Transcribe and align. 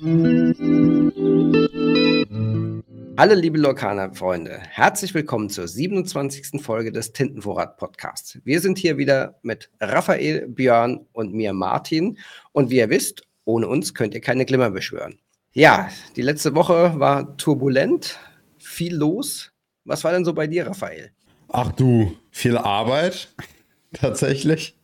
Hallo 0.00 0.52
liebe 3.34 3.58
Lokana-Freunde, 3.58 4.60
herzlich 4.70 5.12
willkommen 5.12 5.50
zur 5.50 5.66
27. 5.66 6.62
Folge 6.62 6.92
des 6.92 7.12
Tintenvorrat-Podcasts. 7.12 8.38
Wir 8.44 8.60
sind 8.60 8.78
hier 8.78 8.96
wieder 8.96 9.40
mit 9.42 9.70
Raphael, 9.80 10.46
Björn 10.46 11.04
und 11.12 11.34
mir 11.34 11.52
Martin. 11.52 12.16
Und 12.52 12.70
wie 12.70 12.76
ihr 12.76 12.90
wisst, 12.90 13.22
ohne 13.44 13.66
uns 13.66 13.92
könnt 13.92 14.14
ihr 14.14 14.20
keine 14.20 14.44
Glimmer 14.44 14.70
beschwören. 14.70 15.18
Ja, 15.52 15.88
die 16.14 16.22
letzte 16.22 16.54
Woche 16.54 17.00
war 17.00 17.36
turbulent, 17.36 18.20
viel 18.58 18.94
los. 18.94 19.50
Was 19.84 20.04
war 20.04 20.12
denn 20.12 20.24
so 20.24 20.32
bei 20.32 20.46
dir, 20.46 20.68
Raphael? 20.68 21.10
Ach 21.48 21.72
du, 21.72 22.14
viel 22.30 22.56
Arbeit, 22.56 23.34
tatsächlich. 23.94 24.76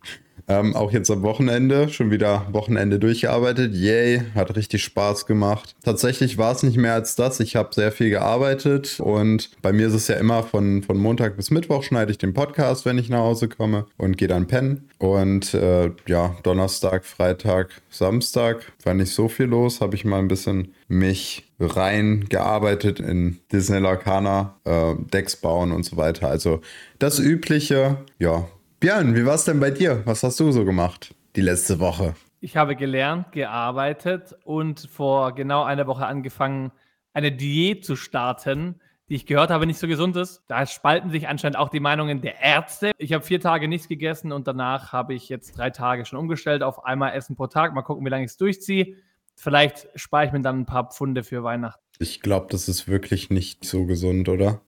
Ähm, 0.47 0.77
auch 0.77 0.93
jetzt 0.93 1.11
am 1.11 1.23
Wochenende, 1.23 1.89
schon 1.89 2.11
wieder 2.11 2.47
Wochenende 2.53 2.99
durchgearbeitet. 2.99 3.75
Yay, 3.75 4.23
hat 4.35 4.55
richtig 4.57 4.85
Spaß 4.85 5.27
gemacht. 5.27 5.75
Tatsächlich 5.83 6.37
war 6.37 6.53
es 6.53 6.63
nicht 6.63 6.77
mehr 6.77 6.95
als 6.95 7.17
das. 7.17 7.41
Ich 7.41 7.57
habe 7.57 7.75
sehr 7.75 7.93
viel 7.93 8.11
gearbeitet 8.11 9.01
und 9.01 9.51
bei 9.63 9.73
mir 9.73 9.87
ist 9.87 9.95
es 9.95 10.09
ja 10.09 10.17
immer 10.17 10.43
von, 10.43 10.83
von 10.83 10.99
Montag 10.99 11.37
bis 11.37 11.51
Mittwoch 11.51 11.83
schneide 11.83 12.11
ich 12.11 12.19
den 12.19 12.35
Podcast, 12.35 12.85
wenn 12.85 12.99
ich 12.99 13.09
nach 13.09 13.21
Hause 13.21 13.49
komme 13.49 13.87
und 13.97 14.19
gehe 14.19 14.29
dann 14.29 14.47
pennen. 14.47 14.89
Und 14.99 15.55
äh, 15.55 15.91
ja, 16.07 16.37
Donnerstag, 16.43 17.05
Freitag, 17.05 17.71
Samstag 17.91 18.73
war 18.83 18.95
nicht 18.95 19.13
so 19.13 19.29
viel 19.29 19.47
los. 19.47 19.81
Habe 19.81 19.95
ich 19.95 20.05
mal 20.05 20.19
ein 20.19 20.29
bisschen 20.29 20.75
mich 20.89 21.45
reingearbeitet 21.61 23.01
in 23.01 23.39
Disney 23.53 23.79
Lorcaner, 23.79 24.57
äh, 24.65 24.95
Decks 25.13 25.37
bauen 25.37 25.73
und 25.73 25.85
so 25.85 25.97
weiter. 25.97 26.29
Also 26.29 26.61
das 26.99 27.19
Übliche, 27.19 27.99
ja, 28.19 28.47
Björn, 28.85 29.17
wie 29.17 29.25
war 29.25 29.37
es 29.37 29.45
denn 29.45 29.61
bei 29.61 29.71
dir? 29.71 30.03
Was 30.05 30.23
hast 30.23 30.39
du 30.41 30.53
so 30.53 30.67
gemacht 30.67 31.15
die 31.37 31.41
letzte 31.41 31.81
Woche? 31.81 32.15
Ich 32.41 32.59
habe 32.59 32.77
gelernt, 32.77 33.33
gearbeitet 33.33 34.37
und 34.45 34.91
vor 34.93 35.35
genau 35.35 35.63
einer 35.63 35.87
Woche 35.87 36.05
angefangen, 36.05 36.71
eine 37.15 37.33
Diät 37.33 37.87
zu 37.87 37.97
starten, 37.97 38.83
die 39.09 39.15
ich 39.15 39.25
gehört 39.25 39.49
habe, 39.49 39.65
nicht 39.65 39.79
so 39.79 39.89
gesund 39.89 40.17
ist. 40.17 40.43
Da 40.49 40.67
spalten 40.67 41.09
sich 41.09 41.29
anscheinend 41.29 41.57
auch 41.57 41.71
die 41.71 41.81
Meinungen 41.81 42.21
der 42.21 42.43
Ärzte. 42.43 42.93
Ich 42.99 43.15
habe 43.15 43.25
vier 43.25 43.41
Tage 43.41 43.69
nichts 43.69 43.89
gegessen 43.89 44.33
und 44.33 44.47
danach 44.47 44.93
habe 44.93 45.15
ich 45.15 45.31
jetzt 45.31 45.57
drei 45.57 45.71
Tage 45.71 46.05
schon 46.05 46.19
umgestellt 46.19 46.63
auf 46.63 46.85
einmal 46.85 47.15
Essen 47.15 47.37
pro 47.37 47.47
Tag. 47.47 47.73
Mal 47.73 47.81
gucken, 47.81 48.05
wie 48.05 48.11
lange 48.11 48.27
ich 48.27 48.33
es 48.33 48.37
durchziehe. 48.37 48.99
Vielleicht 49.35 49.89
spare 49.95 50.27
ich 50.27 50.33
mir 50.33 50.43
dann 50.43 50.61
ein 50.61 50.67
paar 50.67 50.91
Pfunde 50.91 51.25
für 51.25 51.43
Weihnachten. 51.43 51.83
Ich 52.01 52.21
glaube, 52.21 52.49
das 52.51 52.69
ist 52.69 52.87
wirklich 52.87 53.31
nicht 53.31 53.65
so 53.65 53.87
gesund, 53.87 54.29
oder? 54.29 54.61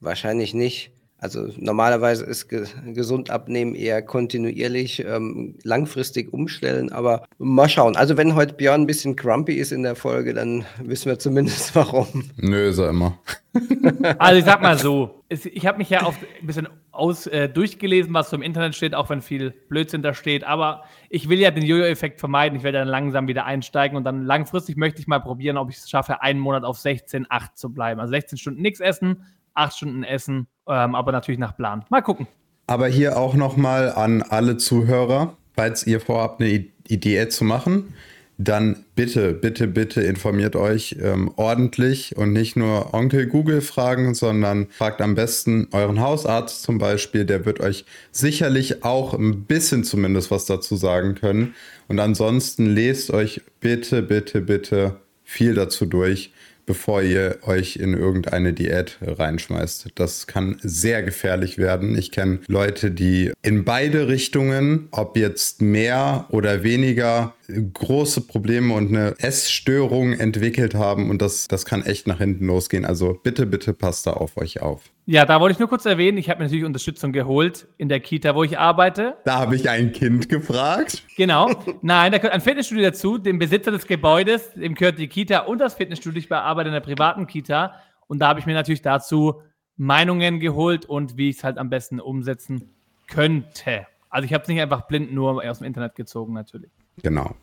Wahrscheinlich 0.00 0.52
nicht. 0.52 0.99
Also 1.20 1.48
normalerweise 1.58 2.24
ist 2.24 2.48
ge 2.48 2.64
gesund 2.94 3.30
abnehmen 3.30 3.74
eher 3.74 4.00
kontinuierlich, 4.00 5.04
ähm, 5.04 5.58
langfristig 5.64 6.32
umstellen, 6.32 6.90
aber 6.92 7.26
mal 7.38 7.68
schauen. 7.68 7.94
Also 7.94 8.16
wenn 8.16 8.34
heute 8.34 8.54
Björn 8.54 8.82
ein 8.82 8.86
bisschen 8.86 9.16
grumpy 9.16 9.54
ist 9.54 9.70
in 9.70 9.82
der 9.82 9.96
Folge, 9.96 10.32
dann 10.32 10.64
wissen 10.82 11.10
wir 11.10 11.18
zumindest 11.18 11.74
warum. 11.74 12.30
Nö, 12.38 12.68
ist 12.68 12.78
er 12.78 12.88
immer. 12.88 13.18
also 14.18 14.38
ich 14.38 14.44
sag 14.46 14.62
mal 14.62 14.78
so, 14.78 15.22
ich 15.28 15.66
habe 15.66 15.76
mich 15.76 15.90
ja 15.90 16.04
auch 16.04 16.14
ein 16.40 16.46
bisschen 16.46 16.68
aus, 16.90 17.26
äh, 17.26 17.50
durchgelesen, 17.50 18.14
was 18.14 18.30
so 18.30 18.36
im 18.36 18.42
Internet 18.42 18.74
steht, 18.74 18.94
auch 18.94 19.10
wenn 19.10 19.20
viel 19.20 19.50
Blödsinn 19.68 20.02
da 20.02 20.14
steht, 20.14 20.44
aber 20.44 20.84
ich 21.10 21.28
will 21.28 21.38
ja 21.38 21.50
den 21.50 21.64
Jojo-Effekt 21.64 22.18
vermeiden. 22.18 22.56
Ich 22.56 22.62
werde 22.62 22.78
dann 22.78 22.88
langsam 22.88 23.28
wieder 23.28 23.44
einsteigen 23.44 23.96
und 23.96 24.04
dann 24.04 24.24
langfristig 24.24 24.76
möchte 24.76 25.00
ich 25.00 25.06
mal 25.06 25.20
probieren, 25.20 25.58
ob 25.58 25.68
ich 25.68 25.76
es 25.76 25.90
schaffe, 25.90 26.22
einen 26.22 26.40
Monat 26.40 26.64
auf 26.64 26.78
16,8 26.78 27.54
zu 27.54 27.72
bleiben. 27.74 28.00
Also 28.00 28.12
16 28.12 28.38
Stunden 28.38 28.62
nichts 28.62 28.80
essen, 28.80 29.24
8 29.54 29.76
Stunden 29.76 30.04
essen 30.04 30.46
ähm, 30.70 30.94
aber 30.94 31.12
natürlich 31.12 31.40
nach 31.40 31.56
Plan. 31.56 31.84
Mal 31.88 32.00
gucken. 32.00 32.26
Aber 32.66 32.86
hier 32.86 33.18
auch 33.18 33.34
nochmal 33.34 33.90
an 33.92 34.22
alle 34.22 34.56
Zuhörer, 34.56 35.36
falls 35.54 35.86
ihr 35.86 36.00
vorhabt, 36.00 36.40
eine 36.40 36.66
Idee 36.88 37.28
zu 37.28 37.44
machen, 37.44 37.92
dann 38.38 38.84
bitte, 38.94 39.34
bitte, 39.34 39.66
bitte 39.66 40.00
informiert 40.00 40.56
euch 40.56 40.96
ähm, 41.02 41.30
ordentlich 41.36 42.16
und 42.16 42.32
nicht 42.32 42.56
nur 42.56 42.94
Onkel 42.94 43.26
Google 43.26 43.60
fragen, 43.60 44.14
sondern 44.14 44.68
fragt 44.70 45.02
am 45.02 45.14
besten 45.14 45.68
euren 45.72 46.00
Hausarzt 46.00 46.62
zum 46.62 46.78
Beispiel. 46.78 47.26
Der 47.26 47.44
wird 47.44 47.60
euch 47.60 47.84
sicherlich 48.12 48.82
auch 48.82 49.12
ein 49.12 49.44
bisschen 49.44 49.84
zumindest 49.84 50.30
was 50.30 50.46
dazu 50.46 50.76
sagen 50.76 51.16
können. 51.16 51.54
Und 51.88 51.98
ansonsten 51.98 52.66
lest 52.66 53.10
euch 53.10 53.42
bitte, 53.60 54.00
bitte, 54.00 54.40
bitte 54.40 55.00
viel 55.22 55.54
dazu 55.54 55.84
durch 55.84 56.32
bevor 56.66 57.02
ihr 57.02 57.38
euch 57.46 57.76
in 57.76 57.94
irgendeine 57.94 58.52
Diät 58.52 58.98
reinschmeißt. 59.02 59.88
Das 59.94 60.26
kann 60.26 60.58
sehr 60.62 61.02
gefährlich 61.02 61.58
werden. 61.58 61.96
Ich 61.96 62.10
kenne 62.10 62.40
Leute, 62.46 62.90
die 62.90 63.32
in 63.42 63.64
beide 63.64 64.08
Richtungen, 64.08 64.88
ob 64.90 65.16
jetzt 65.16 65.62
mehr 65.62 66.26
oder 66.30 66.62
weniger, 66.62 67.34
große 67.72 68.22
Probleme 68.22 68.74
und 68.74 68.88
eine 68.88 69.14
Essstörung 69.18 70.12
entwickelt 70.12 70.74
haben 70.74 71.10
und 71.10 71.20
das, 71.20 71.48
das 71.48 71.64
kann 71.64 71.84
echt 71.84 72.06
nach 72.06 72.18
hinten 72.18 72.46
losgehen. 72.46 72.84
Also 72.84 73.18
bitte, 73.22 73.46
bitte 73.46 73.74
passt 73.74 74.06
da 74.06 74.12
auf 74.12 74.36
euch 74.36 74.60
auf. 74.60 74.82
Ja, 75.06 75.26
da 75.26 75.40
wollte 75.40 75.54
ich 75.54 75.58
nur 75.58 75.68
kurz 75.68 75.86
erwähnen, 75.86 76.18
ich 76.18 76.30
habe 76.30 76.38
mir 76.38 76.44
natürlich 76.44 76.64
Unterstützung 76.64 77.12
geholt 77.12 77.66
in 77.78 77.88
der 77.88 78.00
Kita, 78.00 78.34
wo 78.34 78.44
ich 78.44 78.58
arbeite. 78.58 79.16
Da 79.24 79.38
habe 79.38 79.56
ich 79.56 79.68
ein 79.68 79.92
Kind 79.92 80.28
gefragt. 80.28 81.02
Genau. 81.16 81.50
Nein, 81.82 82.12
da 82.12 82.18
gehört 82.18 82.34
ein 82.34 82.40
Fitnessstudio 82.40 82.84
dazu, 82.84 83.18
dem 83.18 83.38
Besitzer 83.38 83.70
des 83.70 83.86
Gebäudes, 83.86 84.52
dem 84.54 84.74
gehört 84.74 84.98
die 84.98 85.08
Kita 85.08 85.40
und 85.40 85.58
das 85.58 85.74
Fitnessstudio. 85.74 86.20
Ich 86.20 86.30
arbeite 86.32 86.68
in 86.68 86.74
einer 86.74 86.84
privaten 86.84 87.26
Kita 87.26 87.74
und 88.06 88.20
da 88.20 88.28
habe 88.28 88.40
ich 88.40 88.46
mir 88.46 88.54
natürlich 88.54 88.82
dazu 88.82 89.42
Meinungen 89.76 90.40
geholt 90.40 90.84
und 90.86 91.16
wie 91.16 91.30
ich 91.30 91.38
es 91.38 91.44
halt 91.44 91.58
am 91.58 91.70
besten 91.70 92.00
umsetzen 92.00 92.70
könnte. 93.06 93.86
Also 94.10 94.26
ich 94.26 94.34
habe 94.34 94.42
es 94.42 94.48
nicht 94.48 94.60
einfach 94.60 94.82
blind 94.82 95.12
nur 95.12 95.42
aus 95.42 95.58
dem 95.58 95.66
Internet 95.66 95.94
gezogen, 95.94 96.34
natürlich. 96.34 96.70
Genau. 97.02 97.34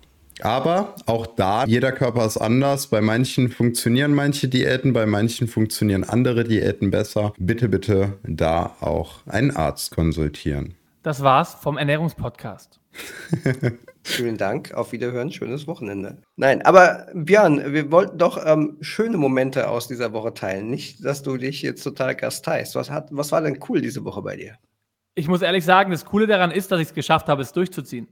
Aber 0.41 0.93
auch 1.05 1.25
da, 1.25 1.65
jeder 1.65 1.91
Körper 1.91 2.25
ist 2.25 2.37
anders. 2.37 2.87
Bei 2.87 3.01
manchen 3.01 3.49
funktionieren 3.49 4.13
manche 4.13 4.47
Diäten, 4.47 4.93
bei 4.93 5.05
manchen 5.05 5.47
funktionieren 5.47 6.03
andere 6.03 6.43
Diäten 6.43 6.91
besser. 6.91 7.33
Bitte, 7.37 7.69
bitte 7.69 8.19
da 8.23 8.75
auch 8.79 9.25
einen 9.25 9.55
Arzt 9.55 9.91
konsultieren. 9.91 10.75
Das 11.01 11.23
war's 11.23 11.55
vom 11.55 11.77
Ernährungspodcast. 11.77 12.79
Vielen 14.03 14.37
Dank, 14.37 14.73
auf 14.73 14.91
Wiederhören, 14.91 15.31
schönes 15.31 15.67
Wochenende. 15.67 16.17
Nein, 16.37 16.61
aber 16.61 17.07
Björn, 17.13 17.73
wir 17.73 17.91
wollten 17.91 18.17
doch 18.17 18.43
ähm, 18.45 18.77
schöne 18.81 19.17
Momente 19.17 19.69
aus 19.69 19.87
dieser 19.87 20.13
Woche 20.13 20.33
teilen. 20.33 20.69
Nicht, 20.69 21.03
dass 21.03 21.23
du 21.23 21.37
dich 21.37 21.61
jetzt 21.61 21.83
total 21.83 22.15
gasteist. 22.15 22.75
Was, 22.75 22.89
hat, 22.89 23.09
was 23.11 23.31
war 23.31 23.41
denn 23.41 23.59
cool 23.67 23.81
diese 23.81 24.05
Woche 24.05 24.21
bei 24.21 24.37
dir? 24.37 24.55
Ich 25.15 25.27
muss 25.27 25.41
ehrlich 25.41 25.65
sagen, 25.65 25.91
das 25.91 26.05
Coole 26.05 26.27
daran 26.27 26.51
ist, 26.51 26.71
dass 26.71 26.79
ich 26.79 26.87
es 26.87 26.93
geschafft 26.93 27.27
habe, 27.27 27.41
es 27.41 27.51
durchzuziehen. 27.51 28.07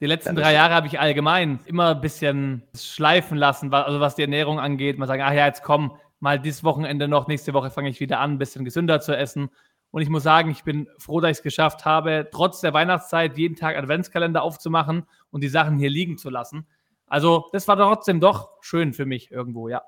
Die 0.00 0.06
letzten 0.06 0.36
drei 0.36 0.52
Jahre 0.52 0.74
habe 0.74 0.86
ich 0.86 1.00
allgemein 1.00 1.58
immer 1.66 1.96
ein 1.96 2.00
bisschen 2.00 2.62
schleifen 2.74 3.36
lassen, 3.36 3.74
also 3.74 3.98
was 3.98 4.14
die 4.14 4.22
Ernährung 4.22 4.60
angeht. 4.60 4.96
Mal 4.96 5.08
sagen, 5.08 5.22
ach 5.22 5.32
ja, 5.32 5.46
jetzt 5.46 5.64
komm, 5.64 5.96
mal 6.20 6.38
dieses 6.38 6.62
Wochenende 6.62 7.08
noch, 7.08 7.26
nächste 7.26 7.52
Woche 7.52 7.70
fange 7.70 7.88
ich 7.88 7.98
wieder 7.98 8.20
an, 8.20 8.32
ein 8.32 8.38
bisschen 8.38 8.64
gesünder 8.64 9.00
zu 9.00 9.16
essen. 9.16 9.50
Und 9.90 10.02
ich 10.02 10.08
muss 10.08 10.22
sagen, 10.22 10.50
ich 10.50 10.62
bin 10.62 10.86
froh, 10.98 11.20
dass 11.20 11.30
ich 11.30 11.36
es 11.38 11.42
geschafft 11.42 11.84
habe, 11.84 12.28
trotz 12.30 12.60
der 12.60 12.74
Weihnachtszeit 12.74 13.38
jeden 13.38 13.56
Tag 13.56 13.76
Adventskalender 13.76 14.42
aufzumachen 14.42 15.04
und 15.30 15.42
die 15.42 15.48
Sachen 15.48 15.78
hier 15.78 15.90
liegen 15.90 16.18
zu 16.18 16.30
lassen. 16.30 16.66
Also, 17.06 17.46
das 17.52 17.66
war 17.66 17.76
trotzdem 17.76 18.20
doch 18.20 18.50
schön 18.60 18.92
für 18.92 19.06
mich 19.06 19.30
irgendwo, 19.30 19.68
ja. 19.68 19.82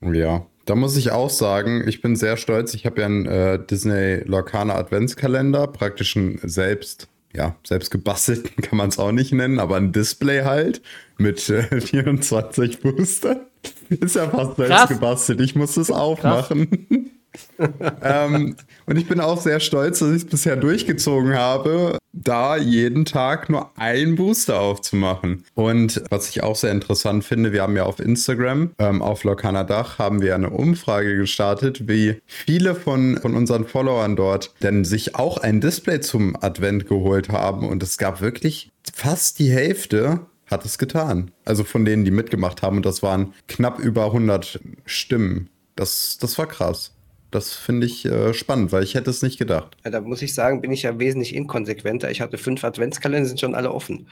Ja, 0.00 0.44
da 0.66 0.74
muss 0.74 0.96
ich 0.96 1.12
auch 1.12 1.30
sagen, 1.30 1.86
ich 1.86 2.02
bin 2.02 2.16
sehr 2.16 2.36
stolz. 2.36 2.74
Ich 2.74 2.84
habe 2.84 3.00
ja 3.00 3.06
einen 3.06 3.26
äh, 3.26 3.64
Disney 3.64 4.22
Lorcaner 4.24 4.74
Adventskalender, 4.74 5.68
praktisch 5.68 6.16
ein 6.16 6.40
selbst 6.42 7.08
ja, 7.34 7.56
selbst 7.64 7.90
gebastelten 7.90 8.62
kann 8.62 8.78
man 8.78 8.88
es 8.88 8.98
auch 8.98 9.12
nicht 9.12 9.32
nennen, 9.32 9.58
aber 9.58 9.76
ein 9.76 9.92
Display 9.92 10.44
halt 10.44 10.82
mit 11.18 11.48
äh, 11.50 11.80
24 11.80 12.80
Booster. 12.80 13.46
Ist 13.88 14.16
ja 14.16 14.28
fast 14.28 14.56
selbst 14.56 14.88
gebastelt. 14.88 15.40
Ich 15.40 15.54
muss 15.54 15.76
es 15.76 15.90
aufmachen. 15.90 17.10
ähm, 18.02 18.56
und 18.86 18.96
ich 18.96 19.08
bin 19.08 19.20
auch 19.20 19.40
sehr 19.40 19.60
stolz, 19.60 20.00
dass 20.00 20.10
ich 20.10 20.16
es 20.16 20.26
bisher 20.26 20.56
durchgezogen 20.56 21.34
habe, 21.34 21.98
da 22.12 22.56
jeden 22.56 23.04
Tag 23.04 23.50
nur 23.50 23.70
einen 23.78 24.16
Booster 24.16 24.60
aufzumachen. 24.60 25.44
Und 25.54 26.02
was 26.10 26.28
ich 26.28 26.42
auch 26.42 26.56
sehr 26.56 26.70
interessant 26.70 27.24
finde, 27.24 27.52
wir 27.52 27.62
haben 27.62 27.76
ja 27.76 27.84
auf 27.84 27.98
Instagram, 27.98 28.70
ähm, 28.78 29.02
auf 29.02 29.24
Lokana 29.24 29.64
Dach, 29.64 29.98
haben 29.98 30.22
wir 30.22 30.34
eine 30.34 30.50
Umfrage 30.50 31.16
gestartet, 31.16 31.88
wie 31.88 32.20
viele 32.26 32.74
von, 32.74 33.18
von 33.20 33.34
unseren 33.34 33.66
Followern 33.66 34.16
dort 34.16 34.54
denn 34.62 34.84
sich 34.84 35.16
auch 35.16 35.38
ein 35.38 35.60
Display 35.60 36.00
zum 36.00 36.36
Advent 36.40 36.88
geholt 36.88 37.30
haben. 37.30 37.68
Und 37.68 37.82
es 37.82 37.98
gab 37.98 38.20
wirklich 38.20 38.70
fast 38.92 39.38
die 39.38 39.50
Hälfte, 39.50 40.20
hat 40.46 40.64
es 40.64 40.78
getan. 40.78 41.30
Also 41.44 41.64
von 41.64 41.84
denen, 41.84 42.04
die 42.04 42.10
mitgemacht 42.10 42.62
haben. 42.62 42.76
Und 42.76 42.86
das 42.86 43.02
waren 43.02 43.34
knapp 43.48 43.78
über 43.78 44.06
100 44.06 44.60
Stimmen. 44.84 45.48
Das, 45.74 46.18
das 46.20 46.38
war 46.38 46.46
krass. 46.46 46.93
Das 47.34 47.52
finde 47.52 47.88
ich 47.88 48.04
äh, 48.04 48.32
spannend, 48.32 48.70
weil 48.70 48.84
ich 48.84 48.94
hätte 48.94 49.10
es 49.10 49.20
nicht 49.20 49.40
gedacht. 49.40 49.76
Ja, 49.84 49.90
da 49.90 50.00
muss 50.00 50.22
ich 50.22 50.36
sagen, 50.36 50.60
bin 50.60 50.70
ich 50.70 50.82
ja 50.82 51.00
wesentlich 51.00 51.34
inkonsequenter. 51.34 52.08
Ich 52.12 52.20
hatte 52.20 52.38
fünf 52.38 52.62
Adventskalender, 52.62 53.26
sind 53.26 53.40
schon 53.40 53.56
alle 53.56 53.72
offen. 53.72 54.06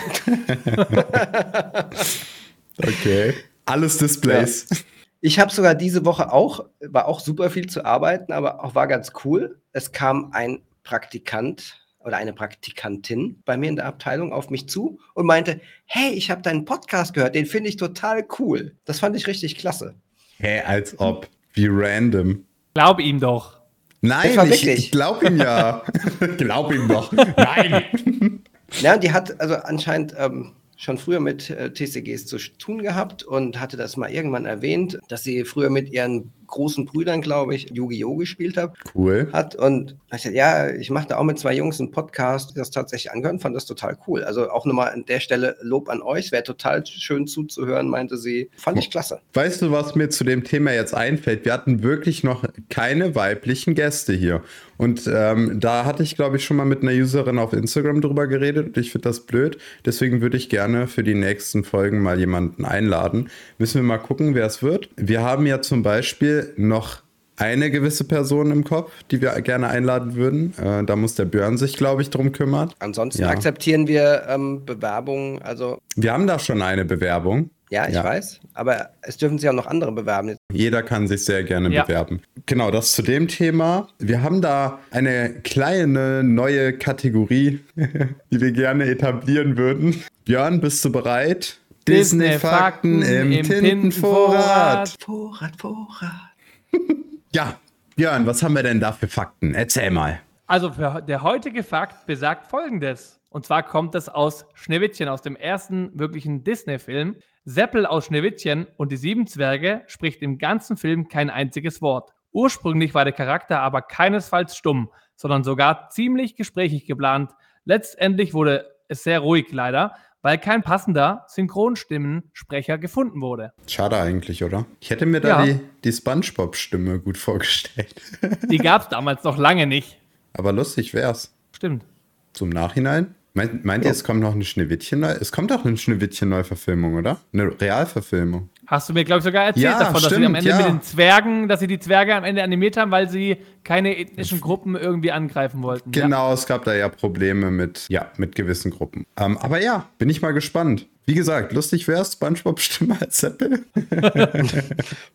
okay. 2.76 3.32
Alles 3.64 3.96
Displays. 3.96 4.66
Ja. 4.68 4.76
Ich 5.22 5.38
habe 5.38 5.50
sogar 5.50 5.74
diese 5.74 6.04
Woche 6.04 6.30
auch, 6.30 6.66
war 6.80 7.08
auch 7.08 7.20
super 7.20 7.48
viel 7.48 7.70
zu 7.70 7.86
arbeiten, 7.86 8.34
aber 8.34 8.62
auch 8.62 8.74
war 8.74 8.86
ganz 8.86 9.12
cool. 9.24 9.58
Es 9.72 9.92
kam 9.92 10.32
ein 10.34 10.60
Praktikant 10.82 11.80
oder 12.00 12.18
eine 12.18 12.34
Praktikantin 12.34 13.40
bei 13.46 13.56
mir 13.56 13.70
in 13.70 13.76
der 13.76 13.86
Abteilung 13.86 14.30
auf 14.30 14.50
mich 14.50 14.68
zu 14.68 14.98
und 15.14 15.24
meinte, 15.24 15.62
hey, 15.86 16.12
ich 16.12 16.30
habe 16.30 16.42
deinen 16.42 16.66
Podcast 16.66 17.14
gehört, 17.14 17.34
den 17.34 17.46
finde 17.46 17.70
ich 17.70 17.76
total 17.76 18.26
cool. 18.38 18.76
Das 18.84 18.98
fand 18.98 19.16
ich 19.16 19.26
richtig 19.26 19.56
klasse. 19.56 19.94
Hä, 20.36 20.48
hey, 20.48 20.60
als 20.66 21.00
ob. 21.00 21.30
Wie 21.52 21.68
random. 21.70 22.44
Glaub 22.74 23.00
ihm 23.00 23.20
doch. 23.20 23.60
Nein, 24.00 24.36
ich, 24.50 24.66
ich 24.66 24.90
glaube 24.90 25.26
ihm 25.26 25.36
ja. 25.38 25.82
glaub 26.36 26.72
ihm 26.72 26.88
doch. 26.88 27.12
Nein. 27.12 28.40
Ja, 28.80 28.96
die 28.96 29.12
hat 29.12 29.40
also 29.40 29.54
anscheinend 29.54 30.14
ähm, 30.18 30.52
schon 30.76 30.98
früher 30.98 31.20
mit 31.20 31.50
äh, 31.50 31.72
TCGs 31.72 32.26
zu 32.26 32.38
tun 32.58 32.82
gehabt 32.82 33.22
und 33.22 33.60
hatte 33.60 33.76
das 33.76 33.96
mal 33.96 34.10
irgendwann 34.10 34.46
erwähnt, 34.46 34.98
dass 35.08 35.22
sie 35.22 35.44
früher 35.44 35.70
mit 35.70 35.92
ihren 35.92 36.32
großen 36.52 36.84
Brüdern, 36.84 37.20
glaube 37.20 37.54
ich, 37.54 37.70
Yu-Gi-Oh! 37.70 38.16
gespielt 38.16 38.56
habe. 38.56 38.74
Cool. 38.94 39.28
Hat 39.32 39.56
und 39.56 39.96
ich 40.14 40.22
dachte, 40.22 40.36
ja, 40.36 40.68
ich 40.70 40.90
mache 40.90 41.08
da 41.08 41.16
auch 41.16 41.24
mit 41.24 41.38
zwei 41.38 41.54
Jungs 41.54 41.80
einen 41.80 41.90
Podcast, 41.90 42.56
das 42.56 42.70
tatsächlich 42.70 43.10
angehören, 43.10 43.40
fand 43.40 43.56
das 43.56 43.66
total 43.66 43.98
cool. 44.06 44.22
Also 44.22 44.50
auch 44.50 44.66
nochmal 44.66 44.92
an 44.92 45.04
der 45.06 45.20
Stelle 45.20 45.56
Lob 45.62 45.88
an 45.88 46.02
euch, 46.02 46.30
wäre 46.30 46.42
total 46.42 46.86
schön 46.86 47.26
zuzuhören, 47.26 47.88
meinte 47.88 48.16
sie. 48.16 48.50
Fand 48.56 48.78
ich 48.78 48.90
klasse. 48.90 49.20
Weißt 49.32 49.62
du, 49.62 49.72
was 49.72 49.94
mir 49.94 50.10
zu 50.10 50.24
dem 50.24 50.44
Thema 50.44 50.72
jetzt 50.72 50.94
einfällt? 50.94 51.44
Wir 51.44 51.52
hatten 51.52 51.82
wirklich 51.82 52.22
noch 52.22 52.44
keine 52.68 53.14
weiblichen 53.14 53.74
Gäste 53.74 54.12
hier. 54.12 54.42
Und 54.82 55.08
ähm, 55.12 55.60
da 55.60 55.84
hatte 55.84 56.02
ich, 56.02 56.16
glaube 56.16 56.36
ich, 56.38 56.44
schon 56.44 56.56
mal 56.56 56.64
mit 56.64 56.82
einer 56.82 56.90
Userin 56.90 57.38
auf 57.38 57.52
Instagram 57.52 58.00
drüber 58.00 58.26
geredet 58.26 58.66
und 58.66 58.76
ich 58.76 58.90
finde 58.90 59.08
das 59.08 59.20
blöd. 59.20 59.56
Deswegen 59.84 60.20
würde 60.20 60.36
ich 60.36 60.48
gerne 60.48 60.88
für 60.88 61.04
die 61.04 61.14
nächsten 61.14 61.62
Folgen 61.62 62.02
mal 62.02 62.18
jemanden 62.18 62.64
einladen. 62.64 63.30
Müssen 63.58 63.76
wir 63.76 63.86
mal 63.86 63.98
gucken, 63.98 64.34
wer 64.34 64.44
es 64.44 64.60
wird. 64.60 64.88
Wir 64.96 65.22
haben 65.22 65.46
ja 65.46 65.62
zum 65.62 65.84
Beispiel 65.84 66.41
noch 66.56 67.02
eine 67.36 67.70
gewisse 67.70 68.04
Person 68.04 68.50
im 68.50 68.64
Kopf, 68.64 68.92
die 69.10 69.20
wir 69.20 69.32
gerne 69.40 69.68
einladen 69.68 70.14
würden. 70.14 70.54
Äh, 70.58 70.84
da 70.84 70.96
muss 70.96 71.14
der 71.14 71.24
Björn 71.24 71.58
sich, 71.58 71.76
glaube 71.76 72.02
ich, 72.02 72.10
drum 72.10 72.32
kümmern. 72.32 72.72
Ansonsten 72.78 73.22
ja. 73.22 73.28
akzeptieren 73.28 73.88
wir 73.88 74.24
ähm, 74.28 74.64
Bewerbungen. 74.64 75.42
Also 75.42 75.78
wir 75.96 76.12
haben 76.12 76.26
da 76.26 76.38
schon 76.38 76.62
eine 76.62 76.84
Bewerbung. 76.84 77.50
Ja, 77.70 77.88
ich 77.88 77.94
ja. 77.94 78.04
weiß. 78.04 78.40
Aber 78.52 78.90
es 79.00 79.16
dürfen 79.16 79.38
sich 79.38 79.48
auch 79.48 79.54
noch 79.54 79.66
andere 79.66 79.92
bewerben. 79.92 80.36
Jeder 80.52 80.82
kann 80.82 81.08
sich 81.08 81.24
sehr 81.24 81.42
gerne 81.42 81.70
ja. 81.70 81.84
bewerben. 81.84 82.20
Genau, 82.44 82.70
das 82.70 82.92
zu 82.92 83.00
dem 83.00 83.28
Thema. 83.28 83.88
Wir 83.98 84.22
haben 84.22 84.42
da 84.42 84.80
eine 84.90 85.30
kleine 85.42 86.22
neue 86.22 86.74
Kategorie, 86.74 87.60
die 87.76 88.40
wir 88.40 88.52
gerne 88.52 88.84
etablieren 88.84 89.56
würden. 89.56 90.02
Björn, 90.26 90.60
bist 90.60 90.84
du 90.84 90.92
bereit? 90.92 91.58
Disney-Fakten 91.88 93.00
Disney 93.00 93.16
im, 93.16 93.32
im 93.32 93.42
Tintenvorrat. 93.42 94.94
Vorrat, 95.00 95.52
Vorrat. 95.58 96.31
ja, 97.32 97.54
Björn, 97.96 98.26
was 98.26 98.42
haben 98.42 98.54
wir 98.54 98.62
denn 98.62 98.80
da 98.80 98.92
für 98.92 99.08
Fakten? 99.08 99.54
Erzähl 99.54 99.90
mal. 99.90 100.20
Also 100.46 100.68
der 100.68 101.22
heutige 101.22 101.62
Fakt 101.62 102.06
besagt 102.06 102.46
folgendes. 102.46 103.20
Und 103.30 103.46
zwar 103.46 103.62
kommt 103.62 103.94
es 103.94 104.08
aus 104.08 104.44
Schneewittchen, 104.54 105.08
aus 105.08 105.22
dem 105.22 105.36
ersten 105.36 105.98
wirklichen 105.98 106.44
Disney-Film. 106.44 107.16
Seppel 107.44 107.86
aus 107.86 108.06
Schneewittchen 108.06 108.66
und 108.76 108.92
die 108.92 108.96
sieben 108.96 109.26
Zwerge 109.26 109.82
spricht 109.86 110.22
im 110.22 110.38
ganzen 110.38 110.76
Film 110.76 111.08
kein 111.08 111.30
einziges 111.30 111.80
Wort. 111.80 112.12
Ursprünglich 112.32 112.94
war 112.94 113.04
der 113.04 113.12
Charakter 113.12 113.60
aber 113.60 113.82
keinesfalls 113.82 114.56
stumm, 114.56 114.90
sondern 115.16 115.42
sogar 115.44 115.88
ziemlich 115.90 116.36
gesprächig 116.36 116.86
geplant. 116.86 117.32
Letztendlich 117.64 118.34
wurde 118.34 118.70
es 118.88 119.02
sehr 119.02 119.20
ruhig 119.20 119.50
leider 119.50 119.94
weil 120.22 120.38
kein 120.38 120.62
passender 120.62 121.24
Synchronstimmensprecher 121.28 122.78
gefunden 122.78 123.20
wurde. 123.20 123.52
Schade 123.66 123.98
eigentlich, 123.98 124.42
oder? 124.44 124.66
Ich 124.80 124.90
hätte 124.90 125.04
mir 125.04 125.20
da 125.20 125.44
ja. 125.44 125.52
die, 125.52 125.60
die 125.84 125.92
Spongebob-Stimme 125.92 127.00
gut 127.00 127.18
vorgestellt. 127.18 128.00
die 128.50 128.58
gab 128.58 128.82
es 128.82 128.88
damals 128.88 129.24
noch 129.24 129.36
lange 129.36 129.66
nicht. 129.66 129.98
Aber 130.32 130.52
lustig 130.52 130.94
wär's. 130.94 131.34
Stimmt. 131.52 131.84
Zum 132.32 132.48
Nachhinein? 132.48 133.14
Meint, 133.34 133.64
meint 133.64 133.84
ja. 133.84 133.90
ihr, 133.90 133.92
es 133.92 134.04
kommt 134.04 134.20
noch 134.20 134.34
eine 134.34 134.44
Schneewittchen? 134.44 135.02
Es 135.02 135.32
kommt 135.32 135.52
auch 135.52 135.64
eine 135.64 135.76
Schneewittchen-Neuverfilmung, 135.76 136.94
oder? 136.94 137.20
Eine 137.32 137.60
Realverfilmung. 137.60 138.50
Hast 138.72 138.88
du 138.88 138.94
mir, 138.94 139.04
glaube 139.04 139.18
ich, 139.18 139.24
sogar 139.24 139.44
erzählt 139.44 139.64
ja, 139.64 139.78
davon, 139.78 139.96
dass 139.96 140.06
stimmt, 140.06 140.20
sie 140.20 140.24
am 140.24 140.34
Ende 140.34 140.48
ja. 140.48 140.56
mit 140.56 140.66
den 140.66 140.80
Zwergen, 140.80 141.46
dass 141.46 141.60
sie 141.60 141.66
die 141.66 141.78
Zwerge 141.78 142.14
am 142.14 142.24
Ende 142.24 142.42
animiert 142.42 142.78
haben, 142.78 142.90
weil 142.90 143.06
sie 143.06 143.36
keine 143.64 143.98
ethnischen 143.98 144.40
Gruppen 144.40 144.76
irgendwie 144.76 145.12
angreifen 145.12 145.62
wollten. 145.62 145.92
Genau, 145.92 146.28
ja. 146.28 146.32
es 146.32 146.46
gab 146.46 146.64
da 146.64 146.72
ja 146.72 146.88
Probleme 146.88 147.50
mit, 147.50 147.84
ja, 147.90 148.10
mit 148.16 148.34
gewissen 148.34 148.70
Gruppen. 148.70 149.04
Ähm, 149.18 149.36
aber 149.36 149.60
ja, 149.60 149.90
bin 149.98 150.08
ich 150.08 150.22
mal 150.22 150.32
gespannt. 150.32 150.86
Wie 151.04 151.12
gesagt, 151.12 151.52
lustig 151.52 151.86
wär's, 151.86 152.14
SpongeBob-Stimme 152.14 152.96
als 152.98 153.18
Seppel. 153.18 153.62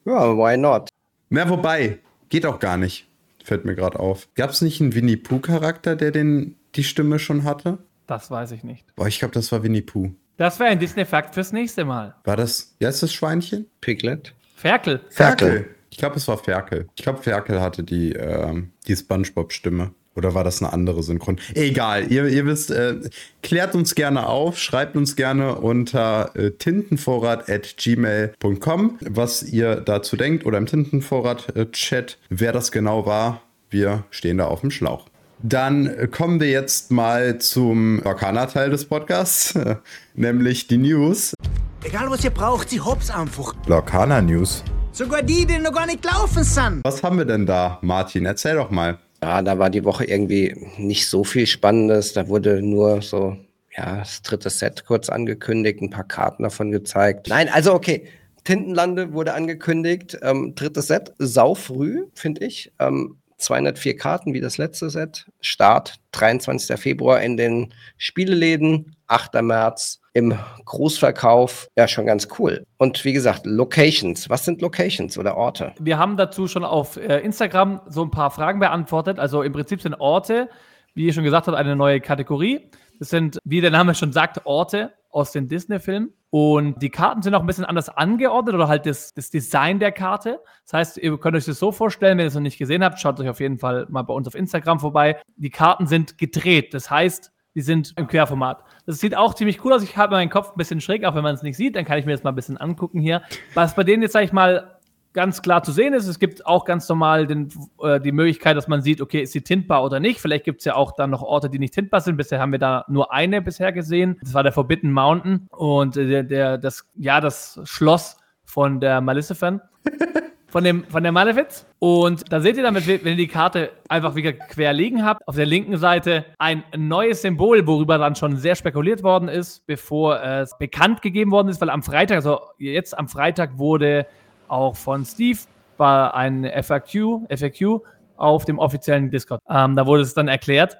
ja, 0.05 0.37
why 0.37 0.55
not? 0.55 0.89
Na, 1.29 1.49
wobei, 1.49 1.97
geht 2.29 2.45
auch 2.45 2.59
gar 2.59 2.77
nicht. 2.77 3.07
Fällt 3.43 3.65
mir 3.65 3.73
gerade 3.73 3.99
auf. 3.99 4.27
Gab 4.35 4.51
es 4.51 4.61
nicht 4.61 4.81
einen 4.81 4.93
Winnie 4.93 5.17
Pooh-Charakter, 5.17 5.95
der 5.95 6.11
den, 6.11 6.57
die 6.75 6.83
Stimme 6.83 7.17
schon 7.17 7.43
hatte? 7.43 7.79
Das 8.05 8.29
weiß 8.29 8.51
ich 8.51 8.63
nicht. 8.63 8.85
Boah, 8.95 9.07
ich 9.07 9.17
glaube, 9.17 9.33
das 9.33 9.51
war 9.51 9.63
Winnie 9.63 9.81
Pooh. 9.81 10.13
Das 10.37 10.59
wäre 10.59 10.69
ein 10.69 10.79
Disney-Fakt 10.79 11.33
fürs 11.33 11.51
nächste 11.51 11.83
Mal. 11.83 12.15
War 12.23 12.37
das, 12.37 12.75
ja, 12.79 12.89
ist 12.89 13.03
das 13.03 13.13
Schweinchen? 13.13 13.65
Piglet? 13.81 14.33
Ferkel. 14.55 15.01
Ferkel. 15.09 15.67
Ich 15.89 15.97
glaube, 15.97 16.17
es 16.17 16.27
war 16.27 16.37
Ferkel. 16.37 16.87
Ich 16.95 17.03
glaube, 17.03 17.23
Ferkel 17.23 17.59
hatte 17.59 17.83
die, 17.83 18.13
äh, 18.13 18.63
die 18.87 18.95
Spongebob-Stimme. 18.95 19.91
Oder 20.17 20.33
war 20.33 20.43
das 20.43 20.61
eine 20.63 20.73
andere 20.73 21.03
Synchron? 21.03 21.39
Egal, 21.53 22.11
ihr, 22.11 22.25
ihr 22.25 22.47
wisst, 22.47 22.71
äh, 22.71 22.95
klärt 23.43 23.75
uns 23.75 23.93
gerne 23.93 24.25
auf, 24.25 24.57
schreibt 24.57 24.95
uns 24.95 25.15
gerne 25.15 25.53
unter 25.55 26.31
äh, 26.35 26.49
tintenvorrat.gmail.com, 26.51 28.97
was 29.01 29.43
ihr 29.43 29.75
dazu 29.75 30.17
denkt 30.17 30.43
oder 30.45 30.57
im 30.57 30.65
Tintenvorrat-Chat, 30.65 32.17
wer 32.29 32.51
das 32.51 32.71
genau 32.71 33.05
war. 33.05 33.43
Wir 33.69 34.05
stehen 34.09 34.39
da 34.39 34.45
auf 34.45 34.61
dem 34.61 34.71
Schlauch. 34.71 35.05
Dann 35.43 36.09
kommen 36.09 36.39
wir 36.39 36.49
jetzt 36.49 36.89
mal 36.89 37.37
zum 37.37 38.01
Orkana-Teil 38.03 38.71
des 38.71 38.85
Podcasts, 38.85 39.53
nämlich 40.15 40.67
die 40.67 40.77
News. 40.77 41.35
Egal 41.83 42.09
was 42.09 42.23
ihr 42.23 42.31
braucht, 42.31 42.71
sie 42.71 42.81
hops 42.81 43.11
einfach. 43.11 43.53
Lorcana 43.67 44.19
News. 44.19 44.63
Sogar 44.91 45.21
die, 45.21 45.45
die 45.45 45.59
noch 45.59 45.71
gar 45.71 45.85
nicht 45.85 46.03
laufen 46.03 46.43
sind. 46.43 46.83
Was 46.83 47.03
haben 47.03 47.19
wir 47.19 47.25
denn 47.25 47.45
da, 47.45 47.77
Martin? 47.83 48.25
Erzähl 48.25 48.55
doch 48.55 48.71
mal. 48.71 48.97
Ja, 49.21 49.43
da 49.43 49.59
war 49.59 49.69
die 49.69 49.83
Woche 49.83 50.05
irgendwie 50.05 50.55
nicht 50.77 51.07
so 51.07 51.23
viel 51.23 51.45
Spannendes. 51.45 52.13
Da 52.13 52.27
wurde 52.27 52.63
nur 52.63 53.03
so, 53.03 53.37
ja, 53.77 53.97
das 53.97 54.23
dritte 54.23 54.49
Set 54.49 54.85
kurz 54.85 55.07
angekündigt, 55.07 55.81
ein 55.83 55.91
paar 55.91 56.03
Karten 56.03 56.43
davon 56.43 56.71
gezeigt. 56.71 57.27
Nein, 57.29 57.47
also 57.47 57.73
okay. 57.75 58.07
Tintenlande 58.43 59.13
wurde 59.13 59.33
angekündigt. 59.33 60.17
Ähm, 60.23 60.55
drittes 60.55 60.87
Set, 60.87 61.13
sau 61.19 61.53
früh, 61.53 62.05
finde 62.15 62.45
ich. 62.45 62.71
Ähm, 62.79 63.17
204 63.37 63.97
Karten 63.97 64.33
wie 64.33 64.41
das 64.41 64.57
letzte 64.57 64.89
Set. 64.89 65.27
Start 65.41 65.95
23. 66.11 66.79
Februar 66.79 67.21
in 67.21 67.37
den 67.37 67.73
Spieleläden, 67.97 68.95
8. 69.07 69.41
März 69.41 70.01
im 70.13 70.37
Großverkauf. 70.65 71.69
Ja, 71.77 71.87
schon 71.87 72.07
ganz 72.07 72.27
cool. 72.39 72.65
Und 72.77 73.05
wie 73.05 73.13
gesagt, 73.13 73.45
Locations. 73.45 74.29
Was 74.29 74.45
sind 74.45 74.61
Locations 74.61 75.17
oder 75.17 75.37
Orte? 75.37 75.73
Wir 75.79 75.99
haben 75.99 76.17
dazu 76.17 76.47
schon 76.47 76.63
auf 76.63 76.97
äh, 76.97 77.19
Instagram 77.19 77.81
so 77.87 78.03
ein 78.03 78.11
paar 78.11 78.31
Fragen 78.31 78.59
beantwortet. 78.59 79.19
Also 79.19 79.43
im 79.43 79.53
Prinzip 79.53 79.81
sind 79.81 79.93
Orte, 79.99 80.49
wie 80.95 81.05
ihr 81.05 81.13
schon 81.13 81.23
gesagt 81.23 81.47
habt, 81.47 81.57
eine 81.57 81.75
neue 81.75 82.01
Kategorie. 82.01 82.71
Das 82.99 83.09
sind, 83.09 83.37
wie 83.43 83.61
der 83.61 83.69
Name 83.69 83.93
schon 83.93 84.11
sagt, 84.11 84.45
Orte 84.45 84.93
aus 85.09 85.31
den 85.31 85.47
Disney-Filmen. 85.47 86.13
Und 86.29 86.81
die 86.81 86.89
Karten 86.89 87.21
sind 87.21 87.33
auch 87.35 87.39
ein 87.39 87.47
bisschen 87.47 87.65
anders 87.65 87.89
angeordnet 87.89 88.53
oder 88.55 88.67
halt 88.67 88.85
das, 88.85 89.13
das 89.13 89.29
Design 89.29 89.79
der 89.79 89.91
Karte. 89.91 90.39
Das 90.65 90.73
heißt, 90.73 90.97
ihr 90.97 91.17
könnt 91.17 91.37
euch 91.37 91.45
das 91.45 91.57
so 91.57 91.71
vorstellen, 91.71 92.17
wenn 92.17 92.25
ihr 92.25 92.27
es 92.27 92.35
noch 92.35 92.41
nicht 92.41 92.57
gesehen 92.57 92.83
habt, 92.83 92.99
schaut 92.99 93.19
euch 93.19 93.29
auf 93.29 93.39
jeden 93.39 93.59
Fall 93.59 93.87
mal 93.89 94.01
bei 94.03 94.13
uns 94.13 94.27
auf 94.27 94.35
Instagram 94.35 94.79
vorbei. 94.79 95.21
Die 95.37 95.49
Karten 95.49 95.87
sind 95.87 96.17
gedreht. 96.17 96.73
Das 96.73 96.91
heißt, 96.91 97.31
die 97.55 97.61
sind 97.61 97.93
im 97.97 98.07
Querformat. 98.07 98.63
Das 98.85 98.99
sieht 98.99 99.15
auch 99.15 99.33
ziemlich 99.33 99.65
cool 99.65 99.73
aus. 99.73 99.81
Ich 99.81 99.97
habe 99.97 100.15
meinen 100.15 100.29
Kopf 100.29 100.51
ein 100.51 100.57
bisschen 100.57 100.79
schräg, 100.79 101.05
auch 101.05 101.15
wenn 101.15 101.23
man 101.23 101.33
es 101.33 101.41
nicht 101.41 101.57
sieht. 101.57 101.75
Dann 101.75 101.85
kann 101.85 101.97
ich 101.97 102.05
mir 102.05 102.11
das 102.11 102.23
mal 102.23 102.31
ein 102.31 102.35
bisschen 102.35 102.57
angucken 102.57 102.99
hier. 102.99 103.23
Was 103.55 103.73
bei 103.73 103.83
denen 103.83 104.03
jetzt, 104.03 104.11
sage 104.11 104.25
ich 104.25 104.33
mal, 104.33 104.76
ganz 105.17 105.41
klar 105.41 105.63
zu 105.63 105.71
sehen 105.71 105.95
ist. 105.95 106.05
Es 106.05 106.19
gibt 106.19 106.45
auch 106.45 106.63
ganz 106.63 106.87
normal 106.87 107.25
den, 107.25 107.49
äh, 107.81 107.99
die 107.99 108.11
Möglichkeit, 108.11 108.55
dass 108.55 108.67
man 108.67 108.83
sieht, 108.83 109.01
okay, 109.01 109.23
ist 109.23 109.31
sie 109.31 109.41
tintbar 109.41 109.83
oder 109.83 109.99
nicht. 109.99 110.21
Vielleicht 110.21 110.45
gibt 110.45 110.59
es 110.59 110.65
ja 110.65 110.75
auch 110.75 110.91
dann 110.91 111.09
noch 111.09 111.23
Orte, 111.23 111.49
die 111.49 111.57
nicht 111.57 111.73
tintbar 111.73 112.01
sind. 112.01 112.17
Bisher 112.17 112.39
haben 112.39 112.51
wir 112.51 112.59
da 112.59 112.85
nur 112.87 113.11
eine 113.11 113.41
bisher 113.41 113.71
gesehen. 113.71 114.19
Das 114.21 114.35
war 114.35 114.43
der 114.43 114.51
Forbidden 114.51 114.91
Mountain 114.91 115.47
und 115.49 115.97
äh, 115.97 116.05
der, 116.05 116.21
der, 116.21 116.57
das, 116.59 116.85
ja, 116.93 117.19
das 117.19 117.59
Schloss 117.63 118.17
von 118.45 118.79
der 118.79 119.01
Maleficent. 119.01 119.63
von, 120.49 120.63
dem, 120.63 120.83
von 120.83 121.01
der 121.01 121.11
Malefiz. 121.11 121.65
Und 121.79 122.31
da 122.31 122.39
seht 122.39 122.55
ihr 122.55 122.63
damit, 122.63 122.85
wenn 122.85 122.99
ihr 123.03 123.15
die 123.15 123.27
Karte 123.27 123.71
einfach 123.89 124.13
wieder 124.13 124.33
quer 124.33 124.71
liegen 124.71 125.03
habt, 125.03 125.27
auf 125.27 125.35
der 125.35 125.47
linken 125.47 125.77
Seite 125.77 126.25
ein 126.37 126.63
neues 126.77 127.23
Symbol, 127.23 127.65
worüber 127.65 127.97
dann 127.97 128.15
schon 128.15 128.37
sehr 128.37 128.55
spekuliert 128.55 129.01
worden 129.01 129.29
ist, 129.29 129.65
bevor 129.65 130.21
es 130.21 130.55
bekannt 130.59 131.01
gegeben 131.01 131.31
worden 131.31 131.47
ist, 131.47 131.59
weil 131.59 131.71
am 131.71 131.81
Freitag, 131.81 132.17
also 132.17 132.39
jetzt 132.59 132.95
am 132.95 133.07
Freitag 133.07 133.57
wurde 133.57 134.05
auch 134.49 134.75
von 134.75 135.05
Steve, 135.05 135.39
war 135.77 136.15
ein 136.15 136.43
FAQ, 136.45 137.27
FAQ 137.29 137.81
auf 138.15 138.45
dem 138.45 138.59
offiziellen 138.59 139.11
Discord. 139.11 139.41
Ähm, 139.49 139.75
da 139.75 139.85
wurde 139.85 140.01
es 140.01 140.13
dann 140.13 140.27
erklärt. 140.27 140.77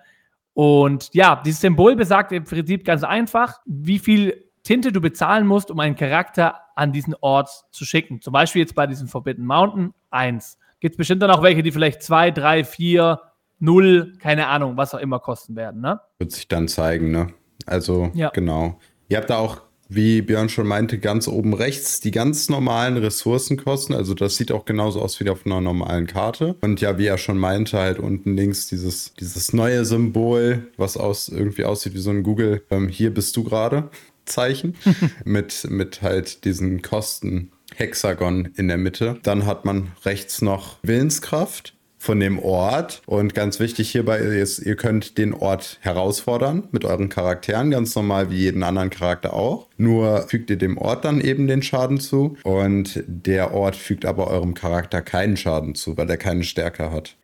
Und 0.54 1.14
ja, 1.14 1.42
dieses 1.46 1.62
Symbol 1.62 1.96
besagt 1.96 2.32
im 2.32 2.44
Prinzip 2.44 2.84
ganz 2.84 3.04
einfach, 3.04 3.60
wie 3.66 4.00
viel 4.00 4.46
Tinte 4.64 4.92
du 4.92 5.00
bezahlen 5.00 5.46
musst, 5.46 5.70
um 5.70 5.80
einen 5.80 5.96
Charakter 5.96 6.56
an 6.76 6.92
diesen 6.92 7.16
Ort 7.22 7.50
zu 7.72 7.86
schicken. 7.86 8.22
Zum 8.22 8.34
Beispiel 8.34 8.62
jetzt 8.62 8.76
bei 8.76 8.88
diesem 8.88 9.08
Forbidden 9.08 9.46
Mountain 9.46 9.94
1. 10.10 10.58
Gibt 10.80 10.94
es 10.94 10.98
bestimmt 10.98 11.22
dann 11.22 11.32
auch 11.32 11.44
welche, 11.44 11.64
die 11.64 11.72
vielleicht 11.72 12.02
2, 12.02 12.32
3, 12.32 12.64
4, 12.64 13.22
null, 13.60 14.14
keine 14.20 14.48
Ahnung, 14.48 14.78
was 14.78 14.94
auch 14.94 15.00
immer 15.00 15.20
kosten 15.20 15.56
werden. 15.56 15.82
Ne? 15.82 16.00
Wird 16.20 16.32
sich 16.32 16.48
dann 16.48 16.68
zeigen, 16.68 17.12
ne? 17.12 17.34
Also, 17.66 18.12
ja. 18.14 18.30
genau. 18.30 18.80
Ihr 19.10 19.18
habt 19.18 19.30
da 19.30 19.38
auch 19.38 19.62
wie 19.90 20.22
Björn 20.22 20.50
schon 20.50 20.68
meinte, 20.68 21.00
ganz 21.00 21.28
oben 21.28 21.54
rechts 21.54 22.00
die 22.00 22.12
ganz 22.12 22.50
normalen 22.50 22.98
Ressourcenkosten. 22.98 23.96
Also 23.96 24.14
das 24.14 24.36
sieht 24.38 24.52
auch 24.52 24.66
genauso 24.66 25.02
aus 25.02 25.20
wie 25.20 25.30
auf 25.30 25.46
einer 25.46 25.62
normalen 25.62 26.08
Karte. 26.08 26.56
Und 26.62 26.82
ja, 26.82 26.98
wie 26.98 27.08
er 27.08 27.18
schon 27.18 27.38
meinte, 27.38 27.78
halt 27.78 28.00
unten 28.00 28.36
links 28.36 28.68
dieses, 28.68 29.14
dieses 29.20 29.54
neue 29.54 29.86
Symbol, 29.86 30.68
was 30.78 30.98
aus, 30.98 31.30
irgendwie 31.30 31.66
aussieht 31.66 31.94
wie 31.94 32.00
so 32.00 32.10
ein 32.10 32.24
Google, 32.24 32.64
ähm, 32.70 32.90
hier 32.90 33.14
bist 33.14 33.36
du 33.38 33.44
gerade 33.44 33.90
Zeichen, 34.26 34.76
mit, 35.26 35.68
mit 35.70 36.02
halt 36.02 36.44
diesen 36.44 36.82
Kosten. 36.82 37.52
Hexagon 37.76 38.50
in 38.56 38.70
der 38.70 38.78
Mitte. 38.78 39.20
Dann 39.24 39.46
hat 39.46 39.66
man 39.66 39.92
rechts 40.04 40.42
noch 40.42 40.78
Willenskraft 40.84 41.77
von 41.98 42.20
dem 42.20 42.40
Ort. 42.40 43.02
Und 43.06 43.34
ganz 43.34 43.60
wichtig 43.60 43.90
hierbei 43.90 44.20
ist, 44.20 44.60
ihr 44.60 44.76
könnt 44.76 45.18
den 45.18 45.34
Ort 45.34 45.78
herausfordern 45.82 46.68
mit 46.72 46.86
euren 46.86 47.10
Charakteren, 47.10 47.72
ganz 47.72 47.96
normal 47.96 48.30
wie 48.32 48.38
jeden 48.38 48.64
anderen 48.64 48.90
Charakter 48.90 49.34
auch. 49.34 49.68
Nur 49.78 50.28
fügt 50.28 50.50
ihr 50.50 50.58
dem 50.58 50.78
Ort 50.78 51.06
dann 51.06 51.22
eben 51.22 51.48
den 51.48 51.64
Schaden 51.64 52.00
zu 52.00 52.38
und 52.44 53.04
der 53.08 53.54
Ort 53.54 53.76
fügt 53.76 54.06
aber 54.06 54.28
eurem 54.28 54.54
Charakter 54.54 55.02
keinen 55.02 55.38
Schaden 55.38 55.76
zu, 55.76 55.98
weil 55.98 56.10
er 56.10 56.18
keine 56.18 56.44
Stärke 56.44 56.92
hat. 56.92 57.16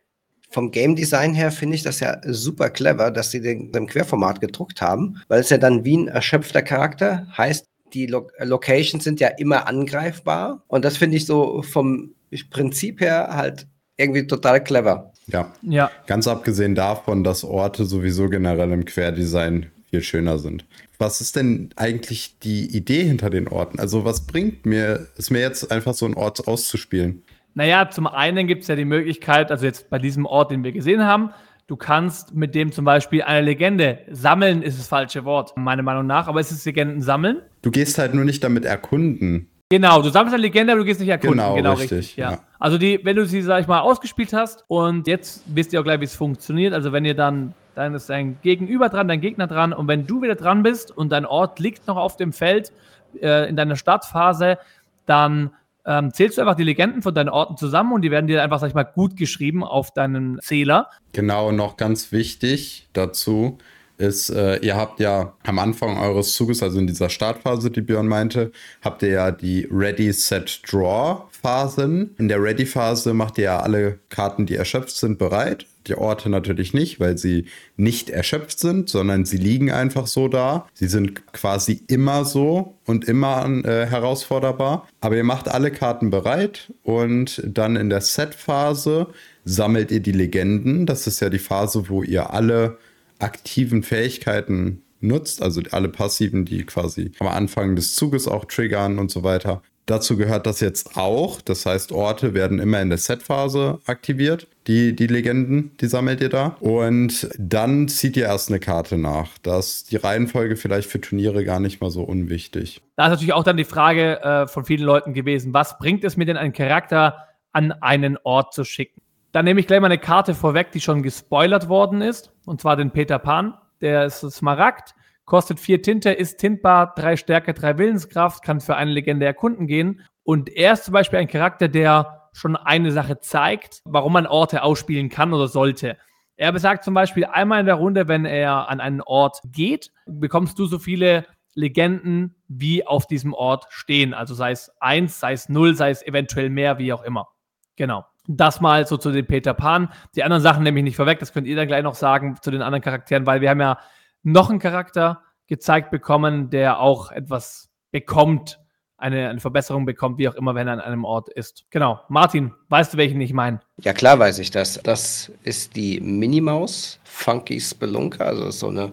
Vom 0.50 0.70
Game 0.70 0.94
Design 0.94 1.34
her 1.34 1.50
finde 1.50 1.74
ich 1.74 1.82
das 1.82 1.98
ja 1.98 2.20
super 2.24 2.70
clever, 2.70 3.10
dass 3.10 3.32
sie 3.32 3.40
den 3.40 3.72
im 3.72 3.88
Querformat 3.88 4.40
gedruckt 4.40 4.80
haben, 4.80 5.20
weil 5.26 5.40
es 5.40 5.50
ja 5.50 5.58
dann 5.58 5.84
wie 5.84 5.96
ein 5.96 6.08
erschöpfter 6.08 6.62
Charakter 6.62 7.26
heißt, 7.36 7.64
die 7.92 8.06
Lo 8.06 8.28
Locations 8.38 9.02
sind 9.02 9.20
ja 9.20 9.28
immer 9.28 9.66
angreifbar 9.66 10.62
und 10.68 10.84
das 10.84 10.96
finde 10.96 11.16
ich 11.16 11.26
so 11.26 11.62
vom 11.62 12.14
Prinzip 12.50 13.00
her 13.00 13.28
halt 13.32 13.66
irgendwie 13.96 14.26
total 14.26 14.62
clever. 14.62 15.12
Ja. 15.26 15.52
ja. 15.62 15.90
Ganz 16.06 16.28
abgesehen 16.28 16.74
davon, 16.74 17.24
dass 17.24 17.44
Orte 17.44 17.84
sowieso 17.84 18.28
generell 18.28 18.72
im 18.72 18.84
Querdesign 18.84 19.70
viel 19.90 20.02
schöner 20.02 20.38
sind. 20.38 20.64
Was 20.98 21.20
ist 21.20 21.36
denn 21.36 21.70
eigentlich 21.76 22.38
die 22.40 22.76
Idee 22.76 23.04
hinter 23.04 23.30
den 23.30 23.48
Orten? 23.48 23.78
Also, 23.78 24.04
was 24.04 24.26
bringt 24.26 24.66
mir, 24.66 25.08
es 25.16 25.30
mir 25.30 25.40
jetzt 25.40 25.70
einfach 25.70 25.94
so 25.94 26.04
einen 26.04 26.14
Ort 26.14 26.46
auszuspielen? 26.46 27.22
Naja, 27.54 27.88
zum 27.90 28.06
einen 28.06 28.46
gibt 28.46 28.62
es 28.62 28.68
ja 28.68 28.76
die 28.76 28.84
Möglichkeit, 28.84 29.50
also 29.50 29.64
jetzt 29.64 29.88
bei 29.88 29.98
diesem 29.98 30.26
Ort, 30.26 30.50
den 30.50 30.64
wir 30.64 30.72
gesehen 30.72 31.04
haben, 31.04 31.30
du 31.68 31.76
kannst 31.76 32.34
mit 32.34 32.54
dem 32.54 32.72
zum 32.72 32.84
Beispiel 32.84 33.22
eine 33.22 33.42
Legende 33.42 34.00
sammeln, 34.10 34.62
ist 34.62 34.78
das 34.78 34.88
falsche 34.88 35.24
Wort, 35.24 35.56
meiner 35.56 35.82
Meinung 35.82 36.06
nach, 36.06 36.26
aber 36.26 36.40
es 36.40 36.50
ist 36.50 36.64
Legenden 36.64 37.00
sammeln. 37.00 37.42
Du 37.62 37.70
gehst 37.70 37.98
halt 37.98 38.14
nur 38.14 38.24
nicht 38.24 38.42
damit 38.42 38.64
erkunden. 38.64 39.48
Genau, 39.70 40.02
du 40.02 40.10
sammelst 40.10 40.34
eine 40.34 40.42
Legende, 40.42 40.72
aber 40.72 40.80
du 40.80 40.84
gehst 40.84 41.00
nicht 41.00 41.08
erkunden. 41.08 41.38
Genau, 41.38 41.54
genau 41.54 41.72
richtig. 41.72 41.98
richtig 41.98 42.16
ja. 42.16 42.32
ja. 42.32 42.38
Also 42.58 42.78
die, 42.78 43.00
wenn 43.02 43.16
du 43.16 43.26
sie, 43.26 43.42
sag 43.42 43.60
ich 43.60 43.66
mal, 43.66 43.80
ausgespielt 43.80 44.32
hast 44.32 44.64
und 44.68 45.06
jetzt 45.06 45.42
wisst 45.46 45.72
ihr 45.72 45.80
auch 45.80 45.84
gleich, 45.84 46.00
wie 46.00 46.04
es 46.04 46.14
funktioniert. 46.14 46.74
Also 46.74 46.92
wenn 46.92 47.04
ihr 47.04 47.14
dann, 47.14 47.54
dann 47.74 47.94
ist 47.94 48.10
dein 48.10 48.38
Gegenüber 48.42 48.88
dran, 48.88 49.08
dein 49.08 49.20
Gegner 49.20 49.46
dran 49.46 49.72
und 49.72 49.88
wenn 49.88 50.06
du 50.06 50.22
wieder 50.22 50.34
dran 50.34 50.62
bist 50.62 50.96
und 50.96 51.10
dein 51.10 51.24
Ort 51.24 51.58
liegt 51.60 51.86
noch 51.86 51.96
auf 51.96 52.16
dem 52.16 52.32
Feld 52.32 52.72
äh, 53.20 53.48
in 53.48 53.56
deiner 53.56 53.76
Startphase, 53.76 54.58
dann 55.06 55.50
ähm, 55.86 56.12
zählst 56.12 56.38
du 56.38 56.42
einfach 56.42 56.56
die 56.56 56.64
Legenden 56.64 57.02
von 57.02 57.14
deinen 57.14 57.28
Orten 57.28 57.56
zusammen 57.56 57.92
und 57.92 58.02
die 58.02 58.10
werden 58.10 58.26
dir 58.26 58.42
einfach, 58.42 58.58
sag 58.58 58.68
ich 58.68 58.74
mal, 58.74 58.84
gut 58.84 59.16
geschrieben 59.16 59.64
auf 59.64 59.92
deinen 59.92 60.40
Zähler. 60.40 60.90
Genau, 61.12 61.52
noch 61.52 61.76
ganz 61.76 62.12
wichtig 62.12 62.88
dazu, 62.92 63.58
ist, 63.98 64.30
äh, 64.30 64.56
ihr 64.56 64.76
habt 64.76 65.00
ja 65.00 65.34
am 65.44 65.58
Anfang 65.58 65.98
eures 65.98 66.34
Zuges, 66.34 66.62
also 66.62 66.78
in 66.78 66.86
dieser 66.86 67.10
Startphase, 67.10 67.70
die 67.70 67.80
Björn 67.80 68.08
meinte, 68.08 68.52
habt 68.82 69.02
ihr 69.02 69.10
ja 69.10 69.30
die 69.30 69.68
Ready, 69.70 70.12
Set, 70.12 70.60
Draw 70.70 71.22
Phasen. 71.44 72.14
In 72.16 72.28
der 72.28 72.42
Ready-Phase 72.42 73.12
macht 73.12 73.36
ihr 73.36 73.44
ja 73.44 73.60
alle 73.60 73.98
Karten, 74.08 74.46
die 74.46 74.56
erschöpft 74.56 74.96
sind, 74.96 75.18
bereit. 75.18 75.66
Die 75.86 75.94
Orte 75.94 76.30
natürlich 76.30 76.72
nicht, 76.72 77.00
weil 77.00 77.18
sie 77.18 77.44
nicht 77.76 78.08
erschöpft 78.08 78.58
sind, 78.58 78.88
sondern 78.88 79.26
sie 79.26 79.36
liegen 79.36 79.70
einfach 79.70 80.06
so 80.06 80.28
da. 80.28 80.66
Sie 80.72 80.88
sind 80.88 81.30
quasi 81.34 81.82
immer 81.86 82.24
so 82.24 82.78
und 82.86 83.04
immer 83.04 83.44
äh, 83.46 83.84
herausforderbar. 83.84 84.88
Aber 85.02 85.16
ihr 85.16 85.24
macht 85.24 85.48
alle 85.48 85.70
Karten 85.70 86.08
bereit 86.08 86.72
und 86.82 87.42
dann 87.44 87.76
in 87.76 87.90
der 87.90 88.00
Set-Phase 88.00 89.08
sammelt 89.44 89.90
ihr 89.90 90.00
die 90.00 90.12
Legenden. 90.12 90.86
Das 90.86 91.06
ist 91.06 91.20
ja 91.20 91.28
die 91.28 91.38
Phase, 91.38 91.90
wo 91.90 92.02
ihr 92.02 92.32
alle 92.32 92.78
aktiven 93.24 93.82
Fähigkeiten 93.82 94.82
nutzt, 95.00 95.42
also 95.42 95.60
alle 95.70 95.88
passiven, 95.88 96.44
die 96.44 96.64
quasi 96.64 97.12
am 97.18 97.28
Anfang 97.28 97.76
des 97.76 97.94
Zuges 97.94 98.28
auch 98.28 98.44
triggern 98.44 98.98
und 98.98 99.10
so 99.10 99.22
weiter. 99.22 99.62
Dazu 99.86 100.16
gehört 100.16 100.46
das 100.46 100.60
jetzt 100.60 100.96
auch. 100.96 101.42
Das 101.42 101.66
heißt, 101.66 101.92
Orte 101.92 102.32
werden 102.32 102.58
immer 102.58 102.80
in 102.80 102.88
der 102.88 102.96
Set-Phase 102.96 103.80
aktiviert. 103.84 104.48
Die, 104.66 104.96
die 104.96 105.06
Legenden, 105.06 105.76
die 105.78 105.88
sammelt 105.88 106.22
ihr 106.22 106.30
da. 106.30 106.56
Und 106.60 107.28
dann 107.38 107.88
zieht 107.88 108.16
ihr 108.16 108.24
erst 108.24 108.48
eine 108.48 108.60
Karte 108.60 108.96
nach. 108.96 109.36
Das 109.42 109.68
ist 109.68 109.92
die 109.92 109.96
Reihenfolge 109.96 110.56
vielleicht 110.56 110.88
für 110.88 111.02
Turniere 111.02 111.44
gar 111.44 111.60
nicht 111.60 111.82
mal 111.82 111.90
so 111.90 112.02
unwichtig. 112.02 112.80
Da 112.96 113.06
ist 113.06 113.10
natürlich 113.10 113.34
auch 113.34 113.44
dann 113.44 113.58
die 113.58 113.64
Frage 113.64 114.22
äh, 114.22 114.46
von 114.46 114.64
vielen 114.64 114.84
Leuten 114.84 115.12
gewesen, 115.12 115.52
was 115.52 115.76
bringt 115.76 116.02
es 116.04 116.16
mir 116.16 116.24
denn, 116.24 116.38
einen 116.38 116.54
Charakter 116.54 117.28
an 117.52 117.72
einen 117.72 118.16
Ort 118.24 118.54
zu 118.54 118.64
schicken? 118.64 119.02
Dann 119.34 119.46
nehme 119.46 119.58
ich 119.58 119.66
gleich 119.66 119.80
mal 119.80 119.86
eine 119.86 119.98
Karte 119.98 120.32
vorweg, 120.32 120.70
die 120.70 120.80
schon 120.80 121.02
gespoilert 121.02 121.68
worden 121.68 122.02
ist. 122.02 122.32
Und 122.46 122.60
zwar 122.60 122.76
den 122.76 122.92
Peter 122.92 123.18
Pan. 123.18 123.54
Der 123.80 124.04
ist 124.04 124.20
Smaragd, 124.20 124.94
kostet 125.24 125.58
vier 125.58 125.82
Tinte, 125.82 126.12
ist 126.12 126.36
tintbar, 126.36 126.94
drei 126.94 127.16
Stärke, 127.16 127.52
drei 127.52 127.76
Willenskraft, 127.76 128.44
kann 128.44 128.60
für 128.60 128.76
eine 128.76 128.92
Legende 128.92 129.26
erkunden 129.26 129.66
gehen. 129.66 130.02
Und 130.22 130.50
er 130.50 130.74
ist 130.74 130.84
zum 130.84 130.92
Beispiel 130.94 131.18
ein 131.18 131.26
Charakter, 131.26 131.66
der 131.66 132.30
schon 132.32 132.54
eine 132.54 132.92
Sache 132.92 133.18
zeigt, 133.18 133.82
warum 133.84 134.12
man 134.12 134.28
Orte 134.28 134.62
ausspielen 134.62 135.08
kann 135.08 135.32
oder 135.32 135.48
sollte. 135.48 135.98
Er 136.36 136.52
besagt 136.52 136.84
zum 136.84 136.94
Beispiel 136.94 137.24
einmal 137.24 137.58
in 137.58 137.66
der 137.66 137.74
Runde, 137.74 138.06
wenn 138.06 138.26
er 138.26 138.68
an 138.68 138.78
einen 138.78 139.00
Ort 139.00 139.40
geht, 139.46 139.90
bekommst 140.06 140.60
du 140.60 140.66
so 140.66 140.78
viele 140.78 141.26
Legenden, 141.56 142.36
wie 142.46 142.86
auf 142.86 143.08
diesem 143.08 143.34
Ort 143.34 143.66
stehen. 143.70 144.14
Also 144.14 144.34
sei 144.34 144.52
es 144.52 144.70
eins, 144.78 145.18
sei 145.18 145.32
es 145.32 145.48
null, 145.48 145.74
sei 145.74 145.90
es 145.90 146.06
eventuell 146.06 146.50
mehr, 146.50 146.78
wie 146.78 146.92
auch 146.92 147.02
immer. 147.02 147.26
Genau. 147.74 148.04
Das 148.26 148.60
mal 148.60 148.86
so 148.86 148.96
zu 148.96 149.10
den 149.10 149.26
Peter 149.26 149.52
Pan. 149.54 149.90
Die 150.16 150.24
anderen 150.24 150.42
Sachen 150.42 150.62
nehme 150.62 150.78
ich 150.80 150.84
nicht 150.84 150.96
vorweg, 150.96 151.18
das 151.18 151.32
könnt 151.32 151.46
ihr 151.46 151.56
dann 151.56 151.68
gleich 151.68 151.82
noch 151.82 151.94
sagen 151.94 152.36
zu 152.40 152.50
den 152.50 152.62
anderen 152.62 152.82
Charakteren, 152.82 153.26
weil 153.26 153.40
wir 153.40 153.50
haben 153.50 153.60
ja 153.60 153.78
noch 154.22 154.50
einen 154.50 154.58
Charakter 154.58 155.22
gezeigt 155.46 155.90
bekommen, 155.90 156.50
der 156.50 156.80
auch 156.80 157.10
etwas 157.12 157.70
bekommt, 157.90 158.58
eine, 158.96 159.28
eine 159.28 159.40
Verbesserung 159.40 159.84
bekommt, 159.84 160.18
wie 160.18 160.28
auch 160.28 160.34
immer, 160.34 160.54
wenn 160.54 160.66
er 160.66 160.74
an 160.74 160.80
einem 160.80 161.04
Ort 161.04 161.28
ist. 161.28 161.66
Genau. 161.70 162.00
Martin, 162.08 162.52
weißt 162.68 162.94
du, 162.94 162.96
welchen 162.96 163.20
ich 163.20 163.32
meine? 163.32 163.60
Ja, 163.82 163.92
klar 163.92 164.18
weiß 164.18 164.38
ich 164.38 164.50
das. 164.50 164.80
Das 164.82 165.30
ist 165.42 165.76
die 165.76 166.00
Minimaus, 166.00 167.00
Funky 167.04 167.60
Spelunker, 167.60 168.26
also 168.26 168.50
so 168.50 168.68
eine 168.68 168.92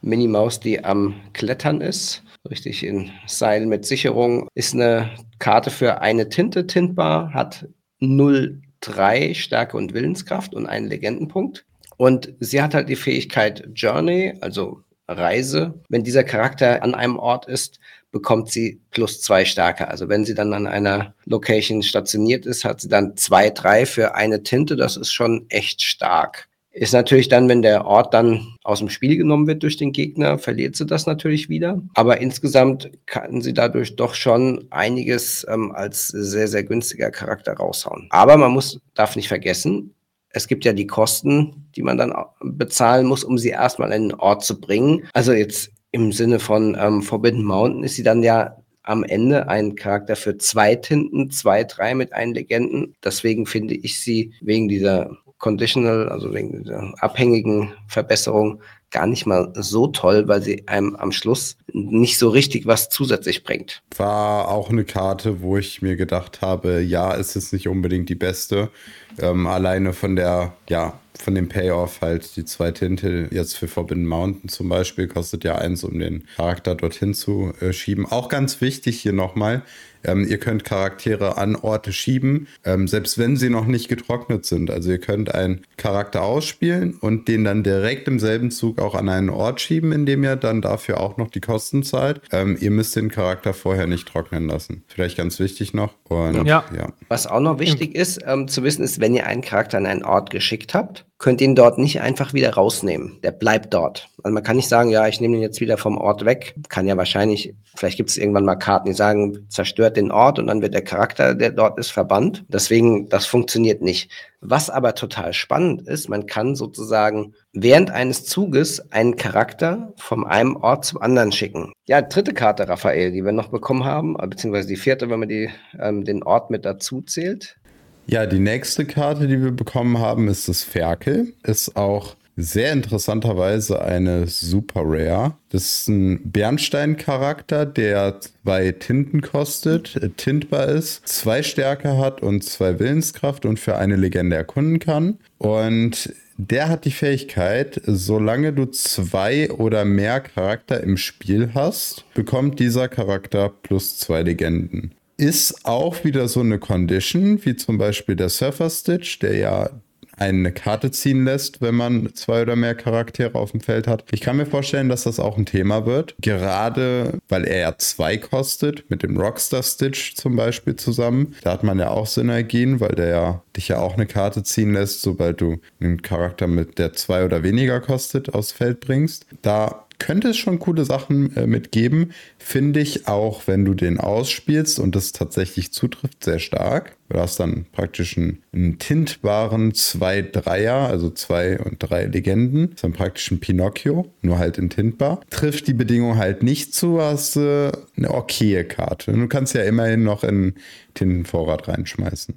Minimaus, 0.00 0.58
die 0.58 0.84
am 0.84 1.14
Klettern 1.32 1.80
ist. 1.80 2.24
Richtig 2.50 2.84
in 2.84 3.12
Seil 3.26 3.66
mit 3.66 3.84
Sicherung. 3.84 4.48
Ist 4.54 4.74
eine 4.74 5.10
Karte 5.38 5.70
für 5.70 6.00
eine 6.00 6.28
Tinte 6.28 6.66
tintbar, 6.66 7.32
hat 7.32 7.68
0 8.00 8.60
drei 8.82 9.32
Stärke 9.32 9.78
und 9.78 9.94
Willenskraft 9.94 10.54
und 10.54 10.66
einen 10.66 10.88
Legendenpunkt. 10.88 11.64
Und 11.96 12.34
sie 12.40 12.60
hat 12.60 12.74
halt 12.74 12.88
die 12.88 12.96
Fähigkeit 12.96 13.66
Journey, 13.74 14.34
also 14.40 14.82
Reise. 15.08 15.80
Wenn 15.88 16.04
dieser 16.04 16.24
Charakter 16.24 16.82
an 16.82 16.94
einem 16.94 17.18
Ort 17.18 17.46
ist, 17.46 17.78
bekommt 18.10 18.50
sie 18.50 18.80
plus 18.90 19.22
zwei 19.22 19.44
Stärke. 19.44 19.88
Also 19.88 20.08
wenn 20.08 20.24
sie 20.24 20.34
dann 20.34 20.52
an 20.52 20.66
einer 20.66 21.14
Location 21.24 21.82
stationiert 21.82 22.44
ist, 22.44 22.64
hat 22.64 22.80
sie 22.80 22.88
dann 22.88 23.16
zwei, 23.16 23.50
drei 23.50 23.86
für 23.86 24.14
eine 24.14 24.42
Tinte. 24.42 24.76
Das 24.76 24.96
ist 24.96 25.12
schon 25.12 25.46
echt 25.48 25.82
stark. 25.82 26.48
Ist 26.72 26.94
natürlich 26.94 27.28
dann, 27.28 27.48
wenn 27.48 27.60
der 27.60 27.84
Ort 27.84 28.14
dann 28.14 28.56
aus 28.64 28.78
dem 28.78 28.88
Spiel 28.88 29.16
genommen 29.18 29.46
wird 29.46 29.62
durch 29.62 29.76
den 29.76 29.92
Gegner, 29.92 30.38
verliert 30.38 30.74
sie 30.74 30.86
das 30.86 31.06
natürlich 31.06 31.50
wieder. 31.50 31.82
Aber 31.94 32.20
insgesamt 32.20 32.90
kann 33.04 33.42
sie 33.42 33.52
dadurch 33.52 33.94
doch 33.96 34.14
schon 34.14 34.66
einiges 34.70 35.46
ähm, 35.50 35.72
als 35.72 36.08
sehr, 36.08 36.48
sehr 36.48 36.64
günstiger 36.64 37.10
Charakter 37.10 37.52
raushauen. 37.52 38.06
Aber 38.10 38.38
man 38.38 38.52
muss, 38.52 38.80
darf 38.94 39.16
nicht 39.16 39.28
vergessen, 39.28 39.94
es 40.30 40.48
gibt 40.48 40.64
ja 40.64 40.72
die 40.72 40.86
Kosten, 40.86 41.68
die 41.76 41.82
man 41.82 41.98
dann 41.98 42.14
bezahlen 42.40 43.06
muss, 43.06 43.22
um 43.22 43.36
sie 43.36 43.50
erstmal 43.50 43.92
in 43.92 44.08
den 44.08 44.18
Ort 44.18 44.42
zu 44.42 44.58
bringen. 44.58 45.06
Also 45.12 45.32
jetzt 45.32 45.70
im 45.90 46.10
Sinne 46.10 46.40
von 46.40 46.76
ähm, 46.80 47.02
Forbidden 47.02 47.44
Mountain 47.44 47.84
ist 47.84 47.96
sie 47.96 48.02
dann 48.02 48.22
ja 48.22 48.56
am 48.82 49.04
Ende 49.04 49.48
ein 49.48 49.76
Charakter 49.76 50.16
für 50.16 50.38
zwei 50.38 50.74
Tinten, 50.74 51.30
zwei, 51.30 51.64
drei 51.64 51.94
mit 51.94 52.12
einen 52.14 52.34
Legenden. 52.34 52.94
Deswegen 53.04 53.46
finde 53.46 53.74
ich 53.74 54.00
sie 54.00 54.32
wegen 54.40 54.68
dieser 54.68 55.18
Conditional, 55.42 56.08
also 56.08 56.32
wegen 56.32 56.62
dieser 56.62 56.94
abhängigen 57.00 57.72
Verbesserung, 57.88 58.62
gar 58.92 59.08
nicht 59.08 59.26
mal 59.26 59.52
so 59.56 59.88
toll, 59.88 60.28
weil 60.28 60.40
sie 60.40 60.68
einem 60.68 60.94
am 60.94 61.10
Schluss 61.10 61.56
nicht 61.72 62.16
so 62.16 62.28
richtig 62.28 62.66
was 62.66 62.90
zusätzlich 62.90 63.42
bringt. 63.42 63.82
War 63.96 64.48
auch 64.48 64.70
eine 64.70 64.84
Karte, 64.84 65.42
wo 65.42 65.56
ich 65.56 65.82
mir 65.82 65.96
gedacht 65.96 66.42
habe, 66.42 66.80
ja, 66.80 67.12
ist 67.12 67.34
es 67.34 67.52
nicht 67.52 67.66
unbedingt 67.66 68.08
die 68.08 68.14
beste. 68.14 68.70
Ähm, 69.18 69.48
alleine 69.48 69.94
von 69.94 70.14
der, 70.14 70.52
ja, 70.68 71.00
von 71.18 71.34
dem 71.34 71.48
Payoff 71.48 72.00
halt 72.02 72.36
die 72.36 72.44
zwei 72.44 72.70
Tinte 72.70 73.28
jetzt 73.32 73.56
für 73.56 73.66
Forbidden 73.66 74.06
Mountain 74.06 74.48
zum 74.48 74.68
Beispiel 74.68 75.08
kostet 75.08 75.42
ja 75.42 75.56
eins, 75.56 75.82
um 75.82 75.98
den 75.98 76.24
Charakter 76.36 76.76
dorthin 76.76 77.14
zu 77.14 77.52
äh, 77.60 77.72
schieben. 77.72 78.06
Auch 78.06 78.28
ganz 78.28 78.60
wichtig 78.60 79.00
hier 79.00 79.12
nochmal, 79.12 79.62
ähm, 80.04 80.26
ihr 80.28 80.38
könnt 80.38 80.64
Charaktere 80.64 81.36
an 81.36 81.56
Orte 81.56 81.92
schieben, 81.92 82.48
ähm, 82.64 82.88
selbst 82.88 83.18
wenn 83.18 83.36
sie 83.36 83.50
noch 83.50 83.66
nicht 83.66 83.88
getrocknet 83.88 84.44
sind. 84.44 84.70
Also 84.70 84.90
ihr 84.90 84.98
könnt 84.98 85.34
einen 85.34 85.62
Charakter 85.76 86.22
ausspielen 86.22 86.94
und 87.00 87.28
den 87.28 87.44
dann 87.44 87.62
direkt 87.62 88.08
im 88.08 88.18
selben 88.18 88.50
Zug 88.50 88.80
auch 88.80 88.94
an 88.94 89.08
einen 89.08 89.30
Ort 89.30 89.60
schieben, 89.60 89.92
indem 89.92 90.24
ihr 90.24 90.36
dann 90.36 90.62
dafür 90.62 91.00
auch 91.00 91.16
noch 91.16 91.30
die 91.30 91.40
Kosten 91.40 91.82
zahlt. 91.82 92.20
Ähm, 92.32 92.56
ihr 92.60 92.70
müsst 92.70 92.96
den 92.96 93.10
Charakter 93.10 93.54
vorher 93.54 93.86
nicht 93.86 94.08
trocknen 94.08 94.48
lassen. 94.48 94.84
Vielleicht 94.88 95.16
ganz 95.16 95.38
wichtig 95.38 95.74
noch. 95.74 95.94
Und, 96.08 96.46
ja. 96.46 96.64
ja. 96.76 96.92
Was 97.08 97.26
auch 97.26 97.40
noch 97.40 97.58
wichtig 97.58 97.94
ist 97.94 98.20
ähm, 98.26 98.48
zu 98.48 98.62
wissen, 98.62 98.82
ist, 98.82 99.00
wenn 99.00 99.14
ihr 99.14 99.26
einen 99.26 99.42
Charakter 99.42 99.78
an 99.78 99.86
einen 99.86 100.04
Ort 100.04 100.30
geschickt 100.30 100.74
habt, 100.74 101.06
könnt 101.22 101.40
ihn 101.40 101.54
dort 101.54 101.78
nicht 101.78 102.00
einfach 102.00 102.34
wieder 102.34 102.54
rausnehmen. 102.54 103.20
Der 103.22 103.30
bleibt 103.30 103.72
dort. 103.72 104.08
Also 104.24 104.34
man 104.34 104.42
kann 104.42 104.56
nicht 104.56 104.68
sagen, 104.68 104.90
ja, 104.90 105.06
ich 105.06 105.20
nehme 105.20 105.36
ihn 105.36 105.42
jetzt 105.42 105.60
wieder 105.60 105.78
vom 105.78 105.96
Ort 105.96 106.24
weg. 106.24 106.56
Kann 106.68 106.88
ja 106.88 106.96
wahrscheinlich, 106.96 107.54
vielleicht 107.76 107.96
gibt 107.96 108.10
es 108.10 108.18
irgendwann 108.18 108.44
mal 108.44 108.56
Karten, 108.56 108.88
die 108.88 108.92
sagen, 108.92 109.46
zerstört 109.48 109.96
den 109.96 110.10
Ort 110.10 110.40
und 110.40 110.48
dann 110.48 110.62
wird 110.62 110.74
der 110.74 110.82
Charakter, 110.82 111.36
der 111.36 111.52
dort 111.52 111.78
ist, 111.78 111.90
verbannt. 111.90 112.44
Deswegen, 112.48 113.08
das 113.08 113.24
funktioniert 113.26 113.82
nicht. 113.82 114.10
Was 114.40 114.68
aber 114.68 114.96
total 114.96 115.32
spannend 115.32 115.86
ist, 115.86 116.08
man 116.08 116.26
kann 116.26 116.56
sozusagen 116.56 117.34
während 117.52 117.92
eines 117.92 118.24
Zuges 118.24 118.90
einen 118.90 119.14
Charakter 119.14 119.92
vom 119.96 120.24
einem 120.24 120.56
Ort 120.56 120.84
zum 120.84 121.00
anderen 121.00 121.30
schicken. 121.30 121.72
Ja, 121.86 122.02
dritte 122.02 122.34
Karte, 122.34 122.68
Raphael, 122.68 123.12
die 123.12 123.24
wir 123.24 123.30
noch 123.30 123.48
bekommen 123.48 123.84
haben, 123.84 124.14
beziehungsweise 124.14 124.66
die 124.66 124.76
vierte, 124.76 125.08
wenn 125.08 125.20
man 125.20 125.28
die, 125.28 125.50
ähm, 125.78 126.04
den 126.04 126.24
Ort 126.24 126.50
mit 126.50 126.64
dazu 126.64 127.00
zählt. 127.00 127.58
Ja, 128.06 128.26
die 128.26 128.40
nächste 128.40 128.84
Karte, 128.84 129.26
die 129.26 129.42
wir 129.42 129.52
bekommen 129.52 129.98
haben, 129.98 130.28
ist 130.28 130.48
das 130.48 130.64
Ferkel. 130.64 131.32
Ist 131.44 131.76
auch 131.76 132.16
sehr 132.36 132.72
interessanterweise 132.72 133.82
eine 133.82 134.26
Super 134.26 134.82
Rare. 134.84 135.34
Das 135.50 135.62
ist 135.64 135.88
ein 135.88 136.20
Bernstein-Charakter, 136.24 137.66
der 137.66 138.20
zwei 138.20 138.72
Tinten 138.72 139.20
kostet, 139.20 139.96
äh, 139.96 140.08
tintbar 140.10 140.68
ist, 140.68 141.06
zwei 141.06 141.42
Stärke 141.42 141.98
hat 141.98 142.22
und 142.22 142.42
zwei 142.42 142.78
Willenskraft 142.78 143.44
und 143.44 143.60
für 143.60 143.76
eine 143.76 143.96
Legende 143.96 144.36
erkunden 144.36 144.78
kann. 144.78 145.18
Und 145.38 146.14
der 146.38 146.68
hat 146.68 146.86
die 146.86 146.90
Fähigkeit, 146.90 147.80
solange 147.84 148.52
du 148.52 148.64
zwei 148.66 149.50
oder 149.50 149.84
mehr 149.84 150.20
Charakter 150.20 150.82
im 150.82 150.96
Spiel 150.96 151.50
hast, 151.54 152.04
bekommt 152.14 152.58
dieser 152.58 152.88
Charakter 152.88 153.50
plus 153.50 153.98
zwei 153.98 154.22
Legenden 154.22 154.92
ist 155.16 155.64
auch 155.64 156.04
wieder 156.04 156.28
so 156.28 156.40
eine 156.40 156.58
Condition, 156.58 157.44
wie 157.44 157.56
zum 157.56 157.78
Beispiel 157.78 158.16
der 158.16 158.28
Surfer 158.28 158.70
Stitch, 158.70 159.18
der 159.20 159.36
ja 159.36 159.70
eine 160.16 160.52
Karte 160.52 160.90
ziehen 160.90 161.24
lässt, 161.24 161.60
wenn 161.60 161.74
man 161.74 162.14
zwei 162.14 162.42
oder 162.42 162.56
mehr 162.56 162.74
Charaktere 162.74 163.34
auf 163.38 163.52
dem 163.52 163.60
Feld 163.60 163.86
hat. 163.86 164.04
Ich 164.10 164.20
kann 164.20 164.36
mir 164.36 164.46
vorstellen, 164.46 164.88
dass 164.88 165.04
das 165.04 165.18
auch 165.18 165.38
ein 165.38 165.46
Thema 165.46 165.86
wird. 165.86 166.14
Gerade 166.20 167.18
weil 167.28 167.44
er 167.44 167.58
ja 167.58 167.78
zwei 167.78 168.18
kostet, 168.18 168.88
mit 168.90 169.02
dem 169.02 169.16
Rockstar 169.16 169.62
Stitch 169.62 170.14
zum 170.14 170.36
Beispiel 170.36 170.76
zusammen. 170.76 171.34
Da 171.42 171.52
hat 171.52 171.64
man 171.64 171.78
ja 171.78 171.90
auch 171.90 172.06
Synergien, 172.06 172.80
weil 172.80 172.94
der 172.94 173.08
ja 173.08 173.42
dich 173.56 173.68
ja 173.68 173.78
auch 173.78 173.94
eine 173.94 174.06
Karte 174.06 174.42
ziehen 174.42 174.74
lässt, 174.74 175.02
sobald 175.02 175.40
du 175.40 175.58
einen 175.80 176.02
Charakter 176.02 176.46
mit 176.46 176.78
der 176.78 176.92
zwei 176.92 177.24
oder 177.24 177.42
weniger 177.42 177.80
kostet 177.80 178.34
aufs 178.34 178.52
Feld 178.52 178.80
bringst. 178.80 179.26
Da 179.40 179.86
könnte 180.02 180.30
es 180.30 180.36
schon 180.36 180.58
coole 180.58 180.84
Sachen 180.84 181.36
äh, 181.36 181.46
mitgeben. 181.46 182.12
Finde 182.36 182.80
ich 182.80 183.06
auch, 183.06 183.46
wenn 183.46 183.64
du 183.64 183.74
den 183.74 183.98
ausspielst 183.98 184.80
und 184.80 184.96
das 184.96 185.12
tatsächlich 185.12 185.72
zutrifft, 185.72 186.24
sehr 186.24 186.40
stark. 186.40 186.96
Du 187.08 187.18
hast 187.18 187.38
dann 187.38 187.66
praktisch 187.70 188.18
einen, 188.18 188.42
einen 188.52 188.80
tintbaren 188.80 189.72
2-3er, 189.72 190.88
also 190.88 191.08
zwei 191.10 191.60
und 191.60 191.76
drei 191.78 192.06
Legenden. 192.06 192.70
Das 192.70 192.74
ist 192.76 192.84
dann 192.84 192.92
praktisch 192.94 193.30
ein 193.30 193.38
Pinocchio, 193.38 194.12
nur 194.22 194.38
halt 194.38 194.58
in 194.58 194.70
tintbar. 194.70 195.20
Trifft 195.30 195.68
die 195.68 195.74
Bedingung 195.74 196.18
halt 196.18 196.42
nicht 196.42 196.74
zu, 196.74 197.00
hast 197.00 197.36
du 197.36 197.40
äh, 197.40 197.72
eine 197.96 198.10
okaye 198.10 198.64
Karte. 198.64 199.12
Du 199.12 199.28
kannst 199.28 199.54
ja 199.54 199.62
immerhin 199.62 200.02
noch 200.02 200.24
in 200.24 200.54
Tintenvorrat 200.94 201.68
reinschmeißen. 201.68 202.34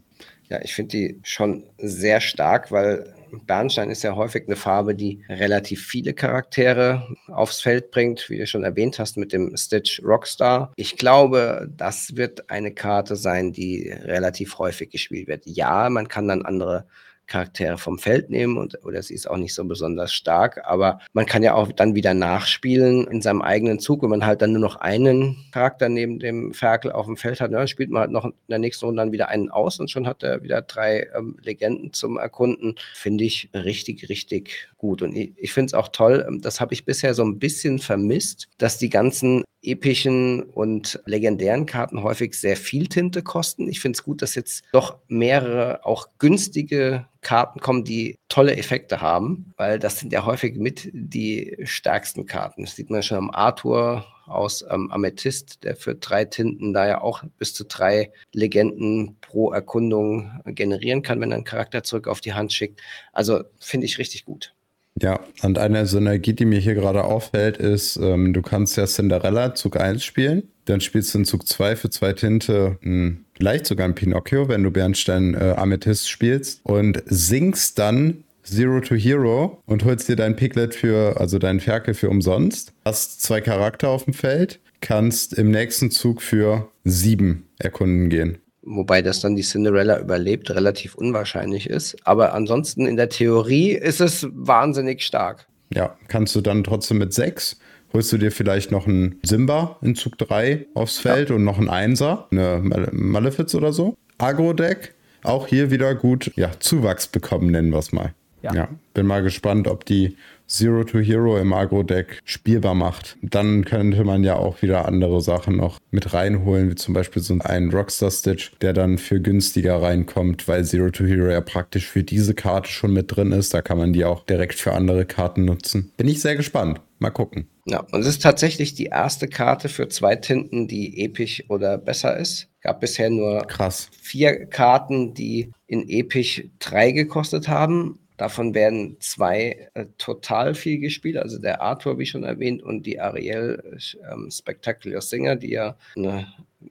Ja, 0.49 0.59
ich 0.61 0.75
finde 0.75 0.89
die 0.89 1.19
schon 1.23 1.63
sehr 1.79 2.21
stark, 2.21 2.71
weil 2.71 3.14
Bernstein 3.45 3.89
ist 3.89 4.03
ja 4.03 4.15
häufig 4.15 4.43
eine 4.47 4.55
Farbe, 4.55 4.95
die 4.95 5.23
relativ 5.29 5.85
viele 5.85 6.13
Charaktere 6.13 7.15
aufs 7.27 7.61
Feld 7.61 7.91
bringt, 7.91 8.29
wie 8.29 8.37
du 8.37 8.47
schon 8.47 8.63
erwähnt 8.63 8.99
hast 8.99 9.17
mit 9.17 9.33
dem 9.33 9.55
Stitch 9.57 10.01
Rockstar. 10.03 10.73
Ich 10.75 10.97
glaube, 10.97 11.69
das 11.75 12.15
wird 12.15 12.49
eine 12.49 12.73
Karte 12.73 13.15
sein, 13.15 13.51
die 13.51 13.89
relativ 13.89 14.59
häufig 14.59 14.89
gespielt 14.89 15.27
wird. 15.27 15.45
Ja, 15.45 15.89
man 15.89 16.07
kann 16.07 16.27
dann 16.27 16.45
andere 16.45 16.85
Charaktere 17.27 17.77
vom 17.77 17.97
Feld 17.97 18.29
nehmen 18.29 18.57
und 18.57 18.83
oder 18.85 19.01
sie 19.01 19.13
ist 19.13 19.29
auch 19.29 19.37
nicht 19.37 19.53
so 19.53 19.63
besonders 19.65 20.13
stark, 20.13 20.61
aber 20.65 20.99
man 21.13 21.25
kann 21.25 21.43
ja 21.43 21.53
auch 21.53 21.71
dann 21.71 21.95
wieder 21.95 22.13
nachspielen 22.13 23.07
in 23.07 23.21
seinem 23.21 23.41
eigenen 23.41 23.79
Zug, 23.79 24.03
wenn 24.03 24.09
man 24.09 24.25
halt 24.25 24.41
dann 24.41 24.51
nur 24.51 24.61
noch 24.61 24.75
einen 24.77 25.37
Charakter 25.51 25.89
neben 25.89 26.19
dem 26.19 26.53
Ferkel 26.53 26.91
auf 26.91 27.05
dem 27.05 27.17
Feld 27.17 27.41
hat, 27.41 27.51
dann 27.51 27.67
spielt 27.67 27.89
man 27.89 28.01
halt 28.01 28.11
noch 28.11 28.25
in 28.25 28.33
der 28.49 28.59
nächsten 28.59 28.85
Runde 28.85 29.01
dann 29.01 29.11
wieder 29.11 29.29
einen 29.29 29.49
aus 29.49 29.79
und 29.79 29.89
schon 29.89 30.07
hat 30.07 30.23
er 30.23 30.43
wieder 30.43 30.61
drei 30.61 31.07
ähm, 31.15 31.37
Legenden 31.41 31.93
zum 31.93 32.17
Erkunden. 32.17 32.75
Finde 32.93 33.23
ich 33.23 33.49
richtig, 33.53 34.09
richtig 34.09 34.69
gut. 34.77 35.01
Und 35.01 35.15
ich, 35.15 35.33
ich 35.37 35.53
finde 35.53 35.67
es 35.67 35.73
auch 35.73 35.89
toll, 35.89 36.25
ähm, 36.27 36.41
das 36.41 36.61
habe 36.61 36.73
ich 36.73 36.85
bisher 36.85 37.13
so 37.13 37.23
ein 37.23 37.39
bisschen 37.39 37.79
vermisst, 37.79 38.47
dass 38.57 38.77
die 38.77 38.89
ganzen 38.89 39.43
epischen 39.65 40.43
und 40.43 40.99
legendären 41.05 41.65
Karten 41.65 42.03
häufig 42.03 42.35
sehr 42.35 42.55
viel 42.55 42.87
Tinte 42.87 43.23
kosten. 43.23 43.67
Ich 43.67 43.79
finde 43.79 43.97
es 43.97 44.03
gut, 44.03 44.21
dass 44.21 44.35
jetzt 44.35 44.63
doch 44.71 44.99
mehrere 45.07 45.85
auch 45.85 46.09
günstige 46.19 47.07
Karten 47.25 47.59
kommen, 47.59 47.83
die 47.83 48.19
tolle 48.29 48.55
Effekte 48.55 49.01
haben, 49.01 49.51
weil 49.57 49.79
das 49.79 49.99
sind 49.99 50.13
ja 50.13 50.27
häufig 50.27 50.57
mit 50.57 50.91
die 50.93 51.57
stärksten 51.63 52.27
Karten. 52.27 52.63
Das 52.63 52.75
sieht 52.75 52.91
man 52.91 53.01
schon 53.01 53.17
am 53.17 53.31
Arthur 53.31 54.05
aus 54.27 54.63
ähm, 54.69 54.91
Amethyst, 54.91 55.63
der 55.63 55.75
für 55.75 55.95
drei 55.95 56.25
Tinten 56.25 56.71
da 56.71 56.87
ja 56.87 57.01
auch 57.01 57.23
bis 57.39 57.55
zu 57.55 57.65
drei 57.65 58.11
Legenden 58.31 59.17
pro 59.21 59.51
Erkundung 59.51 60.39
generieren 60.45 61.01
kann, 61.01 61.19
wenn 61.19 61.31
er 61.31 61.37
einen 61.37 61.45
Charakter 61.45 61.81
zurück 61.81 62.07
auf 62.07 62.21
die 62.21 62.33
Hand 62.33 62.53
schickt. 62.53 62.79
Also 63.11 63.43
finde 63.59 63.85
ich 63.85 63.97
richtig 63.97 64.25
gut. 64.25 64.54
Ja, 65.01 65.19
und 65.43 65.57
eine 65.57 65.85
Synergie, 65.85 66.33
die 66.33 66.45
mir 66.45 66.59
hier 66.59 66.73
gerade 66.73 67.03
auffällt, 67.03 67.57
ist, 67.57 67.97
ähm, 67.97 68.33
du 68.33 68.41
kannst 68.41 68.77
ja 68.77 68.85
Cinderella 68.85 69.53
Zug 69.53 69.77
1 69.77 70.03
spielen, 70.03 70.43
dann 70.65 70.79
spielst 70.79 71.13
du 71.13 71.19
in 71.19 71.25
Zug 71.25 71.45
2 71.47 71.75
für 71.75 71.89
zwei 71.89 72.13
Tinte 72.13 72.77
mh, 72.81 72.89
hm, 72.89 73.25
vielleicht 73.33 73.65
sogar 73.65 73.87
ein 73.87 73.95
Pinocchio, 73.95 74.47
wenn 74.47 74.63
du 74.63 74.71
Bernstein 74.71 75.33
äh, 75.33 75.53
Amethyst 75.57 76.09
spielst 76.09 76.61
und 76.63 77.03
singst 77.05 77.77
dann 77.77 78.23
Zero 78.43 78.79
to 78.79 78.95
Hero 78.95 79.61
und 79.65 79.83
holst 79.83 80.07
dir 80.07 80.15
dein 80.15 80.35
Piglet 80.35 80.75
für, 80.75 81.19
also 81.19 81.39
deinen 81.39 81.59
Ferkel 81.59 81.93
für 81.93 82.09
umsonst. 82.09 82.73
Hast 82.85 83.21
zwei 83.21 83.41
Charakter 83.41 83.89
auf 83.89 84.05
dem 84.05 84.13
Feld, 84.13 84.59
kannst 84.81 85.33
im 85.33 85.51
nächsten 85.51 85.91
Zug 85.91 86.21
für 86.21 86.69
sieben 86.83 87.47
erkunden 87.57 88.09
gehen. 88.09 88.37
Wobei 88.65 89.01
das 89.01 89.19
dann 89.21 89.35
die 89.35 89.43
Cinderella 89.43 89.99
überlebt, 89.99 90.49
relativ 90.49 90.95
unwahrscheinlich 90.95 91.69
ist. 91.69 91.95
Aber 92.03 92.33
ansonsten 92.33 92.87
in 92.87 92.95
der 92.95 93.09
Theorie 93.09 93.71
ist 93.71 94.01
es 94.01 94.27
wahnsinnig 94.31 95.03
stark. 95.03 95.47
Ja, 95.73 95.95
kannst 96.07 96.35
du 96.35 96.41
dann 96.41 96.63
trotzdem 96.63 96.97
mit 96.97 97.13
sechs 97.13 97.59
holst 97.95 98.11
du 98.11 98.17
dir 98.17 98.31
vielleicht 98.31 98.71
noch 98.71 98.87
einen 98.87 99.19
Simba 99.23 99.77
in 99.81 99.95
Zug 99.95 100.17
3 100.17 100.67
aufs 100.73 100.99
Feld 100.99 101.29
ja. 101.29 101.35
und 101.35 101.43
noch 101.43 101.57
einen 101.57 101.69
Einser, 101.69 102.27
eine 102.29 102.89
Malefiz 102.91 103.55
oder 103.55 103.71
so. 103.71 103.95
Agro-Deck, 104.17 104.93
auch 105.23 105.47
hier 105.47 105.71
wieder 105.71 105.95
gut, 105.95 106.31
ja, 106.35 106.51
Zuwachs 106.59 107.07
bekommen, 107.07 107.51
nennen 107.51 107.71
wir 107.71 107.79
es 107.79 107.93
mal. 107.93 108.13
Ja. 108.41 108.53
ja. 108.53 108.69
Bin 108.93 109.07
mal 109.07 109.23
gespannt, 109.23 109.67
ob 109.67 109.85
die 109.85 110.17
Zero 110.47 110.83
to 110.83 110.99
Hero 110.99 111.37
im 111.37 111.53
Agro-Deck 111.53 112.19
spielbar 112.23 112.75
macht. 112.75 113.17
Dann 113.21 113.65
könnte 113.65 114.03
man 114.03 114.23
ja 114.23 114.35
auch 114.35 114.61
wieder 114.61 114.85
andere 114.87 115.21
Sachen 115.21 115.57
noch 115.57 115.79
mit 115.91 116.13
reinholen, 116.13 116.69
wie 116.69 116.75
zum 116.75 116.93
Beispiel 116.93 117.21
so 117.21 117.35
einen 117.39 117.71
Rockstar 117.71 118.11
Stitch, 118.11 118.51
der 118.61 118.73
dann 118.73 118.97
für 118.97 119.19
günstiger 119.19 119.81
reinkommt, 119.81 120.47
weil 120.47 120.63
Zero 120.65 120.89
to 120.91 121.05
Hero 121.05 121.29
ja 121.29 121.41
praktisch 121.41 121.87
für 121.87 122.03
diese 122.03 122.33
Karte 122.33 122.69
schon 122.69 122.93
mit 122.93 123.15
drin 123.15 123.31
ist. 123.31 123.53
Da 123.53 123.61
kann 123.61 123.77
man 123.77 123.93
die 123.93 124.05
auch 124.05 124.23
direkt 124.25 124.55
für 124.55 124.73
andere 124.73 125.05
Karten 125.05 125.45
nutzen. 125.45 125.91
Bin 125.97 126.07
ich 126.07 126.21
sehr 126.21 126.35
gespannt. 126.35 126.81
Mal 126.99 127.09
gucken. 127.09 127.47
Ja, 127.65 127.81
und 127.91 128.01
es 128.01 128.07
ist 128.07 128.21
tatsächlich 128.21 128.75
die 128.75 128.85
erste 128.85 129.27
Karte 129.27 129.69
für 129.69 129.89
zwei 129.89 130.15
Tinten, 130.15 130.67
die 130.67 131.03
episch 131.03 131.43
oder 131.49 131.77
besser 131.77 132.15
ist. 132.17 132.47
Gab 132.61 132.79
bisher 132.79 133.09
nur 133.09 133.45
Krass. 133.47 133.89
vier 134.01 134.45
Karten, 134.45 135.13
die 135.13 135.51
in 135.67 135.89
episch 135.89 136.43
drei 136.59 136.91
gekostet 136.91 137.47
haben. 137.47 137.99
Davon 138.17 138.53
werden 138.53 138.97
zwei 138.99 139.69
äh, 139.73 139.85
total 139.97 140.55
viel 140.55 140.79
gespielt, 140.79 141.17
also 141.17 141.37
der 141.37 141.61
Arthur, 141.61 141.99
wie 141.99 142.05
schon 142.05 142.23
erwähnt, 142.23 142.63
und 142.63 142.85
die 142.85 142.99
Ariel 142.99 143.77
ähm, 144.11 144.29
Spectacular 144.31 145.01
Singer, 145.01 145.35
die 145.35 145.51
ja 145.51 145.77
eine 145.95 146.27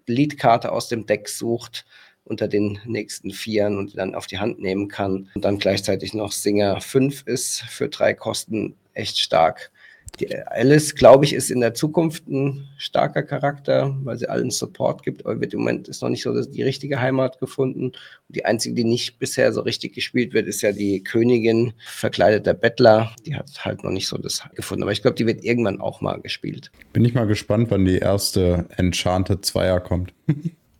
Leadkarte 0.07 0.72
aus 0.72 0.88
dem 0.88 1.07
Deck 1.07 1.28
sucht 1.28 1.85
unter 2.24 2.48
den 2.48 2.78
nächsten 2.87 3.30
Vieren 3.30 3.76
und 3.76 3.96
dann 3.98 4.14
auf 4.14 4.26
die 4.26 4.38
Hand 4.38 4.59
nehmen 4.59 4.88
kann. 4.88 5.30
Und 5.35 5.44
dann 5.44 5.59
gleichzeitig 5.59 6.14
noch 6.14 6.33
Singer 6.33 6.80
5 6.80 7.26
ist 7.26 7.61
für 7.62 7.88
drei 7.88 8.14
Kosten 8.14 8.76
echt 8.94 9.18
stark. 9.18 9.70
Die 10.20 10.37
Alice, 10.37 10.94
glaube 10.94 11.24
ich, 11.24 11.33
ist 11.33 11.50
in 11.50 11.61
der 11.61 11.74
Zukunft 11.74 12.29
ein 12.29 12.68
starker 12.77 13.22
Charakter, 13.22 13.96
weil 14.05 14.16
sie 14.16 14.29
allen 14.29 14.50
Support 14.50 15.03
gibt, 15.03 15.27
aber 15.27 15.40
wird 15.40 15.55
im 15.55 15.61
Moment 15.61 15.88
ist 15.88 16.03
noch 16.03 16.09
nicht 16.09 16.22
so 16.22 16.40
die 16.44 16.62
richtige 16.62 17.00
Heimat 17.00 17.40
gefunden. 17.40 17.87
Und 17.87 17.94
die 18.29 18.44
einzige, 18.44 18.77
die 18.77 18.85
nicht 18.85 19.18
bisher 19.18 19.53
so 19.53 19.62
richtig 19.62 19.94
gespielt 19.94 20.33
wird, 20.33 20.46
ist 20.46 20.62
ja 20.62 20.72
die 20.72 21.03
Königin, 21.03 21.72
verkleideter 21.85 22.55
Bettler. 22.55 23.14
Die 23.27 23.35
hat 23.35 23.64
halt 23.64 23.83
noch 23.83 23.90
nicht 23.90 24.07
so 24.07 24.16
das 24.16 24.42
gefunden. 24.55 24.85
Aber 24.85 24.92
ich 24.92 25.03
glaube, 25.03 25.16
die 25.16 25.27
wird 25.27 25.42
irgendwann 25.42 25.81
auch 25.81 26.00
mal 26.00 26.20
gespielt. 26.20 26.70
Bin 26.92 27.05
ich 27.05 27.14
mal 27.14 27.27
gespannt, 27.27 27.70
wann 27.70 27.85
die 27.85 27.98
erste 27.98 28.66
Enchanted 28.77 29.44
Zweier 29.44 29.81
kommt. 29.81 30.12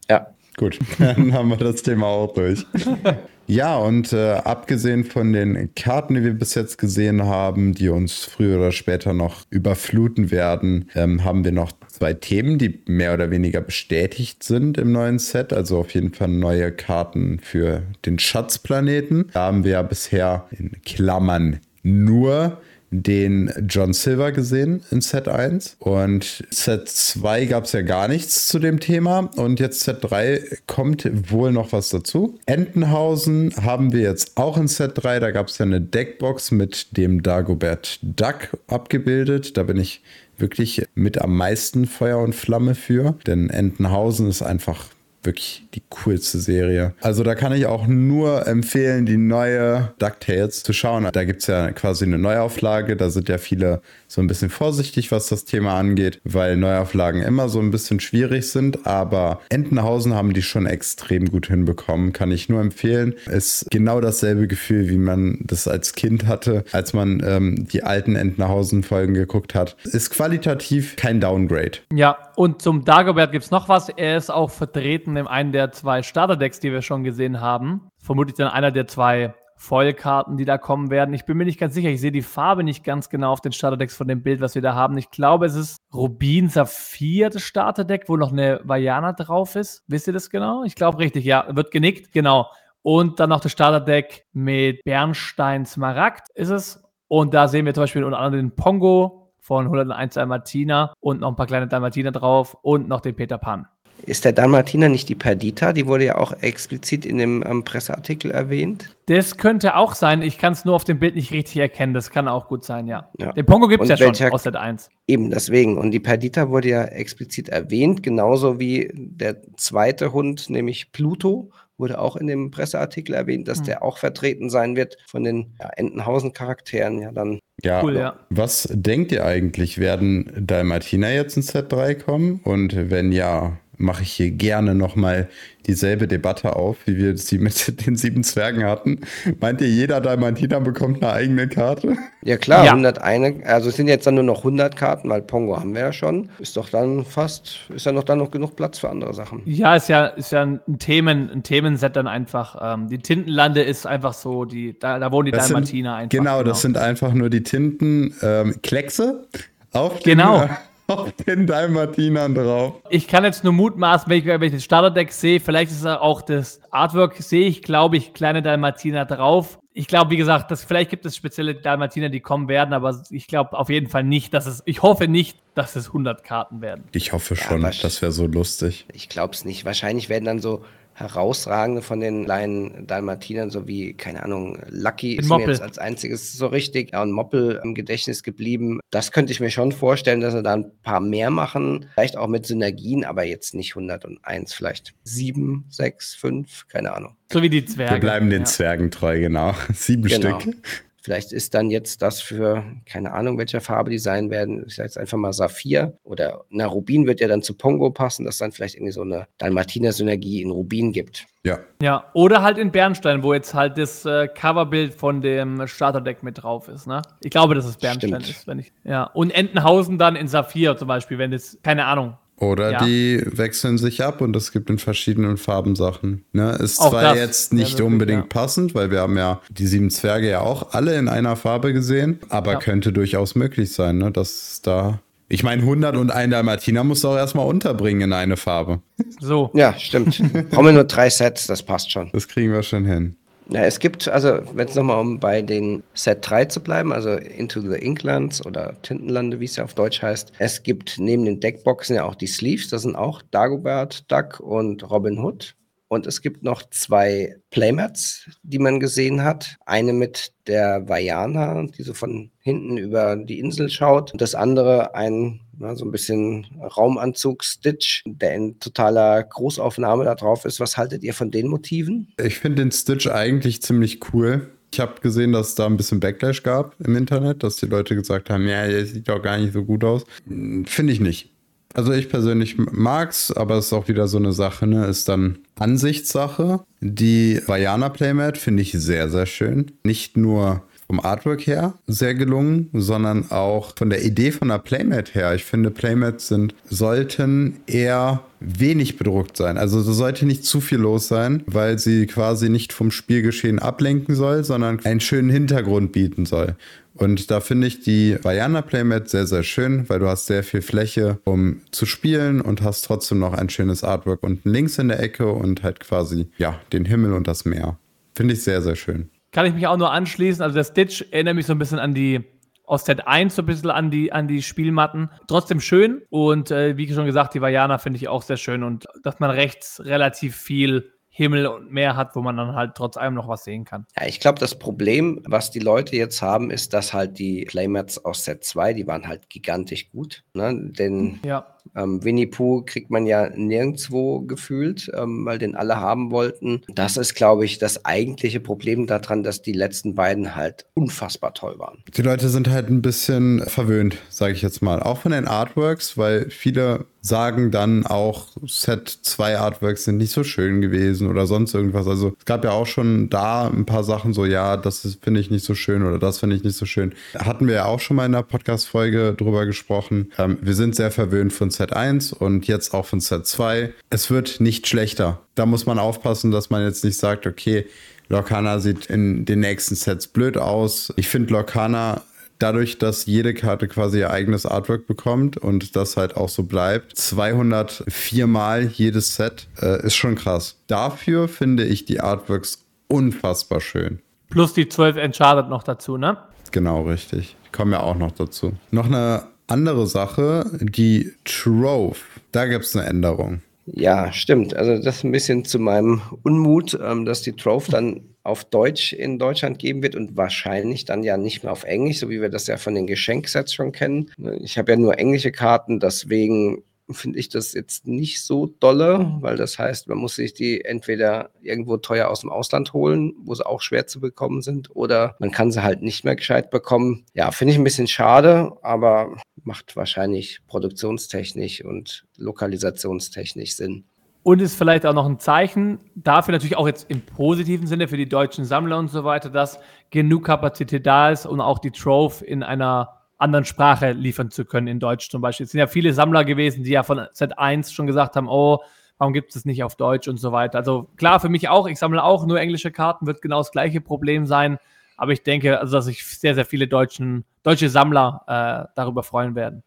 ja. 0.09 0.29
Gut, 0.57 0.79
dann 0.99 1.33
haben 1.33 1.51
wir 1.51 1.57
das 1.57 1.83
Thema 1.83 2.07
auch 2.07 2.33
durch. 2.33 2.65
Ja, 3.47 3.77
und 3.77 4.13
äh, 4.13 4.33
abgesehen 4.33 5.05
von 5.05 5.33
den 5.33 5.75
Karten, 5.75 6.15
die 6.15 6.25
wir 6.25 6.33
bis 6.33 6.55
jetzt 6.55 6.79
gesehen 6.79 7.25
haben, 7.25 7.75
die 7.75 7.91
uns 7.91 8.25
früher 8.25 8.57
oder 8.57 8.73
später 8.73 9.13
noch 9.13 9.45
überfluten 9.51 10.31
werden, 10.31 10.89
ähm, 10.95 11.25
haben 11.25 11.45
wir 11.45 11.53
noch 11.53 11.73
zwei 11.89 12.15
Themen, 12.15 12.59
die 12.59 12.81
mehr 12.87 13.13
oder 13.13 13.31
weniger 13.31 13.61
bestätigt 13.61 14.43
sind 14.43 14.79
im 14.79 14.93
neuen 14.93 15.19
Set. 15.19 15.53
Also 15.53 15.79
auf 15.79 15.93
jeden 15.93 16.15
Fall 16.15 16.29
neue 16.29 16.73
Karten 16.73 17.39
für 17.41 17.83
den 18.07 18.19
Schatzplaneten. 18.19 19.31
Da 19.33 19.47
haben 19.47 19.65
wir 19.65 19.73
ja 19.73 19.83
bisher 19.83 20.47
in 20.51 20.73
Klammern 20.83 21.61
nur 21.83 22.59
den 23.03 23.53
John 23.69 23.93
Silver 23.93 24.33
gesehen 24.33 24.83
in 24.91 25.01
Set 25.01 25.29
1 25.29 25.77
und 25.79 26.45
Set 26.51 26.89
2 26.89 27.47
gab 27.47 27.65
es 27.65 27.73
ja 27.73 27.83
gar 27.83 28.09
nichts 28.09 28.49
zu 28.49 28.59
dem 28.59 28.81
Thema. 28.81 29.31
Und 29.37 29.61
jetzt 29.61 29.81
Set 29.81 29.99
3 30.01 30.43
kommt 30.67 31.09
wohl 31.31 31.53
noch 31.53 31.73
was 31.73 31.89
dazu. 31.89 32.39
Entenhausen 32.47 33.55
haben 33.63 33.93
wir 33.93 34.03
jetzt 34.03 34.37
auch 34.37 34.57
in 34.57 34.69
Set 34.69 34.93
3, 34.95 35.21
da 35.21 35.31
gab 35.31 35.49
es 35.49 35.59
ja 35.59 35.67
eine 35.67 35.81
Deckbox 35.81 36.51
mit 36.51 36.97
dem 36.97 37.23
Dagobert 37.23 37.99
Duck 38.03 38.57
abgebildet, 38.67 39.57
da 39.57 39.63
bin 39.63 39.79
ich 39.79 40.03
wirklich 40.37 40.87
mit 40.95 41.21
am 41.21 41.37
meisten 41.37 41.87
Feuer 41.87 42.19
und 42.19 42.35
Flamme 42.35 42.75
für, 42.75 43.17
denn 43.27 43.51
Entenhausen 43.51 44.29
ist 44.29 44.43
einfach 44.43 44.89
wirklich 45.25 45.67
die 45.75 45.83
coolste 45.89 46.39
Serie. 46.39 46.95
Also 47.01 47.23
da 47.23 47.35
kann 47.35 47.53
ich 47.53 47.67
auch 47.67 47.87
nur 47.87 48.47
empfehlen, 48.47 49.07
die 49.07 49.17
neue 49.17 49.93
DuckTales 49.99 50.63
zu 50.63 50.73
schauen. 50.73 51.09
Da 51.13 51.25
gibt 51.25 51.41
es 51.41 51.47
ja 51.47 51.73
quasi 51.73 52.05
eine 52.05 52.19
Neuauflage. 52.19 52.97
Da 52.97 53.11
sind 53.11 53.29
ja 53.29 53.39
viele 53.39 53.81
so 54.07 54.21
ein 54.21 54.27
bisschen 54.27 54.51
vorsichtig, 54.51 55.11
was 55.11 55.29
das 55.29 55.45
Thema 55.45 55.79
angeht, 55.79 56.21
weil 56.25 56.57
Neuauflagen 56.57 57.23
immer 57.23 57.49
so 57.49 57.61
ein 57.61 57.71
bisschen 57.71 58.01
schwierig 58.01 58.49
sind. 58.49 58.87
Aber 58.87 59.41
Entenhausen 59.49 60.15
haben 60.15 60.33
die 60.33 60.43
schon 60.43 60.67
extrem 60.67 61.31
gut 61.31 61.49
hinbekommen. 61.49 62.13
Kann 62.13 62.31
ich 62.31 62.49
nur 62.49 62.61
empfehlen. 62.61 63.15
Ist 63.27 63.67
genau 63.71 64.01
dasselbe 64.01 64.47
Gefühl, 64.47 64.89
wie 64.89 64.99
man 64.99 65.41
das 65.45 65.67
als 65.67 65.95
Kind 65.95 66.27
hatte, 66.27 66.65
als 66.73 66.93
man 66.93 67.23
ähm, 67.27 67.67
die 67.69 67.83
alten 67.83 68.17
Entenhausen-Folgen 68.17 69.15
geguckt 69.15 69.55
hat. 69.55 69.77
Ist 69.85 70.11
qualitativ 70.11 70.97
kein 70.97 71.21
Downgrade. 71.21 71.79
Ja, 71.93 72.17
und 72.37 72.63
zum 72.63 72.85
Dagobert 72.85 73.33
gibt 73.33 73.45
es 73.45 73.51
noch 73.51 73.69
was. 73.69 73.89
Er 73.89 74.17
ist 74.17 74.31
auch 74.31 74.51
vertreten 74.51 75.17
in 75.17 75.27
einem 75.27 75.53
der 75.53 75.73
zwei 75.73 76.03
Starterdecks, 76.03 76.61
die 76.61 76.73
wir 76.73 76.83
schon 76.83 77.05
gesehen 77.05 77.41
haben. 77.41 77.89
Vermutlich 77.99 78.37
dann 78.37 78.49
einer 78.49 78.71
der 78.71 78.87
zwei 78.87 79.35
Foil-Karten, 79.57 80.37
die 80.37 80.45
da 80.45 80.59
kommen 80.59 80.91
werden. 80.91 81.15
Ich 81.15 81.25
bin 81.25 81.37
mir 81.37 81.45
nicht 81.45 81.61
ganz 81.61 81.75
sicher. 81.75 81.89
Ich 81.89 82.01
sehe 82.01 82.13
die 82.13 82.23
Farbe 82.23 82.65
nicht 82.65 82.85
ganz 82.85 83.09
genau 83.09 83.33
auf 83.33 83.41
den 83.41 83.53
Starterdecks 83.53 83.97
von 83.97 84.09
dem 84.09 84.23
Bild, 84.23 84.41
was 84.41 84.55
wir 84.55 84.63
da 84.63 84.75
haben. 84.75 84.99
Ich 84.99 85.11
glaube, 85.11 85.47
es 85.47 85.55
ist 85.55 85.79
Rubin 85.93 86.49
Saphir, 86.49 87.31
das 87.31 87.43
Starterdeck, 87.43 88.09
wo 88.09 88.17
noch 88.17 88.33
eine 88.33 88.61
Vajana 88.65 89.13
drauf 89.13 89.57
ist. 89.57 89.83
Wisst 89.87 90.07
ihr 90.07 90.13
das 90.13 90.29
genau? 90.31 90.65
Ich 90.65 90.75
glaube 90.75 90.99
richtig, 90.99 91.25
ja. 91.25 91.47
Wird 91.49 91.71
genickt, 91.71 92.13
genau. 92.13 92.51
Und 92.83 93.21
dann 93.21 93.31
noch 93.31 93.41
das 93.41 93.53
Starterdeck 93.53 94.27
mit 94.33 94.83
Bernstein 94.85 95.65
Smaragd 95.65 96.29
ist 96.35 96.51
es. 96.51 96.83
Und 97.09 97.33
da 97.33 97.49
sehen 97.49 97.65
wir 97.65 97.75
zum 97.75 97.85
Beispiel 97.85 98.05
unter 98.05 98.19
anderem 98.19 98.51
den 98.51 98.57
Pongo 98.57 99.24
von 99.45 99.67
101 99.67 100.15
Dalmatiner 100.15 100.95
und 101.01 101.21
noch 101.21 101.29
ein 101.29 101.37
paar 101.37 101.47
kleine 101.47 101.69
Dalmatiner 101.69 102.13
drauf 102.13 102.57
und 102.63 102.89
noch 102.89 103.03
den 103.03 103.15
Peter 103.15 103.37
Pan. 103.37 103.67
Ist 104.07 104.25
der 104.25 104.33
Dalmatiner 104.33 104.89
nicht 104.89 105.09
die 105.09 105.15
Perdita? 105.15 105.73
Die 105.73 105.87
wurde 105.87 106.07
ja 106.07 106.17
auch 106.17 106.33
explizit 106.41 107.07
in 107.07 107.19
dem 107.19 107.45
ähm, 107.47 107.63
Presseartikel 107.63 108.31
erwähnt. 108.31 108.97
Das 109.07 109.37
könnte 109.37 109.77
auch 109.77 109.95
sein. 109.95 110.23
Ich 110.23 110.39
kann 110.39 110.53
es 110.55 110.65
nur 110.65 110.75
auf 110.75 110.85
dem 110.85 110.99
Bild 110.99 111.15
nicht 111.15 111.31
richtig 111.31 111.59
erkennen. 111.59 111.95
Das 111.95 112.11
kann 112.11 112.27
auch 112.27 112.49
gut 112.49 112.65
sein, 112.65 112.87
ja. 112.87 113.09
ja. 113.19 113.33
Den 113.33 113.47
Pongo 113.47 113.69
gibt 113.69 113.83
es 113.83 113.89
ja 113.89 113.99
welcher, 113.99 114.25
schon 114.25 114.33
aus 114.33 114.43
Set 114.43 114.57
1. 114.57 114.91
Eben, 115.07 115.31
deswegen. 115.31 115.79
Und 115.79 115.91
die 115.91 116.01
Perdita 116.01 116.49
wurde 116.51 116.69
ja 116.69 116.85
explizit 116.85 117.49
erwähnt, 117.51 118.03
genauso 118.03 118.59
wie 118.59 118.91
der 118.95 119.37
zweite 119.57 120.13
Hund, 120.13 120.51
nämlich 120.51 120.93
Pluto 120.93 121.51
wurde 121.79 121.99
auch 121.99 122.17
in 122.17 122.27
dem 122.27 122.51
Presseartikel 122.51 123.15
erwähnt, 123.15 123.49
dass 123.49 123.59
hm. 123.59 123.65
der 123.65 123.83
auch 123.83 123.99
vertreten 123.99 124.51
sein 124.51 124.77
wird 124.77 124.97
von 125.07 125.25
den 125.25 125.55
ja, 125.61 125.71
Entenhausen-Charakteren. 125.77 127.01
Ja, 127.01 127.13
dann. 127.13 127.41
Ja, 127.63 127.83
cool, 127.83 127.97
ja, 127.97 128.19
was 128.31 128.69
denkt 128.71 129.13
ihr 129.13 129.25
eigentlich? 129.25 129.79
Werden 129.79 130.31
Dalmatiner 130.37 131.13
jetzt 131.13 131.37
in 131.37 131.43
Set 131.43 131.73
3 131.73 131.95
kommen? 131.95 132.41
Und 132.45 132.91
wenn 132.91 133.13
ja, 133.13 133.59
mache 133.77 134.03
ich 134.03 134.13
hier 134.13 134.31
gerne 134.31 134.75
nochmal 134.75 135.29
dieselbe 135.67 136.07
Debatte 136.07 136.57
auf, 136.57 136.77
wie 136.87 136.97
wir 136.97 137.17
sie 137.17 137.39
mit 137.39 137.87
den 137.87 137.97
sieben 137.97 138.23
Zwergen 138.23 138.65
hatten. 138.65 139.01
Meint 139.41 139.61
ihr, 139.61 139.69
jeder 139.69 140.01
Dalmatiner 140.01 140.61
bekommt 140.61 141.03
eine 141.03 141.13
eigene 141.13 141.49
Karte? 141.49 141.97
Ja 142.23 142.37
klar, 142.37 142.65
ja. 142.65 142.73
101, 142.73 143.45
also 143.47 143.69
es 143.69 143.77
sind 143.77 143.89
jetzt 143.89 144.07
dann 144.07 144.15
nur 144.15 144.25
noch 144.25 144.39
100 144.39 144.77
Karten, 144.77 145.09
weil 145.09 145.23
Pongo 145.23 145.57
haben 145.59 145.75
wir 145.75 145.81
ja 145.81 145.93
schon. 145.93 146.29
Ist 146.39 146.57
doch 146.57 146.69
dann 146.69 147.05
fast, 147.05 147.61
ist 147.75 147.87
ja 147.87 147.93
noch 147.93 148.05
dann 148.05 148.19
noch 148.19 148.31
genug 148.31 148.57
Platz 148.57 148.79
für 148.79 148.91
andere 148.91 149.15
Sachen. 149.15 149.43
Ja, 149.45 149.77
ist 149.77 149.89
ja, 149.89 150.07
ist 150.07 150.33
ja 150.33 150.43
ein, 150.43 150.61
Themen, 150.79 151.31
ein 151.31 151.43
Themenset 151.43 151.97
dann 151.97 152.07
einfach. 152.07 152.75
Ähm, 152.75 152.89
die 152.89 152.99
Tintenlande 152.99 153.63
ist 153.63 153.87
einfach 153.87 154.15
so, 154.15 154.45
die, 154.45 154.79
da, 154.79 154.99
da 154.99 155.13
wohnen 155.13 155.27
die 155.27 155.33
das 155.33 155.49
Dalmatiner 155.49 155.91
sind, 155.91 155.99
einfach. 155.99 156.11
Genau, 156.11 156.39
genau, 156.39 156.43
das 156.43 156.61
sind 156.63 156.77
einfach 156.77 157.13
nur 157.13 157.31
die 157.31 157.43
Tinten, 157.43 158.15
ähm, 158.23 158.57
Kleckse 158.63 159.27
auf 159.73 160.03
Genau. 160.03 160.41
Den, 160.41 160.51
auf 160.87 161.13
den 161.13 161.47
Dalmatinern 161.47 162.35
drauf. 162.35 162.75
Ich 162.91 163.09
kann 163.09 163.25
jetzt 163.25 163.45
nur 163.45 163.53
mutmaßen, 163.53 164.09
wenn 164.09 164.19
ich, 164.19 164.27
wenn 164.27 164.43
ich 164.43 164.53
das 164.53 164.65
Starterdeck 164.65 165.13
sehe, 165.13 165.41
vielleicht 165.41 165.73
ist 165.73 165.87
auch 165.87 166.23
das 166.23 166.61
Artwork, 166.71 167.17
sehe 167.17 167.47
ich, 167.47 167.63
glaube 167.63 167.97
ich, 167.97 168.13
kleine 168.13 168.43
Dalmatiner 168.43 169.05
drauf. 169.05 169.59
Ich 169.73 169.89
glaube, 169.89 170.13
wie 170.13 170.17
gesagt, 170.17 170.51
dass 170.51 170.63
vielleicht 170.63 170.91
gibt 170.91 171.05
es 171.05 171.17
spezielle 171.17 171.55
Dalmatiner, 171.57 172.09
die 172.09 172.21
kommen 172.21 172.49
werden, 172.49 172.73
aber 172.73 173.03
ich 173.11 173.27
glaube 173.27 173.59
auf 173.59 173.71
jeden 173.71 173.89
Fall 173.89 174.05
nicht, 174.05 174.33
dass 174.33 174.47
es, 174.47 174.63
ich 174.67 174.83
hoffe 174.83 175.09
nicht, 175.09 175.39
dass 175.55 175.75
es 175.75 175.89
100 175.89 176.23
Karten 176.23 176.61
werden. 176.61 176.85
Ich 176.93 177.13
hoffe 177.13 177.35
schon, 177.35 177.63
ja, 177.63 177.71
das 177.83 178.01
wäre 178.01 178.13
so 178.13 178.27
lustig. 178.27 178.87
Ich 178.93 179.09
glaube 179.09 179.35
es 179.35 179.45
nicht. 179.45 179.65
Wahrscheinlich 179.65 180.09
werden 180.09 180.25
dann 180.27 180.39
so 180.39 180.65
herausragende 180.95 181.83
von 181.83 182.01
den 182.01 182.25
kleinen 182.25 182.87
Dalmatinern, 182.87 183.51
so 183.51 183.67
wie, 183.67 183.95
keine 183.95 184.23
Ahnung, 184.23 184.59
Lucky 184.69 185.17
ist 185.17 185.29
Moppel. 185.29 185.47
mir 185.47 185.53
jetzt 185.53 185.63
als 185.63 185.79
einziges 185.79 186.33
so 186.33 186.47
richtig 186.47 186.93
ja, 186.93 187.03
und 187.03 187.13
Moppel 187.13 187.61
im 187.63 187.75
Gedächtnis 187.75 188.23
geblieben. 188.23 188.81
Das 188.91 189.13
könnte 189.13 189.33
ich 189.33 189.41
mir 189.41 189.51
schon 189.51 189.73
vorstellen, 189.73 190.21
dass 190.21 190.35
wir 190.35 190.43
da 190.43 190.55
ein 190.55 190.71
paar 190.83 191.01
mehr 191.01 191.31
machen, 191.31 191.87
vielleicht 191.95 192.17
auch 192.17 192.29
mit 192.29 192.47
Synergien, 192.47 193.05
aber 193.05 193.25
jetzt 193.25 193.55
nicht 193.55 193.77
101, 193.77 194.55
vielleicht 194.55 194.95
7, 195.03 195.65
6, 195.69 196.15
5, 196.15 196.69
keine 196.69 196.95
Ahnung. 196.95 197.17
So 197.33 197.43
wie 197.43 197.51
die 197.51 197.65
Zwerge. 197.65 197.95
Wir 197.95 198.01
bleiben 198.01 198.31
den 198.31 198.43
ja. 198.43 198.47
Zwergen 198.47 198.91
treu, 198.91 199.19
genau. 199.21 199.55
Sieben 199.75 200.05
genau. 200.05 200.41
Stück. 200.41 200.57
Vielleicht 201.05 201.33
ist 201.33 201.53
dann 201.53 201.69
jetzt 201.69 202.01
das 202.01 202.23
für, 202.23 202.65
keine 202.87 203.13
Ahnung, 203.13 203.37
welcher 203.37 203.61
Farbe 203.61 203.91
die 203.91 203.99
sein 203.99 204.31
werden. 204.31 204.65
Ich 204.67 204.77
sage 204.77 204.87
jetzt 204.87 204.97
einfach 204.97 205.19
mal 205.19 205.35
Saphir 205.35 205.99
oder 206.03 206.47
na, 206.49 206.65
Rubin 206.65 207.07
wird 207.07 207.21
ja 207.21 207.29
dann 207.29 207.43
zu 207.43 207.53
Pongo 207.53 207.91
passen, 207.91 208.25
dass 208.25 208.39
dann 208.39 208.53
vielleicht 208.53 208.77
irgendwie 208.77 208.93
so 208.93 209.03
eine 209.03 209.27
Dalmatiner-Synergie 209.37 210.41
in 210.41 210.51
Rubin 210.51 210.93
gibt. 210.93 211.27
Ja. 211.45 211.59
Ja, 211.83 212.07
oder 212.15 212.41
halt 212.41 212.57
in 212.57 212.73
Bernstein, 212.73 213.23
wo 213.23 213.35
jetzt 213.35 213.53
halt 213.53 213.77
das 213.77 214.07
äh, 214.07 214.29
Coverbild 214.29 214.95
von 214.95 215.21
dem 215.21 215.67
Starterdeck 215.67 216.23
mit 216.23 216.43
drauf 216.43 216.69
ist, 216.69 216.87
ne? 216.87 217.03
Ich 217.21 217.29
glaube, 217.29 217.55
dass 217.55 217.67
es 217.67 217.77
Bernstein 217.77 218.23
Stimmt. 218.23 218.31
ist, 218.31 218.47
wenn 218.47 218.59
ich. 218.61 218.73
Ja. 218.83 219.05
Und 219.05 219.29
Entenhausen 219.29 219.99
dann 219.99 220.17
in 220.17 220.27
Saphir 220.27 220.79
zum 220.79 220.89
Beispiel, 220.89 221.19
wenn 221.19 221.35
es, 221.35 221.59
keine 221.63 221.85
Ahnung, 221.85 222.17
oder 222.37 222.73
ja. 222.73 222.85
die 222.85 223.23
wechseln 223.25 223.79
sich 223.79 224.03
ab 224.03 224.21
und 224.21 224.35
es 224.35 224.51
gibt 224.51 224.69
in 224.69 224.79
verschiedenen 224.79 225.37
Farben 225.37 225.77
Sachen. 225.77 226.25
Ne? 226.33 226.53
Ist 226.53 226.81
auch 226.81 226.91
zwar 226.91 227.17
jetzt 227.17 227.53
nicht 227.53 227.79
ja, 227.79 227.85
unbedingt 227.85 228.23
ja. 228.23 228.29
passend, 228.29 228.75
weil 228.75 228.91
wir 228.91 229.01
haben 229.01 229.17
ja 229.17 229.41
die 229.51 229.67
sieben 229.67 229.91
Zwerge 229.91 230.29
ja 230.31 230.41
auch 230.41 230.73
alle 230.73 230.99
in 230.99 231.09
einer 231.09 231.37
Farbe 231.37 231.73
gesehen, 231.73 232.19
aber 232.29 232.57
könnte 232.57 232.93
durchaus 232.93 233.35
möglich 233.35 233.73
sein, 233.73 233.99
ne? 233.99 234.11
dass 234.11 234.61
da. 234.63 235.01
Ich 235.29 235.43
meine, 235.43 235.63
100 235.63 235.97
und 235.97 236.11
ein 236.11 236.31
Dalmatiner 236.31 236.85
muss 236.85 237.01
doch 237.01 237.17
erstmal 237.17 237.47
unterbringen 237.47 238.03
in 238.03 238.13
eine 238.13 238.37
Farbe. 238.37 238.83
So. 239.21 239.51
Ja, 239.55 239.75
stimmt. 239.79 240.23
Kommen 240.55 240.75
nur 240.75 240.85
drei 240.85 241.09
Sets, 241.09 241.47
das 241.47 241.63
passt 241.63 241.91
schon. 241.91 242.11
Das 242.13 242.29
kriegen 242.29 242.53
wir 242.53 242.63
schon 242.63 242.85
hin. 242.85 243.17
Ja, 243.47 243.63
es 243.65 243.79
gibt, 243.79 244.09
also 244.09 244.41
wenn 244.55 244.69
es 244.69 244.75
nochmal 244.75 245.01
um 245.01 245.21
bei 245.21 245.43
den 245.43 245.85
Set 245.93 246.19
3 246.29 246.47
zu 246.47 246.63
bleiben, 246.63 246.93
also 246.95 247.11
Into 247.13 247.61
the 247.61 247.77
Inklands 247.77 248.45
oder 248.45 248.81
Tintenlande, 248.81 249.39
wie 249.39 249.45
es 249.45 249.57
ja 249.57 249.65
auf 249.65 249.75
Deutsch 249.75 250.01
heißt, 250.01 250.33
es 250.39 250.63
gibt 250.63 250.99
neben 250.99 251.27
den 251.27 251.41
Deckboxen 251.41 251.97
ja 251.97 252.05
auch 252.05 252.15
die 252.15 252.27
Sleeves, 252.27 252.69
das 252.69 252.83
sind 252.83 252.97
auch 252.97 253.21
Dagobert, 253.31 254.11
Duck 254.11 254.41
und 254.41 254.91
Robin 254.91 255.19
Hood. 255.19 255.57
Und 255.95 256.07
es 256.07 256.21
gibt 256.21 256.43
noch 256.43 256.63
zwei 256.71 257.37
Playmats, 257.51 258.29
die 258.43 258.59
man 258.59 258.81
gesehen 258.81 259.23
hat. 259.23 259.57
Eine 259.65 259.93
mit 259.93 260.33
der 260.47 260.89
Vajana, 260.89 261.67
die 261.67 261.83
so 261.83 261.95
von 261.95 262.31
hinten 262.41 262.77
über 262.77 263.17
die 263.17 263.39
Insel 263.39 263.71
schaut. 263.71 264.13
Und 264.13 264.21
das 264.21 264.35
andere 264.35 264.95
ein 264.95 265.41
na, 265.59 265.77
so 265.77 265.85
ein 265.85 265.93
bisschen 265.93 266.47
Raumanzug-Stitch, 266.61 268.03
der 268.07 268.35
in 268.35 268.59
totaler 268.59 269.23
Großaufnahme 269.23 270.05
da 270.05 270.15
drauf 270.15 270.45
ist. 270.45 270.61
Was 270.61 270.77
haltet 270.77 271.05
ihr 271.05 271.15
von 271.15 271.31
den 271.31 271.49
Motiven? 271.49 272.13
Ich 272.23 272.39
finde 272.39 272.63
den 272.63 272.73
Stitch 272.73 273.07
eigentlich 273.07 273.63
ziemlich 273.63 274.01
cool. 274.13 274.51
Ich 274.73 274.81
habe 274.81 275.01
gesehen, 275.01 275.33
dass 275.33 275.51
es 275.51 275.55
da 275.55 275.67
ein 275.67 275.77
bisschen 275.77 276.01
Backlash 276.01 276.43
gab 276.43 276.75
im 276.81 276.97
Internet, 276.97 277.45
dass 277.45 277.57
die 277.57 277.67
Leute 277.67 277.95
gesagt 277.95 278.29
haben, 278.29 278.49
ja, 278.49 278.67
der 278.67 278.85
sieht 278.87 279.09
doch 279.09 279.23
gar 279.23 279.39
nicht 279.39 279.53
so 279.53 279.65
gut 279.65 279.85
aus. 279.85 280.05
Finde 280.27 280.93
ich 280.93 280.99
nicht. 280.99 281.34
Also 281.75 281.93
ich 281.93 282.09
persönlich 282.09 282.57
mag's, 282.57 283.33
aber 283.33 283.57
es 283.57 283.67
ist 283.67 283.73
auch 283.73 283.89
wieder 283.89 284.07
so 284.07 284.17
eine 284.17 284.33
Sache, 284.33 284.67
ne? 284.67 284.87
Ist 284.87 285.09
dann 285.09 285.39
Ansichtssache. 285.59 286.61
Die 286.81 287.41
Vajana 287.47 287.89
Playmat 287.89 288.39
finde 288.39 288.63
ich 288.63 288.73
sehr, 288.73 289.11
sehr 289.11 289.27
schön. 289.27 289.73
Nicht 289.83 290.17
nur 290.17 290.63
vom 290.87 291.01
Artwork 291.01 291.47
her 291.47 291.75
sehr 291.87 292.15
gelungen, 292.15 292.69
sondern 292.73 293.31
auch 293.31 293.75
von 293.77 293.91
der 293.91 294.05
Idee 294.05 294.33
von 294.33 294.49
der 294.49 294.59
Playmat 294.59 295.15
her. 295.15 295.35
Ich 295.35 295.45
finde, 295.45 295.71
Playmats 295.71 296.29
sind, 296.29 296.55
sollten 296.69 297.61
eher 297.67 298.23
wenig 298.41 298.99
bedruckt 298.99 299.37
sein. 299.37 299.57
Also 299.57 299.81
es 299.81 299.87
sollte 299.87 300.27
nicht 300.27 300.45
zu 300.45 300.61
viel 300.61 300.79
los 300.79 301.09
sein, 301.09 301.43
weil 301.47 301.79
sie 301.79 302.07
quasi 302.07 302.49
nicht 302.49 302.73
vom 302.73 302.91
Spielgeschehen 302.91 303.59
ablenken 303.59 304.15
soll, 304.15 304.45
sondern 304.45 304.85
einen 304.85 305.01
schönen 305.01 305.31
Hintergrund 305.31 305.93
bieten 305.93 306.27
soll. 306.27 306.57
Und 306.97 307.31
da 307.31 307.41
finde 307.41 307.67
ich 307.67 307.81
die 307.81 308.17
Vajana 308.23 308.63
Playmat 308.63 309.09
sehr, 309.09 309.27
sehr 309.27 309.43
schön, 309.43 309.89
weil 309.89 309.99
du 309.99 310.07
hast 310.07 310.27
sehr 310.27 310.45
viel 310.45 310.63
Fläche, 310.63 311.19
um 311.25 311.63
zu 311.73 311.87
spielen 311.87 312.41
und 312.41 312.63
hast 312.63 312.85
trotzdem 312.85 313.19
noch 313.19 313.33
ein 313.35 313.49
schönes 313.49 313.83
Artwork 313.83 314.23
unten 314.23 314.49
links 314.49 314.79
in 314.79 314.89
der 314.89 315.01
Ecke 315.01 315.27
und 315.33 315.65
halt 315.65 315.81
quasi, 315.81 316.29
ja, 316.39 316.61
den 316.73 316.85
Himmel 316.85 317.13
und 317.15 317.27
das 317.27 317.45
Meer. 317.45 317.79
Finde 318.15 318.35
ich 318.35 318.45
sehr, 318.45 318.63
sehr 318.63 318.77
schön. 318.77 319.11
Kann 319.35 319.47
ich 319.47 319.53
mich 319.53 319.67
auch 319.67 319.77
nur 319.77 319.91
anschließen. 319.91 320.43
Also 320.43 320.55
der 320.55 320.65
Stitch 320.65 321.05
erinnert 321.11 321.35
mich 321.35 321.47
so 321.47 321.53
ein 321.53 321.59
bisschen 321.59 321.81
an 321.81 321.93
die 321.93 322.25
aus 322.67 322.87
Set 322.87 323.07
1 323.07 323.35
so 323.35 323.43
ein 323.43 323.47
bisschen 323.47 323.71
an 323.71 323.91
die, 323.91 324.13
an 324.13 324.29
die 324.29 324.43
Spielmatten. 324.43 325.11
Trotzdem 325.27 325.61
schön. 325.61 326.03
Und 326.09 326.51
äh, 326.51 326.77
wie 326.77 326.91
schon 326.91 327.05
gesagt, 327.05 327.35
die 327.35 327.43
Vajana 327.43 327.79
finde 327.79 327.99
ich 327.99 328.09
auch 328.09 328.23
sehr 328.23 328.37
schön. 328.37 328.63
Und 328.63 328.87
dass 329.03 329.21
man 329.21 329.31
rechts 329.31 329.83
relativ 329.85 330.37
viel 330.37 330.93
Himmel 331.09 331.47
und 331.47 331.71
Meer 331.71 331.95
hat, 331.95 332.17
wo 332.17 332.23
man 332.23 332.37
dann 332.37 332.55
halt 332.55 332.75
trotz 332.75 332.97
allem 332.97 333.15
noch 333.15 333.29
was 333.29 333.45
sehen 333.45 333.65
kann. 333.65 333.87
Ja, 333.97 334.07
ich 334.07 334.19
glaube, 334.19 334.41
das 334.41 334.59
Problem, 334.59 335.21
was 335.27 335.51
die 335.51 335.61
Leute 335.61 335.97
jetzt 335.97 336.23
haben, 336.23 336.51
ist, 336.51 336.73
dass 336.73 336.93
halt 336.95 337.19
die 337.19 337.45
Playmats 337.45 338.05
aus 338.05 338.25
Set 338.25 338.45
2, 338.45 338.73
die 338.73 338.87
waren 338.87 339.07
halt 339.07 339.29
gigantisch 339.31 339.91
gut. 339.91 340.25
Ne? 340.35 340.71
Denn 340.73 341.21
ja. 341.25 341.54
Ähm, 341.75 342.03
Winnie 342.05 342.27
Pooh 342.27 342.63
kriegt 342.65 342.91
man 342.91 343.07
ja 343.07 343.31
nirgendwo 343.31 344.21
gefühlt, 344.21 344.91
ähm, 344.95 345.25
weil 345.25 345.39
den 345.39 345.55
alle 345.55 345.77
haben 345.77 346.11
wollten. 346.11 346.63
Das 346.75 346.97
ist, 346.97 347.15
glaube 347.15 347.45
ich, 347.45 347.59
das 347.59 347.85
eigentliche 347.85 348.41
Problem 348.41 348.87
daran, 348.87 349.23
dass 349.23 349.43
die 349.43 349.53
letzten 349.53 349.95
beiden 349.95 350.35
halt 350.37 350.67
unfassbar 350.75 351.35
toll 351.35 351.59
waren. 351.59 351.83
Die 351.97 352.03
Leute 352.03 352.29
sind 352.29 352.49
halt 352.49 352.69
ein 352.69 352.83
bisschen 352.83 353.43
verwöhnt, 353.47 353.97
sage 354.09 354.35
ich 354.35 354.43
jetzt 354.43 354.63
mal. 354.63 354.83
Auch 354.83 354.99
von 354.99 355.13
den 355.13 355.27
Artworks, 355.27 355.97
weil 355.97 356.31
viele 356.31 356.87
sagen 357.05 357.51
dann 357.51 357.85
auch, 357.85 358.29
Set 358.47 358.89
2 358.89 359.39
Artworks 359.39 359.85
sind 359.85 359.99
nicht 359.99 360.11
so 360.11 360.25
schön 360.25 360.63
gewesen 360.63 361.09
oder 361.09 361.27
sonst 361.27 361.53
irgendwas. 361.55 361.87
Also 361.87 362.15
es 362.19 362.25
gab 362.25 362.45
ja 362.45 362.53
auch 362.53 362.67
schon 362.67 363.11
da 363.11 363.47
ein 363.47 363.67
paar 363.67 363.85
Sachen 363.85 364.15
so, 364.15 364.25
ja, 364.25 364.57
das 364.57 364.97
finde 365.03 365.21
ich 365.21 365.31
nicht 365.31 365.45
so 365.45 365.55
schön 365.55 365.83
oder 365.83 365.99
das 365.99 366.21
finde 366.21 366.35
ich 366.35 366.45
nicht 366.45 366.57
so 366.57 366.65
schön. 366.65 366.95
Hatten 367.15 367.47
wir 367.47 367.55
ja 367.55 367.65
auch 367.67 367.81
schon 367.81 367.97
mal 367.97 368.07
in 368.07 368.13
der 368.13 368.23
Podcast-Folge 368.23 369.15
drüber 369.19 369.45
gesprochen. 369.45 370.13
Ähm, 370.17 370.39
wir 370.41 370.55
sind 370.55 370.77
sehr 370.77 370.91
verwöhnt 370.91 371.35
von 371.35 371.51
Set 371.55 371.73
1 371.73 372.13
und 372.13 372.47
jetzt 372.47 372.75
auch 372.75 372.87
von 372.87 373.01
Set 373.01 373.27
2. 373.27 373.73
Es 373.91 374.11
wird 374.11 374.41
nicht 374.41 374.67
schlechter. 374.67 375.21
Da 375.35 375.47
muss 375.47 375.67
man 375.67 375.79
aufpassen, 375.79 376.31
dass 376.31 376.51
man 376.51 376.63
jetzt 376.63 376.85
nicht 376.85 376.99
sagt, 376.99 377.27
okay, 377.27 377.67
Lorcana 378.09 378.59
sieht 378.59 378.87
in 378.87 379.25
den 379.25 379.41
nächsten 379.41 379.75
Sets 379.75 380.09
blöd 380.09 380.37
aus. 380.37 380.93
Ich 380.97 381.09
finde 381.09 381.33
Lorcana 381.33 382.03
dadurch, 382.39 382.79
dass 382.79 383.07
jede 383.07 383.33
Karte 383.35 383.69
quasi 383.69 384.01
ihr 384.01 384.11
eigenes 384.11 384.45
Artwork 384.45 384.87
bekommt 384.87 385.37
und 385.37 385.77
das 385.77 385.97
halt 385.97 386.17
auch 386.17 386.29
so 386.29 386.43
bleibt, 386.43 386.97
204 386.97 388.27
Mal 388.27 388.67
jedes 388.67 389.15
Set 389.15 389.49
äh, 389.61 389.85
ist 389.87 389.95
schon 389.95 390.17
krass. 390.17 390.57
Dafür 390.67 391.29
finde 391.29 391.65
ich 391.65 391.85
die 391.85 392.01
Artworks 392.01 392.65
unfassbar 392.89 393.61
schön. 393.61 394.01
Plus 394.29 394.53
die 394.53 394.69
12 394.69 394.97
Enchanted 394.97 395.49
noch 395.49 395.63
dazu, 395.63 395.97
ne? 395.97 396.19
Genau, 396.51 396.83
richtig. 396.83 397.37
Ich 397.45 397.53
komme 397.53 397.73
ja 397.73 397.81
auch 397.81 397.97
noch 397.97 398.13
dazu. 398.13 398.53
Noch 398.71 398.87
eine 398.87 399.25
andere 399.47 399.87
Sache, 399.87 400.45
die 400.61 401.13
Trove. 401.25 401.97
Da 402.33 402.47
gibt 402.47 402.65
es 402.65 402.77
eine 402.77 402.87
Änderung. 402.87 403.43
Ja, 403.67 404.13
stimmt. 404.13 404.55
Also 404.55 404.77
das 404.83 404.97
ist 404.97 405.05
ein 405.05 405.13
bisschen 405.13 405.45
zu 405.45 405.59
meinem 405.59 406.03
Unmut, 406.23 406.79
ähm, 406.83 407.05
dass 407.05 407.23
die 407.23 407.33
Trove 407.33 407.71
dann 407.71 408.03
auf 408.23 408.45
Deutsch 408.45 408.93
in 408.93 409.19
Deutschland 409.19 409.59
geben 409.59 409.83
wird 409.83 409.97
und 409.97 410.17
wahrscheinlich 410.17 410.85
dann 410.85 411.03
ja 411.03 411.17
nicht 411.17 411.43
mehr 411.43 411.53
auf 411.53 411.65
Englisch, 411.65 411.99
so 411.99 412.09
wie 412.09 412.21
wir 412.21 412.31
das 412.31 412.47
ja 412.47 412.57
von 412.57 412.75
den 412.75 412.87
Geschenksets 412.87 413.53
schon 413.53 413.73
kennen. 413.73 414.11
Ich 414.41 414.57
habe 414.59 414.73
ja 414.73 414.79
nur 414.79 414.99
englische 414.99 415.31
Karten, 415.31 415.79
deswegen 415.79 416.63
finde 416.91 417.19
ich 417.19 417.29
das 417.29 417.55
jetzt 417.55 417.87
nicht 417.87 418.23
so 418.23 418.47
dolle, 418.61 419.17
weil 419.21 419.37
das 419.37 419.59
heißt, 419.59 419.89
man 419.89 419.99
muss 419.99 420.17
sich 420.17 420.35
die 420.35 420.65
entweder 420.65 421.31
irgendwo 421.41 421.79
teuer 421.79 422.09
aus 422.09 422.21
dem 422.21 422.31
Ausland 422.31 422.73
holen, 422.73 423.15
wo 423.23 423.35
sie 423.35 423.47
auch 423.47 423.63
schwer 423.63 423.87
zu 423.87 424.01
bekommen 424.01 424.43
sind, 424.43 424.75
oder 424.75 425.17
man 425.19 425.31
kann 425.31 425.51
sie 425.51 425.63
halt 425.63 425.83
nicht 425.83 426.05
mehr 426.05 426.17
gescheit 426.17 426.51
bekommen. 426.51 427.05
Ja, 427.15 427.31
finde 427.31 427.53
ich 427.53 427.59
ein 427.59 427.65
bisschen 427.65 427.87
schade, 427.87 428.53
aber 428.63 429.17
macht 429.43 429.77
wahrscheinlich 429.77 430.41
produktionstechnisch 430.47 431.65
und 431.65 432.05
lokalisationstechnisch 432.17 433.57
Sinn. 433.57 433.85
Und 434.23 434.41
ist 434.41 434.57
vielleicht 434.57 434.87
auch 434.87 434.95
noch 434.95 435.07
ein 435.07 435.19
Zeichen 435.19 435.81
dafür, 435.95 436.33
natürlich 436.33 436.57
auch 436.57 436.67
jetzt 436.67 436.91
im 436.91 437.03
positiven 437.03 437.67
Sinne 437.67 437.89
für 437.89 437.99
die 437.99 438.09
deutschen 438.09 438.47
Sammler 438.47 438.79
und 438.79 438.89
so 438.89 439.05
weiter, 439.05 439.29
dass 439.29 439.61
genug 439.91 440.25
Kapazität 440.25 440.87
da 440.87 441.11
ist, 441.11 441.27
um 441.27 441.41
auch 441.41 441.59
die 441.59 441.71
Trove 441.71 442.25
in 442.25 442.43
einer 442.43 442.94
anderen 443.19 443.45
Sprache 443.45 443.93
liefern 443.93 444.31
zu 444.31 444.45
können, 444.45 444.67
in 444.67 444.81
Deutsch 444.81 445.11
zum 445.11 445.21
Beispiel. 445.21 445.45
Es 445.45 445.53
sind 445.53 445.61
ja 445.61 445.67
viele 445.67 445.93
Sammler 445.93 446.25
gewesen, 446.25 446.65
die 446.65 446.71
ja 446.71 446.83
von 446.83 446.99
Z1 446.99 447.73
schon 447.73 447.87
gesagt 447.87 448.17
haben, 448.17 448.29
oh, 448.29 448.61
warum 448.99 449.13
gibt 449.13 449.29
es 449.29 449.35
das 449.35 449.45
nicht 449.45 449.63
auf 449.63 449.77
Deutsch 449.77 450.09
und 450.09 450.19
so 450.19 450.33
weiter. 450.33 450.59
Also 450.59 450.89
klar, 450.97 451.21
für 451.21 451.29
mich 451.29 451.49
auch, 451.49 451.67
ich 451.67 451.79
sammle 451.79 452.03
auch 452.03 452.27
nur 452.27 452.41
englische 452.41 452.71
Karten, 452.71 453.07
wird 453.07 453.23
genau 453.23 453.39
das 453.39 453.51
gleiche 453.51 453.81
Problem 453.81 454.27
sein. 454.27 454.59
Aber 454.97 455.13
ich 455.13 455.23
denke, 455.23 455.59
also, 455.59 455.77
dass 455.77 455.87
sich 455.87 456.05
sehr, 456.05 456.35
sehr 456.35 456.45
viele 456.45 456.69
deutschen, 456.69 457.25
deutsche 457.43 457.69
Sammler 457.69 458.23
äh, 458.27 458.73
darüber 458.77 459.03
freuen 459.03 459.35
werden. 459.35 459.63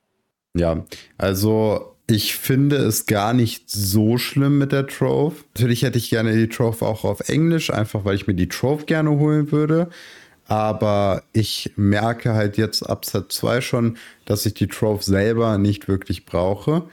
Ja, 0.54 0.86
also 1.18 1.98
ich 2.10 2.36
finde 2.36 2.78
es 2.78 3.06
gar 3.06 3.34
nicht 3.34 3.70
so 3.70 4.18
schlimm 4.18 4.58
mit 4.58 4.72
der 4.72 4.88
Trove. 4.88 5.36
Natürlich 5.56 5.84
hätte 5.84 5.98
ich 5.98 6.10
gerne 6.10 6.34
die 6.34 6.48
Trove 6.48 6.86
auch 6.86 7.04
auf 7.04 7.28
Englisch, 7.28 7.70
einfach 7.72 8.06
weil 8.06 8.16
ich 8.16 8.28
mir 8.28 8.34
die 8.34 8.48
Trove 8.48 8.86
gerne 8.86 9.12
holen 9.12 9.52
würde. 9.52 9.90
Aber 10.48 11.24
ich 11.34 11.74
merke 11.76 12.34
halt 12.34 12.58
jetzt 12.58 12.84
ab 12.84 13.06
Set 13.06 13.32
2 13.32 13.62
schon, 13.62 13.98
dass 14.26 14.46
ich 14.46 14.54
die 14.54 14.68
Trove 14.68 15.04
selber 15.04 15.58
nicht 15.58 15.88
wirklich 15.88 16.26
brauche. 16.26 16.84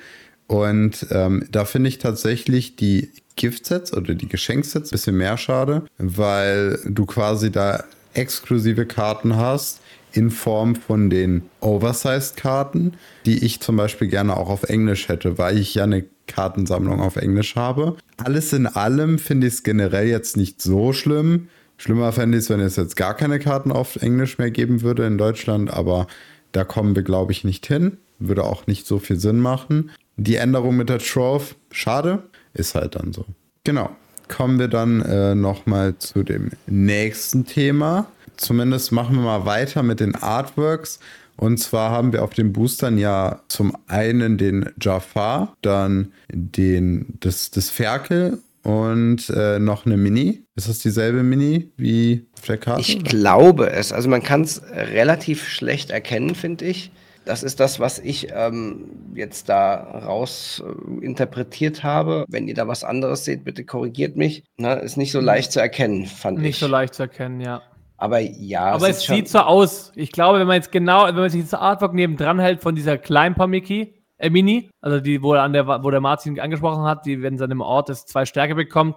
Und 0.46 1.06
ähm, 1.10 1.46
da 1.50 1.64
finde 1.64 1.88
ich 1.88 1.98
tatsächlich 1.98 2.76
die 2.76 3.10
Giftsets 3.36 3.92
oder 3.92 4.14
die 4.14 4.28
Geschenksets 4.28 4.90
ein 4.90 4.92
bisschen 4.92 5.16
mehr 5.16 5.38
schade, 5.38 5.82
weil 5.98 6.78
du 6.84 7.06
quasi 7.06 7.50
da 7.50 7.84
exklusive 8.12 8.86
Karten 8.86 9.36
hast, 9.36 9.80
in 10.14 10.30
Form 10.30 10.76
von 10.76 11.10
den 11.10 11.42
Oversized-Karten, 11.60 12.94
die 13.26 13.44
ich 13.44 13.60
zum 13.60 13.76
Beispiel 13.76 14.08
gerne 14.08 14.36
auch 14.36 14.48
auf 14.48 14.62
Englisch 14.62 15.08
hätte, 15.08 15.38
weil 15.38 15.58
ich 15.58 15.74
ja 15.74 15.84
eine 15.84 16.04
Kartensammlung 16.26 17.00
auf 17.00 17.16
Englisch 17.16 17.56
habe. 17.56 17.96
Alles 18.16 18.52
in 18.52 18.66
allem 18.66 19.18
finde 19.18 19.48
ich 19.48 19.54
es 19.54 19.62
generell 19.64 20.06
jetzt 20.06 20.36
nicht 20.36 20.62
so 20.62 20.92
schlimm. 20.92 21.48
Schlimmer 21.76 22.12
fände 22.12 22.38
ich 22.38 22.44
es, 22.44 22.50
wenn 22.50 22.60
es 22.60 22.76
jetzt 22.76 22.96
gar 22.96 23.14
keine 23.14 23.38
Karten 23.38 23.72
auf 23.72 23.96
Englisch 23.96 24.38
mehr 24.38 24.50
geben 24.50 24.82
würde 24.82 25.06
in 25.06 25.18
Deutschland, 25.18 25.72
aber 25.72 26.06
da 26.52 26.64
kommen 26.64 26.94
wir, 26.94 27.02
glaube 27.02 27.32
ich, 27.32 27.44
nicht 27.44 27.66
hin. 27.66 27.98
Würde 28.18 28.44
auch 28.44 28.66
nicht 28.66 28.86
so 28.86 28.98
viel 28.98 29.18
Sinn 29.18 29.40
machen. 29.40 29.90
Die 30.16 30.36
Änderung 30.36 30.76
mit 30.76 30.88
der 30.88 31.00
Trove, 31.00 31.56
schade, 31.72 32.22
ist 32.52 32.74
halt 32.74 32.94
dann 32.94 33.12
so. 33.12 33.24
Genau. 33.64 33.90
Kommen 34.28 34.58
wir 34.58 34.68
dann 34.68 35.02
äh, 35.02 35.34
nochmal 35.34 35.98
zu 35.98 36.22
dem 36.22 36.50
nächsten 36.66 37.44
Thema 37.44 38.06
zumindest 38.36 38.92
machen 38.92 39.16
wir 39.16 39.22
mal 39.22 39.46
weiter 39.46 39.82
mit 39.82 40.00
den 40.00 40.14
Artworks. 40.14 41.00
Und 41.36 41.58
zwar 41.58 41.90
haben 41.90 42.12
wir 42.12 42.22
auf 42.22 42.32
den 42.32 42.52
Boostern 42.52 42.96
ja 42.96 43.40
zum 43.48 43.76
einen 43.88 44.38
den 44.38 44.70
Jafar, 44.80 45.56
dann 45.62 46.12
den, 46.32 47.06
das, 47.20 47.50
das 47.50 47.70
Ferkel 47.70 48.38
und 48.64 49.30
äh, 49.30 49.58
noch 49.58 49.86
eine 49.86 49.96
Mini. 49.96 50.46
Ist 50.56 50.68
das 50.68 50.78
dieselbe 50.78 51.22
Mini 51.22 51.72
wie 51.76 52.26
auf 52.34 52.46
der 52.46 52.58
Karte? 52.58 52.80
Ich 52.80 53.04
glaube 53.04 53.70
es. 53.70 53.92
Also 53.92 54.08
man 54.08 54.22
kann 54.22 54.42
es 54.42 54.62
relativ 54.72 55.46
schlecht 55.46 55.90
erkennen, 55.90 56.34
finde 56.34 56.64
ich. 56.64 56.90
Das 57.26 57.42
ist 57.42 57.60
das, 57.60 57.80
was 57.80 57.98
ich 57.98 58.28
ähm, 58.34 59.12
jetzt 59.14 59.48
da 59.48 59.74
raus 59.74 60.62
äh, 60.64 61.04
interpretiert 61.04 61.82
habe. 61.82 62.24
Wenn 62.28 62.48
ihr 62.48 62.54
da 62.54 62.66
was 62.68 62.84
anderes 62.84 63.24
seht, 63.24 63.44
bitte 63.44 63.64
korrigiert 63.64 64.16
mich. 64.16 64.44
Na, 64.56 64.74
ist 64.74 64.96
nicht 64.96 65.12
so 65.12 65.20
mhm. 65.20 65.26
leicht 65.26 65.52
zu 65.52 65.60
erkennen, 65.60 66.06
fand 66.06 66.38
nicht 66.38 66.44
ich. 66.44 66.50
Nicht 66.54 66.60
so 66.60 66.66
leicht 66.66 66.94
zu 66.94 67.02
erkennen, 67.02 67.40
ja. 67.40 67.62
Aber 67.96 68.18
ja. 68.18 68.64
Aber 68.64 68.88
es, 68.88 68.98
es 68.98 69.04
sieht 69.04 69.28
so 69.28 69.38
aus. 69.38 69.92
Ich 69.94 70.12
glaube, 70.12 70.38
wenn 70.38 70.46
man 70.46 70.56
jetzt 70.56 70.72
genau, 70.72 71.06
wenn 71.06 71.14
man 71.14 71.30
sich 71.30 71.42
das 71.42 71.54
Artwork 71.54 71.94
nebendran 71.94 72.38
hält 72.40 72.60
von 72.60 72.74
dieser 72.74 72.98
Kleinpamiki, 72.98 73.94
äh, 74.24 74.30
Mini, 74.30 74.70
also 74.80 75.00
die, 75.00 75.22
wo, 75.22 75.32
an 75.34 75.52
der, 75.52 75.66
wo 75.66 75.90
der 75.90 76.00
Martin 76.00 76.38
angesprochen 76.40 76.84
hat, 76.84 77.06
die, 77.06 77.22
wenn 77.22 77.38
seinem 77.38 77.60
Ort 77.60 77.90
es 77.90 78.06
zwei 78.06 78.24
Stärke 78.24 78.54
bekommt, 78.54 78.96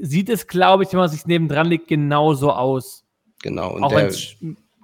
sieht 0.00 0.28
es, 0.28 0.46
glaube 0.46 0.84
ich, 0.84 0.92
wenn 0.92 1.00
man 1.00 1.08
sich 1.08 1.26
nebendran 1.26 1.66
legt, 1.66 1.88
genauso 1.88 2.52
aus. 2.52 3.04
Genau. 3.42 3.74
Und 3.74 3.84
auch 3.84 3.90
der, 3.90 4.12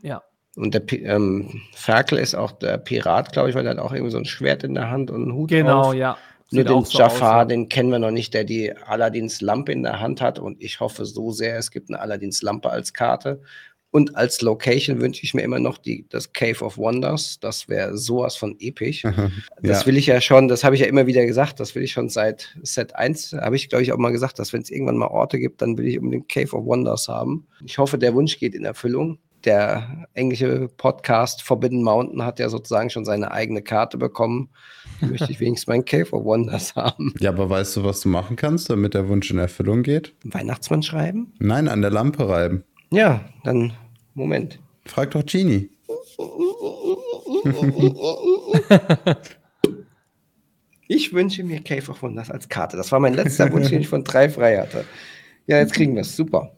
ja. 0.02 0.22
Und 0.56 0.74
der 0.74 0.82
ähm, 0.92 1.60
Ferkel 1.74 2.18
ist 2.18 2.34
auch 2.34 2.52
der 2.52 2.78
Pirat, 2.78 3.32
glaube 3.32 3.50
ich, 3.50 3.54
weil 3.54 3.66
er 3.66 3.72
hat 3.72 3.78
auch 3.78 3.92
irgendwie 3.92 4.12
so 4.12 4.18
ein 4.18 4.24
Schwert 4.24 4.64
in 4.64 4.74
der 4.74 4.90
Hand 4.90 5.10
und 5.10 5.22
einen 5.22 5.34
Hut 5.34 5.50
Genau, 5.50 5.82
drauf. 5.82 5.94
ja. 5.94 6.16
Nur 6.52 6.64
den 6.64 6.84
so 6.84 6.98
Jafar, 6.98 7.42
aus, 7.42 7.48
den 7.48 7.68
kennen 7.68 7.90
wir 7.90 7.98
noch 7.98 8.12
nicht, 8.12 8.32
der 8.32 8.44
die 8.44 8.74
Aladdins 8.76 9.40
Lampe 9.40 9.72
in 9.72 9.82
der 9.82 10.00
Hand 10.00 10.20
hat. 10.20 10.38
Und 10.38 10.62
ich 10.62 10.78
hoffe 10.80 11.04
so 11.04 11.32
sehr, 11.32 11.58
es 11.58 11.72
gibt 11.72 11.90
eine 11.90 12.00
Aladdins 12.00 12.40
Lampe 12.40 12.70
als 12.70 12.94
Karte. 12.94 13.42
Und 13.96 14.14
als 14.14 14.42
Location 14.42 15.00
wünsche 15.00 15.24
ich 15.24 15.32
mir 15.32 15.40
immer 15.40 15.58
noch 15.58 15.78
die, 15.78 16.04
das 16.10 16.34
Cave 16.34 16.62
of 16.62 16.76
Wonders. 16.76 17.40
Das 17.40 17.66
wäre 17.66 17.96
sowas 17.96 18.36
von 18.36 18.54
episch. 18.58 19.04
ja. 19.04 19.30
Das 19.62 19.86
will 19.86 19.96
ich 19.96 20.04
ja 20.04 20.20
schon, 20.20 20.48
das 20.48 20.64
habe 20.64 20.74
ich 20.74 20.82
ja 20.82 20.86
immer 20.86 21.06
wieder 21.06 21.24
gesagt, 21.24 21.60
das 21.60 21.74
will 21.74 21.82
ich 21.82 21.92
schon 21.92 22.10
seit 22.10 22.54
Set 22.62 22.94
1, 22.94 23.32
habe 23.40 23.56
ich 23.56 23.70
glaube 23.70 23.82
ich 23.82 23.94
auch 23.94 23.96
mal 23.96 24.12
gesagt, 24.12 24.38
dass 24.38 24.52
wenn 24.52 24.60
es 24.60 24.68
irgendwann 24.68 24.98
mal 24.98 25.06
Orte 25.06 25.38
gibt, 25.38 25.62
dann 25.62 25.78
will 25.78 25.86
ich 25.86 25.98
unbedingt 25.98 26.28
Cave 26.28 26.54
of 26.54 26.66
Wonders 26.66 27.08
haben. 27.08 27.46
Ich 27.64 27.78
hoffe, 27.78 27.96
der 27.96 28.12
Wunsch 28.12 28.38
geht 28.38 28.54
in 28.54 28.66
Erfüllung. 28.66 29.18
Der 29.46 30.06
englische 30.12 30.68
Podcast 30.76 31.42
Forbidden 31.42 31.82
Mountain 31.82 32.22
hat 32.22 32.38
ja 32.38 32.50
sozusagen 32.50 32.90
schon 32.90 33.06
seine 33.06 33.30
eigene 33.30 33.62
Karte 33.62 33.96
bekommen. 33.96 34.50
Möchte 35.00 35.32
ich 35.32 35.40
wenigstens 35.40 35.68
meinen 35.68 35.86
Cave 35.86 36.12
of 36.12 36.22
Wonders 36.22 36.76
haben. 36.76 37.14
Ja, 37.18 37.30
aber 37.30 37.48
weißt 37.48 37.78
du, 37.78 37.84
was 37.84 38.02
du 38.02 38.10
machen 38.10 38.36
kannst, 38.36 38.68
damit 38.68 38.92
der 38.92 39.08
Wunsch 39.08 39.30
in 39.30 39.38
Erfüllung 39.38 39.82
geht? 39.82 40.14
Weihnachtsmann 40.22 40.82
schreiben? 40.82 41.32
Nein, 41.38 41.66
an 41.66 41.80
der 41.80 41.90
Lampe 41.90 42.28
reiben. 42.28 42.64
Ja, 42.90 43.24
dann 43.42 43.72
Moment. 44.16 44.58
Frag 44.86 45.12
doch 45.12 45.24
Genie. 45.24 45.70
ich 50.88 51.12
wünsche 51.12 51.44
mir 51.44 51.60
Cave 51.62 51.90
of 51.90 52.02
Wonders 52.02 52.30
als 52.30 52.48
Karte. 52.48 52.78
Das 52.78 52.90
war 52.90 52.98
mein 52.98 53.12
letzter 53.14 53.52
Wunsch, 53.52 53.68
den 53.68 53.82
ich 53.82 53.88
von 53.88 54.02
drei 54.04 54.30
frei 54.30 54.56
hatte. 54.58 54.86
Ja, 55.46 55.58
jetzt 55.58 55.74
kriegen 55.74 55.94
wir 55.94 56.00
es. 56.00 56.16
Super. 56.16 56.50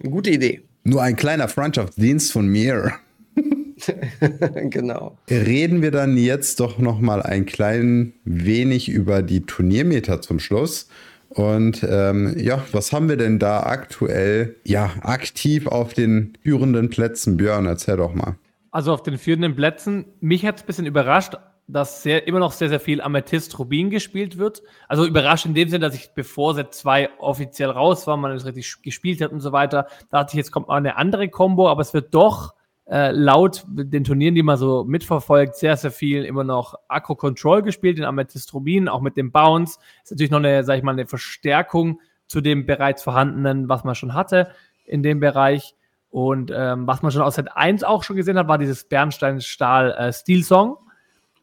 Eine 0.00 0.10
gute 0.10 0.30
Idee. 0.30 0.62
Nur 0.84 1.02
ein 1.02 1.16
kleiner 1.16 1.48
Freundschaftsdienst 1.48 2.32
von 2.32 2.46
mir. 2.46 2.92
genau. 4.70 5.16
Reden 5.28 5.80
wir 5.80 5.90
dann 5.90 6.18
jetzt 6.18 6.60
doch 6.60 6.78
noch 6.78 7.00
mal 7.00 7.22
ein 7.22 7.46
klein 7.46 8.12
wenig 8.24 8.90
über 8.90 9.22
die 9.22 9.46
Turniermeter 9.46 10.20
zum 10.20 10.38
Schluss. 10.38 10.88
Und 11.30 11.86
ähm, 11.88 12.34
ja, 12.38 12.60
was 12.72 12.92
haben 12.92 13.08
wir 13.08 13.16
denn 13.16 13.38
da 13.38 13.62
aktuell 13.62 14.56
ja 14.64 14.90
aktiv 15.02 15.68
auf 15.68 15.94
den 15.94 16.36
führenden 16.42 16.90
Plätzen? 16.90 17.36
Björn, 17.36 17.66
erzähl 17.66 17.96
doch 17.96 18.14
mal. 18.14 18.36
Also 18.72 18.92
auf 18.92 19.02
den 19.02 19.16
führenden 19.16 19.54
Plätzen, 19.54 20.06
mich 20.20 20.44
hat 20.44 20.56
es 20.56 20.62
ein 20.62 20.66
bisschen 20.66 20.86
überrascht, 20.86 21.34
dass 21.68 22.02
sehr, 22.02 22.26
immer 22.26 22.40
noch 22.40 22.50
sehr, 22.50 22.68
sehr 22.68 22.80
viel 22.80 23.00
Amethyst 23.00 23.56
Rubin 23.60 23.90
gespielt 23.90 24.38
wird. 24.38 24.62
Also 24.88 25.06
überrascht 25.06 25.46
in 25.46 25.54
dem 25.54 25.68
Sinne, 25.68 25.86
dass 25.86 25.94
ich 25.94 26.10
bevor 26.14 26.54
Set 26.54 26.74
2 26.74 27.10
offiziell 27.20 27.70
raus 27.70 28.08
war, 28.08 28.16
man 28.16 28.32
es 28.32 28.44
richtig 28.44 28.82
gespielt 28.82 29.20
hat 29.20 29.30
und 29.30 29.40
so 29.40 29.52
weiter, 29.52 29.86
dachte 30.10 30.30
ich, 30.32 30.38
jetzt 30.38 30.50
kommt 30.50 30.66
mal 30.66 30.76
eine 30.76 30.96
andere 30.96 31.28
Combo, 31.28 31.68
aber 31.68 31.82
es 31.82 31.94
wird 31.94 32.12
doch 32.12 32.54
äh, 32.90 33.12
laut 33.12 33.64
den 33.68 34.02
Turnieren, 34.02 34.34
die 34.34 34.42
man 34.42 34.56
so 34.56 34.84
mitverfolgt, 34.84 35.54
sehr, 35.54 35.76
sehr 35.76 35.92
viel 35.92 36.24
immer 36.24 36.42
noch 36.42 36.74
Akku 36.88 37.14
Control 37.14 37.62
gespielt 37.62 37.98
in 37.98 38.04
Amethyst 38.04 38.52
Rubin, 38.52 38.88
auch 38.88 39.00
mit 39.00 39.16
dem 39.16 39.30
Bounce. 39.30 39.78
Ist 40.02 40.10
natürlich 40.10 40.32
noch 40.32 40.38
eine, 40.38 40.64
sag 40.64 40.76
ich 40.76 40.82
mal, 40.82 40.92
eine 40.92 41.06
Verstärkung 41.06 42.00
zu 42.26 42.40
dem 42.40 42.66
bereits 42.66 43.04
vorhandenen, 43.04 43.68
was 43.68 43.84
man 43.84 43.94
schon 43.94 44.14
hatte 44.14 44.50
in 44.84 45.04
dem 45.04 45.20
Bereich. 45.20 45.76
Und 46.10 46.50
ähm, 46.52 46.88
was 46.88 47.02
man 47.02 47.12
schon 47.12 47.22
aus 47.22 47.36
Set 47.36 47.54
1 47.54 47.84
auch 47.84 48.02
schon 48.02 48.16
gesehen 48.16 48.36
hat, 48.36 48.48
war 48.48 48.58
dieses 48.58 48.88
Bernstein-Stahl 48.88 49.92
äh, 49.96 50.44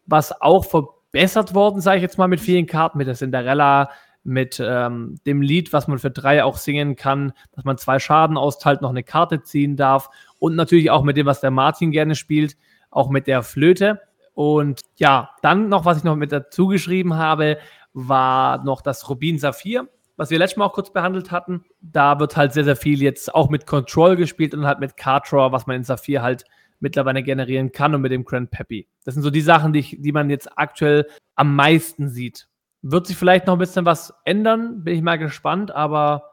was 0.05 0.41
auch 0.41 0.65
verbessert 0.65 1.53
worden, 1.53 1.79
sage 1.79 1.97
ich 1.97 2.03
jetzt 2.03 2.17
mal, 2.17 2.27
mit 2.27 2.41
vielen 2.41 2.65
Karten, 2.65 2.97
mit 2.97 3.07
der 3.07 3.15
Cinderella, 3.15 3.89
mit 4.27 4.61
ähm, 4.63 5.15
dem 5.25 5.41
Lied, 5.41 5.71
was 5.71 5.87
man 5.87 5.99
für 5.99 6.11
drei 6.11 6.43
auch 6.43 6.57
singen 6.57 6.97
kann, 6.97 7.31
dass 7.53 7.63
man 7.63 7.77
zwei 7.77 7.97
Schaden 7.97 8.35
austeilt, 8.37 8.81
noch 8.81 8.89
eine 8.89 9.03
Karte 9.03 9.41
ziehen 9.41 9.77
darf 9.77 10.09
und 10.37 10.55
natürlich 10.55 10.91
auch 10.91 11.03
mit 11.03 11.15
dem, 11.15 11.25
was 11.25 11.39
der 11.39 11.49
Martin 11.49 11.91
gerne 11.91 12.13
spielt, 12.13 12.57
auch 12.91 13.09
mit 13.09 13.25
der 13.25 13.41
Flöte. 13.41 14.01
Und 14.33 14.81
ja, 14.97 15.29
dann 15.41 15.69
noch, 15.69 15.85
was 15.85 15.99
ich 15.99 16.03
noch 16.03 16.17
mit 16.17 16.33
dazu 16.33 16.67
geschrieben 16.67 17.15
habe, 17.15 17.57
war 17.93 18.63
noch 18.65 18.81
das 18.81 19.09
Rubin 19.09 19.39
Saphir, 19.39 19.87
was 20.17 20.29
wir 20.29 20.39
letztes 20.39 20.57
Mal 20.57 20.65
auch 20.65 20.73
kurz 20.73 20.91
behandelt 20.91 21.31
hatten. 21.31 21.63
Da 21.79 22.19
wird 22.19 22.35
halt 22.35 22.51
sehr, 22.51 22.65
sehr 22.65 22.75
viel 22.75 23.01
jetzt 23.01 23.33
auch 23.33 23.49
mit 23.49 23.65
Control 23.65 24.17
gespielt 24.17 24.53
und 24.53 24.67
halt 24.67 24.79
mit 24.79 24.97
Card 24.97 25.31
Draw, 25.31 25.53
was 25.53 25.67
man 25.67 25.77
in 25.77 25.83
Saphir 25.85 26.21
halt 26.21 26.43
mittlerweile 26.81 27.23
generieren 27.23 27.71
kann 27.71 27.95
und 27.95 28.01
mit 28.01 28.11
dem 28.11 28.25
Grand 28.25 28.51
Peppy. 28.51 28.89
Das 29.05 29.13
sind 29.13 29.23
so 29.23 29.31
die 29.31 29.41
Sachen, 29.41 29.71
die, 29.71 29.79
ich, 29.79 29.95
die 29.99 30.11
man 30.11 30.29
jetzt 30.29 30.57
aktuell 30.57 31.07
am 31.35 31.55
meisten 31.55 32.09
sieht. 32.09 32.47
Wird 32.81 33.07
sich 33.07 33.17
vielleicht 33.17 33.47
noch 33.47 33.55
ein 33.55 33.59
bisschen 33.59 33.85
was 33.85 34.13
ändern, 34.23 34.83
bin 34.83 34.95
ich 34.95 35.01
mal 35.01 35.17
gespannt, 35.17 35.71
aber 35.71 36.31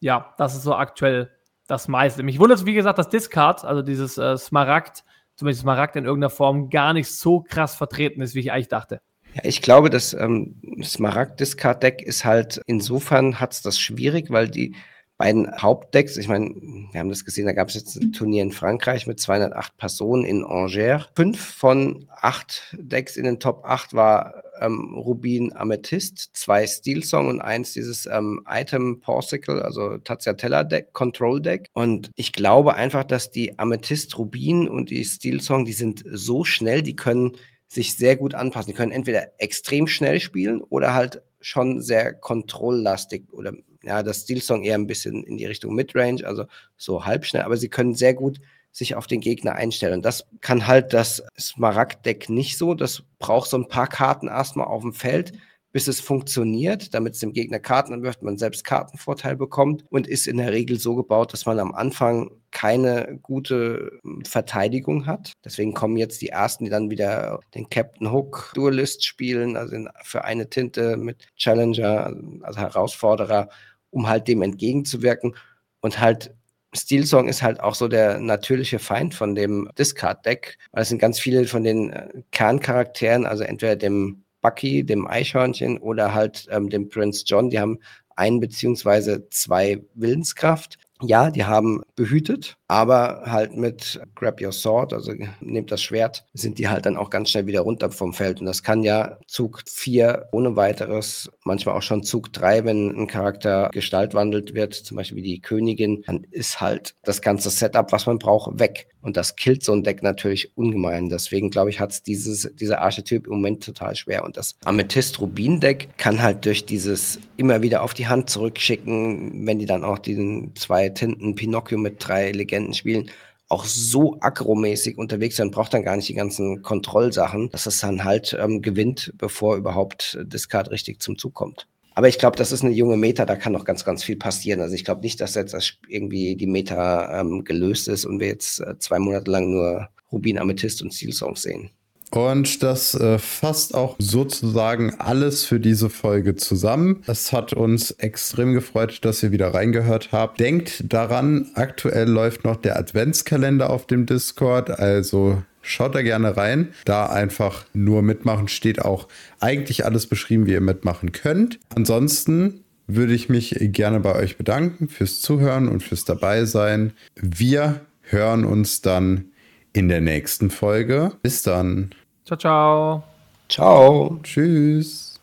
ja, 0.00 0.34
das 0.38 0.54
ist 0.54 0.62
so 0.62 0.74
aktuell 0.74 1.30
das 1.66 1.88
meiste. 1.88 2.22
Mich 2.22 2.38
wundert, 2.38 2.64
wie 2.66 2.74
gesagt, 2.74 2.98
dass 2.98 3.08
Discard, 3.08 3.64
also 3.64 3.82
dieses 3.82 4.18
äh, 4.18 4.36
Smaragd, 4.36 5.04
zumindest 5.36 5.62
Smaragd 5.62 5.96
in 5.96 6.04
irgendeiner 6.04 6.30
Form, 6.30 6.70
gar 6.70 6.92
nicht 6.92 7.10
so 7.10 7.40
krass 7.40 7.74
vertreten 7.74 8.20
ist, 8.20 8.34
wie 8.34 8.40
ich 8.40 8.52
eigentlich 8.52 8.68
dachte. 8.68 9.00
Ja, 9.34 9.42
ich 9.44 9.62
glaube, 9.62 9.90
das 9.90 10.14
ähm, 10.14 10.60
Smaragd-Discard-Deck 10.82 12.02
ist 12.02 12.24
halt, 12.24 12.60
insofern 12.66 13.40
hat 13.40 13.52
es 13.52 13.62
das 13.62 13.78
schwierig, 13.78 14.30
weil 14.30 14.48
die 14.48 14.74
beiden 15.18 15.50
Hauptdecks, 15.60 16.16
ich 16.18 16.28
meine, 16.28 16.54
wir 16.92 17.00
haben 17.00 17.08
das 17.08 17.24
gesehen, 17.24 17.46
da 17.46 17.52
gab 17.52 17.68
es 17.68 17.74
jetzt 17.74 17.96
ein 17.96 18.12
Turnier 18.12 18.42
in 18.42 18.52
Frankreich 18.52 19.06
mit 19.06 19.18
208 19.18 19.76
Personen 19.76 20.24
in 20.24 20.44
Angers. 20.44 21.08
Fünf 21.14 21.40
von 21.40 22.06
acht 22.20 22.74
Decks 22.78 23.16
in 23.16 23.24
den 23.24 23.40
Top 23.40 23.64
8 23.64 23.94
war 23.94 24.42
ähm, 24.60 24.94
Rubin 24.94 25.54
Amethyst, 25.54 26.30
zwei 26.32 26.66
Steel 26.66 27.04
Song 27.04 27.28
und 27.28 27.40
eins 27.40 27.72
dieses 27.72 28.06
ähm, 28.06 28.42
Item 28.48 29.00
Porsicle, 29.00 29.64
also 29.64 29.98
Taziatella 29.98 30.64
Deck, 30.64 30.92
Control 30.92 31.40
Deck. 31.40 31.68
Und 31.72 32.10
ich 32.14 32.32
glaube 32.32 32.74
einfach, 32.74 33.04
dass 33.04 33.30
die 33.30 33.58
Amethyst 33.58 34.18
Rubin 34.18 34.68
und 34.68 34.90
die 34.90 35.04
Steel 35.04 35.40
Song, 35.40 35.64
die 35.64 35.72
sind 35.72 36.04
so 36.10 36.44
schnell, 36.44 36.82
die 36.82 36.96
können 36.96 37.32
sich 37.68 37.96
sehr 37.96 38.16
gut 38.16 38.34
anpassen. 38.34 38.72
Die 38.72 38.76
können 38.76 38.92
entweder 38.92 39.32
extrem 39.38 39.86
schnell 39.86 40.20
spielen 40.20 40.62
oder 40.62 40.94
halt 40.94 41.22
schon 41.40 41.80
sehr 41.80 42.12
kontrolllastig 42.12 43.32
oder 43.32 43.52
ja, 43.82 44.02
das 44.02 44.22
Steel 44.22 44.42
Song 44.42 44.64
eher 44.64 44.74
ein 44.74 44.88
bisschen 44.88 45.22
in 45.24 45.36
die 45.36 45.46
Richtung 45.46 45.74
Midrange, 45.74 46.26
also 46.26 46.46
so 46.76 47.04
halbschnell, 47.04 47.42
aber 47.42 47.56
sie 47.56 47.68
können 47.68 47.94
sehr 47.94 48.14
gut 48.14 48.40
sich 48.76 48.94
auf 48.94 49.06
den 49.06 49.22
Gegner 49.22 49.54
einstellen. 49.54 49.94
Und 49.94 50.04
das 50.04 50.26
kann 50.42 50.66
halt 50.66 50.92
das 50.92 51.22
Smaragd-Deck 51.38 52.28
nicht 52.28 52.58
so. 52.58 52.74
Das 52.74 53.04
braucht 53.18 53.48
so 53.48 53.56
ein 53.56 53.68
paar 53.68 53.86
Karten 53.86 54.28
erstmal 54.28 54.66
auf 54.66 54.82
dem 54.82 54.92
Feld, 54.92 55.32
bis 55.72 55.88
es 55.88 55.98
funktioniert, 56.00 56.92
damit 56.92 57.14
es 57.14 57.20
dem 57.20 57.32
Gegner 57.32 57.58
Karten 57.58 57.94
anwirft, 57.94 58.22
man 58.22 58.36
selbst 58.36 58.64
Kartenvorteil 58.64 59.34
bekommt 59.34 59.86
und 59.88 60.06
ist 60.06 60.26
in 60.26 60.36
der 60.36 60.52
Regel 60.52 60.78
so 60.78 60.94
gebaut, 60.94 61.32
dass 61.32 61.46
man 61.46 61.58
am 61.58 61.74
Anfang 61.74 62.30
keine 62.50 63.18
gute 63.22 63.98
hm, 64.02 64.26
Verteidigung 64.26 65.06
hat. 65.06 65.32
Deswegen 65.42 65.72
kommen 65.72 65.96
jetzt 65.96 66.20
die 66.20 66.28
ersten, 66.28 66.64
die 66.64 66.70
dann 66.70 66.90
wieder 66.90 67.40
den 67.54 67.70
Captain 67.70 68.12
Hook 68.12 68.52
Duelist 68.54 69.06
spielen, 69.06 69.56
also 69.56 69.74
für 70.02 70.24
eine 70.24 70.50
Tinte 70.50 70.98
mit 70.98 71.28
Challenger, 71.36 72.14
also 72.42 72.60
Herausforderer, 72.60 73.48
um 73.88 74.06
halt 74.06 74.28
dem 74.28 74.42
entgegenzuwirken 74.42 75.34
und 75.80 75.98
halt 75.98 76.34
Steel 76.74 77.06
Song 77.06 77.28
ist 77.28 77.42
halt 77.42 77.60
auch 77.60 77.74
so 77.74 77.88
der 77.88 78.18
natürliche 78.18 78.78
Feind 78.78 79.14
von 79.14 79.34
dem 79.34 79.68
Discard-Deck, 79.78 80.58
weil 80.72 80.82
es 80.82 80.88
sind 80.88 80.98
ganz 80.98 81.18
viele 81.18 81.46
von 81.46 81.64
den 81.64 81.92
äh, 81.92 82.08
Kerncharakteren, 82.32 83.26
also 83.26 83.44
entweder 83.44 83.76
dem 83.76 84.24
Bucky, 84.42 84.84
dem 84.84 85.06
Eichhörnchen 85.06 85.78
oder 85.78 86.14
halt 86.14 86.46
ähm, 86.50 86.68
dem 86.68 86.88
Prince 86.88 87.24
John, 87.26 87.50
die 87.50 87.58
haben 87.58 87.78
ein 88.16 88.40
beziehungsweise 88.40 89.28
zwei 89.30 89.82
Willenskraft. 89.94 90.78
Ja, 91.02 91.30
die 91.30 91.44
haben 91.44 91.82
behütet, 91.94 92.56
aber 92.68 93.24
halt 93.26 93.54
mit 93.54 94.00
Grab 94.14 94.40
Your 94.40 94.52
Sword, 94.52 94.94
also 94.94 95.12
nehmt 95.40 95.70
das 95.70 95.82
Schwert, 95.82 96.24
sind 96.32 96.58
die 96.58 96.68
halt 96.68 96.86
dann 96.86 96.96
auch 96.96 97.10
ganz 97.10 97.28
schnell 97.30 97.46
wieder 97.46 97.60
runter 97.60 97.90
vom 97.90 98.14
Feld. 98.14 98.40
Und 98.40 98.46
das 98.46 98.62
kann 98.62 98.82
ja 98.82 99.18
Zug 99.26 99.62
4 99.68 100.28
ohne 100.32 100.56
weiteres, 100.56 101.30
manchmal 101.44 101.76
auch 101.76 101.82
schon 101.82 102.02
Zug 102.02 102.32
3, 102.32 102.64
wenn 102.64 102.96
ein 102.96 103.06
Charakter 103.08 103.68
gestaltwandelt 103.72 104.54
wird, 104.54 104.72
zum 104.72 104.96
Beispiel 104.96 105.18
wie 105.18 105.22
die 105.22 105.40
Königin, 105.42 106.02
dann 106.06 106.24
ist 106.30 106.62
halt 106.62 106.94
das 107.04 107.20
ganze 107.20 107.50
Setup, 107.50 107.92
was 107.92 108.06
man 108.06 108.18
braucht, 108.18 108.58
weg. 108.58 108.88
Und 109.06 109.16
das 109.16 109.36
killt 109.36 109.62
so 109.62 109.72
ein 109.72 109.84
Deck 109.84 110.02
natürlich 110.02 110.50
ungemein. 110.56 111.08
Deswegen 111.08 111.50
glaube 111.50 111.70
ich, 111.70 111.78
hat 111.78 111.92
es 111.92 112.02
dieses, 112.02 112.50
dieser 112.56 112.82
Archetyp 112.82 113.28
im 113.28 113.34
Moment 113.34 113.62
total 113.62 113.94
schwer. 113.94 114.24
Und 114.24 114.36
das 114.36 114.56
Amethyst-Rubin-Deck 114.64 115.96
kann 115.96 116.20
halt 116.20 116.44
durch 116.44 116.66
dieses 116.66 117.20
immer 117.36 117.62
wieder 117.62 117.84
auf 117.84 117.94
die 117.94 118.08
Hand 118.08 118.30
zurückschicken, 118.30 119.46
wenn 119.46 119.60
die 119.60 119.66
dann 119.66 119.84
auch 119.84 120.00
diesen 120.00 120.56
zwei 120.56 120.88
Tinten 120.88 121.36
Pinocchio 121.36 121.78
mit 121.78 122.04
drei 122.04 122.32
Legenden 122.32 122.74
spielen, 122.74 123.08
auch 123.48 123.64
so 123.64 124.16
agromäßig 124.18 124.98
unterwegs 124.98 125.36
sind, 125.36 125.52
braucht 125.52 125.72
dann 125.72 125.84
gar 125.84 125.94
nicht 125.94 126.08
die 126.08 126.14
ganzen 126.14 126.62
Kontrollsachen, 126.62 127.50
dass 127.50 127.66
es 127.66 127.78
dann 127.78 128.02
halt 128.02 128.36
ähm, 128.36 128.60
gewinnt, 128.60 129.12
bevor 129.18 129.54
überhaupt 129.54 130.18
Discard 130.20 130.72
richtig 130.72 131.00
zum 131.00 131.16
Zug 131.16 131.32
kommt. 131.32 131.68
Aber 131.96 132.08
ich 132.08 132.18
glaube, 132.18 132.36
das 132.36 132.52
ist 132.52 132.62
eine 132.62 132.74
junge 132.74 132.98
Meta, 132.98 133.24
da 133.24 133.36
kann 133.36 133.54
noch 133.54 133.64
ganz, 133.64 133.82
ganz 133.86 134.04
viel 134.04 134.16
passieren. 134.16 134.60
Also 134.60 134.74
ich 134.74 134.84
glaube 134.84 135.00
nicht, 135.00 135.18
dass 135.18 135.34
jetzt 135.34 135.54
das 135.54 135.72
irgendwie 135.88 136.36
die 136.36 136.46
Meta 136.46 137.20
ähm, 137.20 137.42
gelöst 137.42 137.88
ist 137.88 138.04
und 138.04 138.20
wir 138.20 138.26
jetzt 138.26 138.60
äh, 138.60 138.78
zwei 138.78 138.98
Monate 138.98 139.30
lang 139.30 139.50
nur 139.50 139.88
Rubin, 140.12 140.38
Amethyst 140.38 140.82
und 140.82 140.92
Steel 140.92 141.14
Songs 141.14 141.40
sehen. 141.40 141.70
Und 142.10 142.62
das 142.62 142.94
äh, 142.94 143.18
fasst 143.18 143.74
auch 143.74 143.96
sozusagen 143.98 144.94
alles 144.98 145.46
für 145.46 145.58
diese 145.58 145.88
Folge 145.88 146.36
zusammen. 146.36 147.02
Es 147.06 147.32
hat 147.32 147.54
uns 147.54 147.92
extrem 147.92 148.52
gefreut, 148.52 148.98
dass 149.02 149.22
ihr 149.22 149.32
wieder 149.32 149.54
reingehört 149.54 150.12
habt. 150.12 150.38
Denkt 150.38 150.84
daran, 150.92 151.50
aktuell 151.54 152.10
läuft 152.10 152.44
noch 152.44 152.56
der 152.56 152.78
Adventskalender 152.78 153.70
auf 153.70 153.86
dem 153.86 154.04
Discord, 154.04 154.68
also 154.68 155.42
Schaut 155.66 155.94
da 155.94 156.02
gerne 156.02 156.36
rein. 156.36 156.68
Da 156.84 157.06
einfach 157.06 157.64
nur 157.74 158.02
mitmachen 158.02 158.48
steht 158.48 158.80
auch 158.80 159.08
eigentlich 159.40 159.84
alles 159.84 160.06
beschrieben, 160.06 160.46
wie 160.46 160.52
ihr 160.52 160.60
mitmachen 160.60 161.12
könnt. 161.12 161.58
Ansonsten 161.74 162.64
würde 162.86 163.14
ich 163.14 163.28
mich 163.28 163.56
gerne 163.58 164.00
bei 164.00 164.14
euch 164.14 164.36
bedanken 164.38 164.88
fürs 164.88 165.20
Zuhören 165.20 165.68
und 165.68 165.82
fürs 165.82 166.04
Dabeisein. 166.04 166.92
Wir 167.16 167.80
hören 168.02 168.44
uns 168.44 168.80
dann 168.80 169.26
in 169.72 169.88
der 169.88 170.00
nächsten 170.00 170.50
Folge. 170.50 171.12
Bis 171.22 171.42
dann. 171.42 171.90
Ciao, 172.24 172.38
ciao. 172.38 173.04
Ciao. 173.48 174.20
Tschüss. 174.22 175.20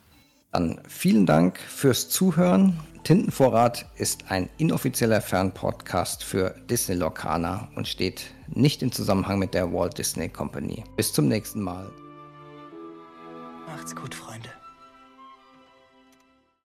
Dann 0.51 0.79
vielen 0.87 1.25
Dank 1.25 1.57
fürs 1.57 2.09
Zuhören. 2.09 2.79
Tintenvorrat 3.03 3.85
ist 3.97 4.25
ein 4.29 4.49
inoffizieller 4.57 5.19
Fernpodcast 5.19 6.23
für 6.23 6.55
Disney 6.69 6.95
Lorcaner 6.95 7.67
und 7.75 7.87
steht 7.87 8.31
nicht 8.55 8.81
im 8.81 8.91
Zusammenhang 8.91 9.39
mit 9.39 9.53
der 9.53 9.71
Walt 9.71 9.97
Disney 9.97 10.29
Company. 10.29 10.83
Bis 10.95 11.13
zum 11.13 11.27
nächsten 11.27 11.61
Mal. 11.61 11.89
Macht's 13.67 13.95
gut, 13.95 14.13
Freunde. 14.13 14.32